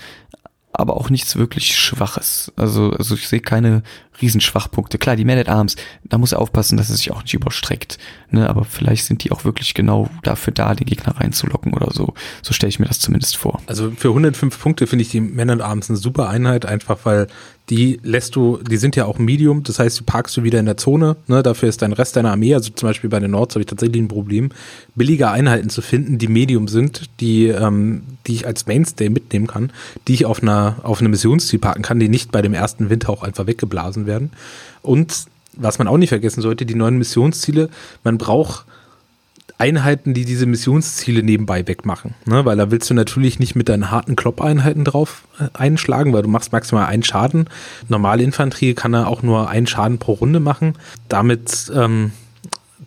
aber 0.72 0.96
auch 0.96 1.08
nichts 1.08 1.36
wirklich 1.36 1.74
Schwaches. 1.74 2.52
Also, 2.56 2.90
also 2.90 3.14
ich 3.14 3.28
sehe 3.28 3.40
keine 3.40 3.82
Riesenschwachpunkte. 4.20 4.98
Klar, 4.98 5.16
die 5.16 5.24
Man 5.24 5.38
at 5.38 5.48
Arms, 5.48 5.76
da 6.04 6.18
muss 6.18 6.32
er 6.32 6.38
aufpassen, 6.38 6.76
dass 6.76 6.90
er 6.90 6.96
sich 6.96 7.10
auch 7.12 7.22
nicht 7.22 7.34
überstreckt. 7.34 7.98
Ne? 8.30 8.48
Aber 8.48 8.64
vielleicht 8.64 9.06
sind 9.06 9.24
die 9.24 9.32
auch 9.32 9.44
wirklich 9.44 9.72
genau 9.72 10.10
dafür 10.22 10.52
da, 10.52 10.74
den 10.74 10.86
Gegner 10.86 11.16
reinzulocken 11.16 11.72
oder 11.72 11.92
so. 11.92 12.12
So 12.42 12.52
stelle 12.52 12.68
ich 12.68 12.78
mir 12.78 12.86
das 12.86 13.00
zumindest 13.00 13.38
vor. 13.38 13.62
Also 13.66 13.90
für 13.92 14.08
105 14.08 14.60
Punkte 14.60 14.86
finde 14.86 15.02
ich 15.02 15.08
die 15.08 15.20
Man 15.20 15.50
at 15.50 15.62
Arms 15.62 15.88
eine 15.88 15.96
super 15.96 16.28
Einheit, 16.28 16.66
einfach 16.66 16.98
weil 17.04 17.26
die 17.70 17.98
lässt 18.02 18.36
du, 18.36 18.58
die 18.58 18.76
sind 18.76 18.94
ja 18.94 19.06
auch 19.06 19.18
Medium, 19.18 19.62
das 19.64 19.78
heißt, 19.78 19.98
die 19.98 20.04
parkst 20.04 20.36
du 20.36 20.44
wieder 20.44 20.60
in 20.60 20.66
der 20.66 20.76
Zone, 20.76 21.16
ne, 21.26 21.42
dafür 21.42 21.68
ist 21.68 21.82
dein 21.82 21.92
Rest 21.92 22.14
deiner 22.14 22.30
Armee, 22.30 22.54
also 22.54 22.70
zum 22.70 22.88
Beispiel 22.88 23.10
bei 23.10 23.18
den 23.18 23.32
Nords 23.32 23.54
habe 23.54 23.62
ich 23.62 23.66
tatsächlich 23.66 24.00
ein 24.00 24.08
Problem, 24.08 24.50
billige 24.94 25.30
Einheiten 25.30 25.68
zu 25.68 25.82
finden, 25.82 26.18
die 26.18 26.28
Medium 26.28 26.68
sind, 26.68 27.10
die, 27.20 27.48
ähm, 27.48 28.02
die 28.26 28.34
ich 28.34 28.46
als 28.46 28.66
Mainstay 28.66 29.08
mitnehmen 29.08 29.48
kann, 29.48 29.72
die 30.06 30.14
ich 30.14 30.26
auf 30.26 30.42
einer, 30.42 30.76
auf 30.84 31.00
einem 31.00 31.10
Missionsziel 31.10 31.58
parken 31.58 31.82
kann, 31.82 31.98
die 31.98 32.08
nicht 32.08 32.30
bei 32.30 32.40
dem 32.40 32.54
ersten 32.54 32.88
Winter 32.88 33.10
auch 33.10 33.22
einfach 33.22 33.46
weggeblasen 33.46 34.06
werden. 34.06 34.30
Und 34.82 35.26
was 35.56 35.78
man 35.78 35.88
auch 35.88 35.96
nicht 35.96 36.10
vergessen 36.10 36.42
sollte, 36.42 36.66
die 36.66 36.74
neuen 36.74 36.98
Missionsziele, 36.98 37.68
man 38.04 38.18
braucht 38.18 38.66
Einheiten, 39.58 40.12
die 40.12 40.24
diese 40.24 40.46
Missionsziele 40.46 41.22
nebenbei 41.22 41.66
wegmachen. 41.66 42.14
Ne? 42.26 42.44
Weil 42.44 42.56
da 42.56 42.70
willst 42.70 42.90
du 42.90 42.94
natürlich 42.94 43.38
nicht 43.38 43.56
mit 43.56 43.68
deinen 43.68 43.90
harten 43.90 44.16
Klopp-Einheiten 44.16 44.84
drauf 44.84 45.24
äh, 45.38 45.48
einschlagen, 45.54 46.12
weil 46.12 46.22
du 46.22 46.28
machst 46.28 46.52
maximal 46.52 46.86
einen 46.86 47.02
Schaden. 47.02 47.48
Normale 47.88 48.22
Infanterie 48.22 48.74
kann 48.74 48.94
er 48.94 49.08
auch 49.08 49.22
nur 49.22 49.48
einen 49.48 49.66
Schaden 49.66 49.98
pro 49.98 50.12
Runde 50.12 50.40
machen. 50.40 50.74
Damit 51.08 51.72
ähm, 51.74 52.12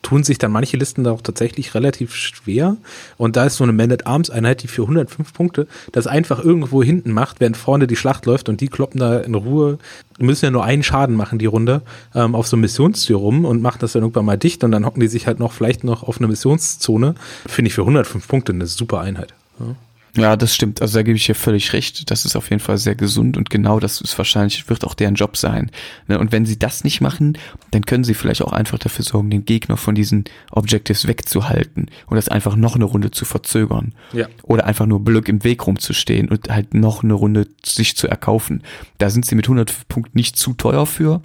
tun 0.01 0.23
sich 0.23 0.37
dann 0.37 0.51
manche 0.51 0.77
Listen 0.77 1.03
da 1.03 1.11
auch 1.11 1.21
tatsächlich 1.21 1.75
relativ 1.75 2.15
schwer. 2.15 2.77
Und 3.17 3.35
da 3.35 3.45
ist 3.45 3.57
so 3.57 3.63
eine 3.63 3.73
Man-at-Arms-Einheit, 3.73 4.63
die 4.63 4.67
für 4.67 4.83
105 4.83 5.33
Punkte 5.33 5.67
das 5.91 6.07
einfach 6.07 6.43
irgendwo 6.43 6.83
hinten 6.83 7.11
macht, 7.11 7.39
während 7.39 7.57
vorne 7.57 7.87
die 7.87 7.95
Schlacht 7.95 8.25
läuft 8.25 8.49
und 8.49 8.61
die 8.61 8.67
kloppen 8.67 8.99
da 8.99 9.19
in 9.19 9.35
Ruhe, 9.35 9.77
müssen 10.19 10.45
ja 10.45 10.51
nur 10.51 10.63
einen 10.63 10.83
Schaden 10.83 11.15
machen, 11.15 11.39
die 11.39 11.45
Runde, 11.45 11.81
ähm, 12.13 12.35
auf 12.35 12.47
so 12.47 12.55
einem 12.55 12.61
Missionsziel 12.61 13.15
rum 13.15 13.45
und 13.45 13.61
machen 13.61 13.79
das 13.81 13.93
dann 13.93 14.03
irgendwann 14.03 14.25
mal 14.25 14.37
dicht 14.37 14.63
und 14.63 14.71
dann 14.71 14.85
hocken 14.85 14.99
die 14.99 15.07
sich 15.07 15.27
halt 15.27 15.39
noch 15.39 15.53
vielleicht 15.53 15.83
noch 15.83 16.03
auf 16.03 16.17
eine 16.17 16.27
Missionszone. 16.27 17.15
Finde 17.47 17.67
ich 17.67 17.73
für 17.73 17.81
105 17.81 18.27
Punkte 18.27 18.53
eine 18.53 18.67
super 18.67 18.99
Einheit. 18.99 19.33
Ja. 19.59 19.75
Ja, 20.15 20.35
das 20.35 20.55
stimmt. 20.55 20.81
Also 20.81 20.97
da 20.97 21.03
gebe 21.03 21.17
ich 21.17 21.25
dir 21.25 21.35
völlig 21.35 21.73
recht. 21.73 22.09
Das 22.09 22.25
ist 22.25 22.35
auf 22.35 22.49
jeden 22.49 22.61
Fall 22.61 22.77
sehr 22.77 22.95
gesund 22.95 23.37
und 23.37 23.49
genau 23.49 23.79
das 23.79 24.01
ist 24.01 24.17
wahrscheinlich, 24.17 24.69
wird 24.69 24.83
auch 24.83 24.93
deren 24.93 25.15
Job 25.15 25.37
sein. 25.37 25.71
Ne, 26.07 26.19
und 26.19 26.31
wenn 26.31 26.45
sie 26.45 26.57
das 26.57 26.83
nicht 26.83 27.01
machen, 27.01 27.37
dann 27.71 27.85
können 27.85 28.03
sie 28.03 28.13
vielleicht 28.13 28.41
auch 28.41 28.51
einfach 28.51 28.79
dafür 28.79 29.05
sorgen, 29.05 29.29
den 29.29 29.45
Gegner 29.45 29.77
von 29.77 29.95
diesen 29.95 30.25
Objectives 30.51 31.07
wegzuhalten 31.07 31.87
und 32.07 32.15
das 32.15 32.29
einfach 32.29 32.55
noch 32.55 32.75
eine 32.75 32.85
Runde 32.85 33.11
zu 33.11 33.25
verzögern. 33.25 33.93
Ja. 34.13 34.27
Oder 34.43 34.65
einfach 34.65 34.85
nur 34.85 35.03
Blöck 35.03 35.29
im 35.29 35.43
Weg 35.43 35.65
rumzustehen 35.67 36.29
und 36.29 36.49
halt 36.49 36.73
noch 36.73 37.03
eine 37.03 37.13
Runde 37.13 37.47
sich 37.63 37.95
zu 37.95 38.07
erkaufen. 38.07 38.63
Da 38.97 39.09
sind 39.09 39.25
sie 39.25 39.35
mit 39.35 39.45
100 39.45 39.87
Punkten 39.87 40.17
nicht 40.17 40.37
zu 40.37 40.53
teuer 40.53 40.85
für. 40.85 41.21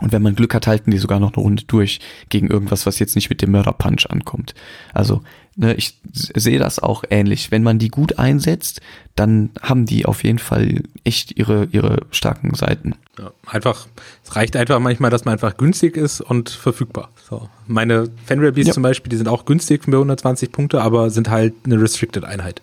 Und 0.00 0.12
wenn 0.12 0.22
man 0.22 0.34
Glück 0.34 0.54
hat, 0.54 0.66
halten 0.66 0.90
die 0.90 0.98
sogar 0.98 1.20
noch 1.20 1.34
eine 1.34 1.42
Runde 1.42 1.64
durch 1.64 2.00
gegen 2.30 2.48
irgendwas, 2.48 2.86
was 2.86 2.98
jetzt 2.98 3.16
nicht 3.16 3.28
mit 3.28 3.42
dem 3.42 3.50
Mörder 3.50 3.72
Punch 3.72 4.06
ankommt. 4.08 4.54
Also, 4.94 5.22
ne, 5.56 5.74
ich 5.74 5.98
sehe 6.12 6.58
das 6.58 6.78
auch 6.78 7.04
ähnlich. 7.10 7.50
Wenn 7.50 7.62
man 7.62 7.78
die 7.78 7.88
gut 7.88 8.18
einsetzt, 8.18 8.80
dann 9.14 9.50
haben 9.60 9.86
die 9.86 10.06
auf 10.06 10.24
jeden 10.24 10.38
Fall 10.38 10.82
echt 11.04 11.38
ihre, 11.38 11.68
ihre 11.72 12.06
starken 12.10 12.54
Seiten. 12.54 12.94
Ja, 13.18 13.32
einfach, 13.46 13.86
es 14.24 14.36
reicht 14.36 14.56
einfach 14.56 14.78
manchmal, 14.80 15.10
dass 15.10 15.24
man 15.24 15.32
einfach 15.32 15.56
günstig 15.56 15.96
ist 15.96 16.20
und 16.20 16.50
verfügbar. 16.50 17.10
So. 17.28 17.48
Meine 17.66 18.10
Fenrir 18.24 18.56
ja. 18.56 18.72
zum 18.72 18.82
Beispiel, 18.82 19.10
die 19.10 19.16
sind 19.16 19.28
auch 19.28 19.44
günstig 19.44 19.84
für 19.84 19.92
120 19.92 20.52
Punkte, 20.52 20.82
aber 20.82 21.10
sind 21.10 21.30
halt 21.30 21.54
eine 21.64 21.80
Restricted 21.80 22.24
Einheit. 22.24 22.62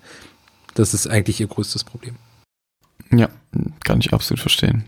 Das 0.74 0.94
ist 0.94 1.08
eigentlich 1.08 1.40
ihr 1.40 1.48
größtes 1.48 1.84
Problem. 1.84 2.16
Ja, 3.12 3.30
kann 3.84 4.00
ich 4.00 4.14
absolut 4.14 4.40
verstehen. 4.40 4.86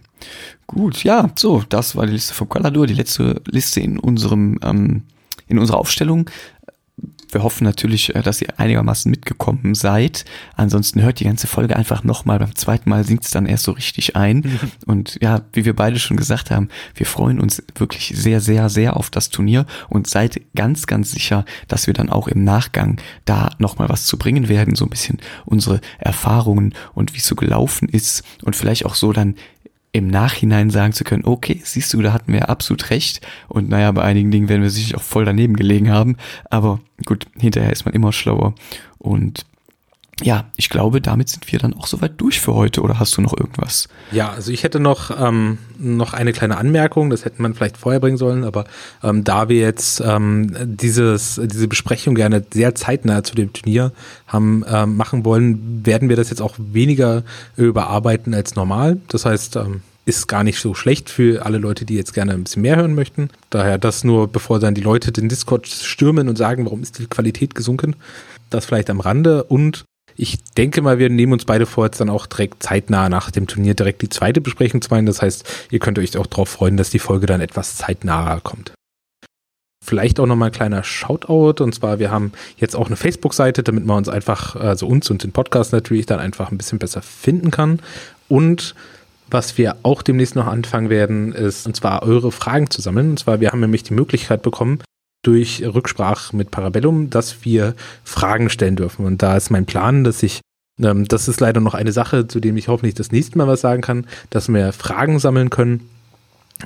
Gut, 0.67 1.03
ja, 1.03 1.29
so, 1.35 1.63
das 1.67 1.95
war 1.95 2.05
die 2.05 2.13
Liste 2.13 2.33
vom 2.33 2.49
Kaladur, 2.49 2.85
die 2.85 2.93
letzte 2.93 3.41
Liste 3.45 3.79
in 3.79 3.97
unserem, 3.97 4.59
ähm, 4.61 5.03
in 5.47 5.57
unserer 5.57 5.77
Aufstellung. 5.77 6.29
Wir 7.31 7.43
hoffen 7.43 7.63
natürlich, 7.63 8.15
äh, 8.15 8.21
dass 8.21 8.41
ihr 8.41 8.59
einigermaßen 8.59 9.09
mitgekommen 9.09 9.75
seid. 9.75 10.25
Ansonsten 10.55 11.01
hört 11.01 11.19
die 11.19 11.25
ganze 11.25 11.47
Folge 11.47 11.75
einfach 11.75 12.03
nochmal. 12.03 12.39
Beim 12.39 12.55
zweiten 12.55 12.89
Mal 12.89 13.03
singt 13.03 13.23
es 13.23 13.31
dann 13.31 13.45
erst 13.45 13.63
so 13.63 13.71
richtig 13.71 14.15
ein. 14.15 14.59
Und 14.85 15.17
ja, 15.21 15.41
wie 15.53 15.65
wir 15.65 15.75
beide 15.75 15.99
schon 15.99 16.17
gesagt 16.17 16.51
haben, 16.51 16.69
wir 16.95 17.05
freuen 17.05 17.39
uns 17.39 17.63
wirklich 17.75 18.13
sehr, 18.15 18.41
sehr, 18.41 18.69
sehr 18.69 18.97
auf 18.97 19.09
das 19.09 19.29
Turnier 19.29 19.65
und 19.89 20.07
seid 20.07 20.41
ganz, 20.55 20.87
ganz 20.87 21.11
sicher, 21.11 21.45
dass 21.67 21.87
wir 21.87 21.93
dann 21.93 22.09
auch 22.09 22.27
im 22.27 22.43
Nachgang 22.43 22.99
da 23.25 23.51
nochmal 23.59 23.89
was 23.89 24.05
zu 24.05 24.17
bringen 24.17 24.49
werden. 24.49 24.75
So 24.75 24.85
ein 24.85 24.89
bisschen 24.89 25.19
unsere 25.45 25.81
Erfahrungen 25.97 26.73
und 26.93 27.13
wie 27.13 27.17
es 27.17 27.27
so 27.27 27.35
gelaufen 27.35 27.89
ist 27.89 28.23
und 28.43 28.55
vielleicht 28.55 28.85
auch 28.85 28.95
so 28.95 29.13
dann 29.13 29.35
im 29.91 30.07
Nachhinein 30.07 30.69
sagen 30.69 30.93
zu 30.93 31.03
können, 31.03 31.25
okay, 31.25 31.61
siehst 31.63 31.93
du, 31.93 32.01
da 32.01 32.13
hatten 32.13 32.31
wir 32.31 32.49
absolut 32.49 32.89
recht. 32.91 33.25
Und 33.47 33.69
naja, 33.69 33.91
bei 33.91 34.03
einigen 34.03 34.31
Dingen 34.31 34.49
werden 34.49 34.61
wir 34.61 34.69
sicher 34.69 34.97
auch 34.97 35.01
voll 35.01 35.25
daneben 35.25 35.55
gelegen 35.55 35.89
haben. 35.89 36.17
Aber 36.49 36.79
gut, 37.05 37.25
hinterher 37.39 37.71
ist 37.71 37.85
man 37.85 37.93
immer 37.95 38.13
schlauer. 38.13 38.53
Und 38.99 39.45
ja, 40.21 40.45
ich 40.55 40.69
glaube, 40.69 41.01
damit 41.01 41.29
sind 41.29 41.51
wir 41.51 41.59
dann 41.59 41.73
auch 41.73 41.87
soweit 41.87 42.13
durch 42.17 42.39
für 42.39 42.53
heute. 42.53 42.81
Oder 42.81 42.99
hast 42.99 43.15
du 43.17 43.21
noch 43.21 43.37
irgendwas? 43.37 43.87
Ja, 44.11 44.29
also 44.31 44.51
ich 44.51 44.63
hätte 44.63 44.79
noch, 44.79 45.11
ähm, 45.19 45.59
noch 45.77 46.13
eine 46.13 46.33
kleine 46.33 46.57
Anmerkung. 46.57 47.09
Das 47.09 47.25
hätte 47.25 47.41
man 47.41 47.53
vielleicht 47.53 47.77
vorher 47.77 47.99
bringen 47.99 48.17
sollen. 48.17 48.43
Aber 48.43 48.65
ähm, 49.03 49.23
da 49.23 49.49
wir 49.49 49.59
jetzt 49.59 50.01
ähm, 50.05 50.55
dieses, 50.59 51.39
diese 51.43 51.67
Besprechung 51.67 52.15
gerne 52.15 52.43
sehr 52.53 52.75
zeitnah 52.75 53.23
zu 53.23 53.35
dem 53.35 53.53
Turnier 53.53 53.91
haben 54.27 54.65
ähm, 54.67 54.97
machen 54.97 55.25
wollen, 55.25 55.85
werden 55.85 56.09
wir 56.09 56.15
das 56.15 56.29
jetzt 56.29 56.41
auch 56.41 56.55
weniger 56.57 57.23
überarbeiten 57.55 58.33
als 58.33 58.55
normal. 58.55 58.97
Das 59.07 59.25
heißt, 59.25 59.55
ähm, 59.55 59.81
ist 60.05 60.27
gar 60.27 60.43
nicht 60.43 60.59
so 60.59 60.73
schlecht 60.73 61.09
für 61.09 61.45
alle 61.45 61.59
Leute, 61.59 61.85
die 61.85 61.95
jetzt 61.95 62.13
gerne 62.13 62.33
ein 62.33 62.43
bisschen 62.43 62.63
mehr 62.63 62.75
hören 62.75 62.95
möchten. 62.95 63.29
Daher 63.51 63.77
das 63.77 64.03
nur, 64.03 64.27
bevor 64.27 64.59
dann 64.59 64.73
die 64.73 64.81
Leute 64.81 65.11
den 65.11 65.29
Discord 65.29 65.67
stürmen 65.67 66.27
und 66.27 66.37
sagen, 66.37 66.65
warum 66.65 66.81
ist 66.81 66.97
die 66.97 67.05
Qualität 67.05 67.53
gesunken. 67.53 67.95
Das 68.49 68.65
vielleicht 68.65 68.89
am 68.89 68.99
Rande 68.99 69.43
und 69.43 69.85
ich 70.19 70.43
denke 70.57 70.81
mal, 70.81 70.99
wir 70.99 71.09
nehmen 71.09 71.31
uns 71.31 71.45
beide 71.45 71.65
vor, 71.65 71.85
jetzt 71.85 72.01
dann 72.01 72.09
auch 72.09 72.25
direkt 72.25 72.61
zeitnah 72.61 73.07
nach 73.07 73.31
dem 73.31 73.47
Turnier 73.47 73.73
direkt 73.73 74.01
die 74.01 74.09
zweite 74.09 74.41
Besprechung 74.41 74.81
zu 74.81 74.89
machen. 74.89 75.05
Das 75.05 75.21
heißt, 75.21 75.67
ihr 75.71 75.79
könnt 75.79 75.97
euch 75.97 76.17
auch 76.17 76.27
darauf 76.27 76.49
freuen, 76.49 76.75
dass 76.75 76.89
die 76.89 76.99
Folge 76.99 77.25
dann 77.25 77.39
etwas 77.39 77.77
zeitnaher 77.77 78.41
kommt. 78.41 78.73
Vielleicht 79.83 80.19
auch 80.19 80.25
nochmal 80.25 80.49
ein 80.49 80.53
kleiner 80.53 80.83
Shoutout. 80.83 81.63
Und 81.63 81.73
zwar, 81.73 81.99
wir 81.99 82.11
haben 82.11 82.33
jetzt 82.57 82.75
auch 82.75 82.87
eine 82.87 82.97
Facebook-Seite, 82.97 83.63
damit 83.63 83.85
man 83.85 83.97
uns 83.97 84.09
einfach, 84.09 84.57
also 84.57 84.87
uns 84.87 85.09
und 85.09 85.23
den 85.23 85.31
Podcast 85.31 85.71
natürlich 85.71 86.05
dann 86.05 86.19
einfach 86.19 86.51
ein 86.51 86.57
bisschen 86.57 86.79
besser 86.79 87.01
finden 87.01 87.49
kann. 87.49 87.79
Und 88.27 88.75
was 89.29 89.57
wir 89.57 89.77
auch 89.83 90.01
demnächst 90.01 90.35
noch 90.35 90.47
anfangen 90.47 90.89
werden, 90.89 91.31
ist, 91.31 91.65
und 91.65 91.77
zwar 91.77 92.03
eure 92.03 92.33
Fragen 92.33 92.69
zu 92.69 92.81
sammeln. 92.81 93.11
Und 93.11 93.19
zwar, 93.19 93.39
wir 93.39 93.51
haben 93.51 93.61
nämlich 93.61 93.83
die 93.83 93.93
Möglichkeit 93.93 94.41
bekommen, 94.41 94.79
durch 95.21 95.63
Rücksprache 95.63 96.35
mit 96.35 96.51
Parabellum, 96.51 97.09
dass 97.09 97.43
wir 97.43 97.75
Fragen 98.03 98.49
stellen 98.49 98.75
dürfen. 98.75 99.05
Und 99.05 99.21
da 99.21 99.35
ist 99.35 99.49
mein 99.49 99.65
Plan, 99.65 100.03
dass 100.03 100.23
ich, 100.23 100.41
ähm, 100.81 101.05
das 101.05 101.27
ist 101.27 101.39
leider 101.39 101.61
noch 101.61 101.73
eine 101.73 101.91
Sache, 101.91 102.27
zu 102.27 102.39
dem 102.39 102.57
ich 102.57 102.67
hoffentlich 102.67 102.95
das 102.95 103.11
nächste 103.11 103.37
Mal 103.37 103.47
was 103.47 103.61
sagen 103.61 103.81
kann, 103.81 104.07
dass 104.29 104.47
wir 104.47 104.71
Fragen 104.73 105.19
sammeln 105.19 105.49
können 105.49 105.89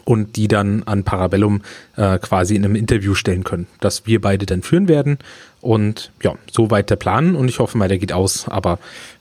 und 0.06 0.36
die 0.36 0.48
dann 0.48 0.84
an 0.84 1.04
Parabellum 1.04 1.62
äh, 1.96 2.18
quasi 2.20 2.56
in 2.56 2.66
einem 2.66 2.76
Interview 2.76 3.16
stellen 3.16 3.44
können, 3.44 3.68
dass 3.80 4.06
wir 4.06 4.22
beide 4.22 4.46
dann 4.46 4.62
führen 4.62 4.88
werden. 4.88 5.18
Und 5.62 6.12
ja, 6.22 6.34
soweit 6.52 6.90
der 6.90 6.96
Plan 6.96 7.36
und 7.36 7.48
ich 7.48 7.60
hoffe 7.60 7.78
mal, 7.78 7.88
der 7.88 8.00
geht 8.00 8.14
aus, 8.14 8.48
aber 8.48 8.80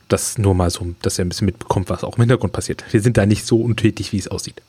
das 0.09 0.39
nur 0.39 0.55
mal 0.55 0.71
so, 0.71 0.95
dass 1.03 1.19
er 1.19 1.25
ein 1.25 1.29
bisschen 1.29 1.47
mitbekommt, 1.47 1.89
was 1.89 2.05
auch 2.05 2.17
im 2.17 2.23
Hintergrund 2.23 2.53
passiert. 2.53 2.85
Wir 2.91 3.01
sind 3.01 3.17
da 3.17 3.27
nicht 3.27 3.47
so 3.47 3.61
untätig, 3.61 4.13
wie 4.13 4.19
es 4.19 4.29
aussieht. 4.29 4.61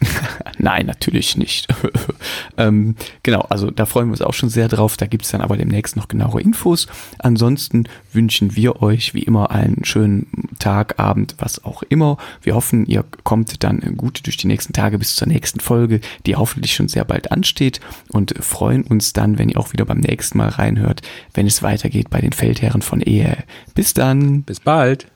Nein, 0.58 0.86
natürlich 0.86 1.36
nicht. 1.36 1.68
ähm, 2.56 2.96
genau, 3.22 3.40
also 3.42 3.70
da 3.70 3.86
freuen 3.86 4.08
wir 4.08 4.12
uns 4.12 4.22
auch 4.22 4.34
schon 4.34 4.48
sehr 4.48 4.68
drauf. 4.68 4.96
Da 4.96 5.06
gibt's 5.06 5.30
dann 5.30 5.40
aber 5.40 5.56
demnächst 5.56 5.96
noch 5.96 6.08
genauere 6.08 6.40
Infos. 6.40 6.86
Ansonsten 7.18 7.84
wünschen 8.12 8.56
wir 8.56 8.82
euch 8.82 9.14
wie 9.14 9.22
immer 9.22 9.50
einen 9.50 9.84
schönen 9.84 10.26
Tag, 10.58 10.98
Abend, 10.98 11.34
was 11.38 11.64
auch 11.64 11.82
immer. 11.84 12.16
Wir 12.42 12.54
hoffen, 12.54 12.86
ihr 12.86 13.04
kommt 13.24 13.62
dann 13.62 13.80
gut 13.96 14.26
durch 14.26 14.36
die 14.36 14.46
nächsten 14.46 14.72
Tage 14.72 14.98
bis 14.98 15.16
zur 15.16 15.28
nächsten 15.28 15.60
Folge, 15.60 16.00
die 16.26 16.36
hoffentlich 16.36 16.74
schon 16.74 16.88
sehr 16.88 17.04
bald 17.04 17.32
ansteht 17.32 17.80
und 18.08 18.34
freuen 18.40 18.84
uns 18.84 19.12
dann, 19.12 19.38
wenn 19.38 19.48
ihr 19.48 19.58
auch 19.58 19.72
wieder 19.72 19.84
beim 19.84 20.00
nächsten 20.00 20.38
Mal 20.38 20.48
reinhört, 20.48 21.02
wenn 21.34 21.46
es 21.46 21.62
weitergeht 21.62 22.10
bei 22.10 22.20
den 22.20 22.32
Feldherren 22.32 22.82
von 22.82 23.00
Ehe. 23.00 23.44
Bis 23.74 23.94
dann. 23.94 24.42
Bis 24.42 24.60
bald. 24.60 25.09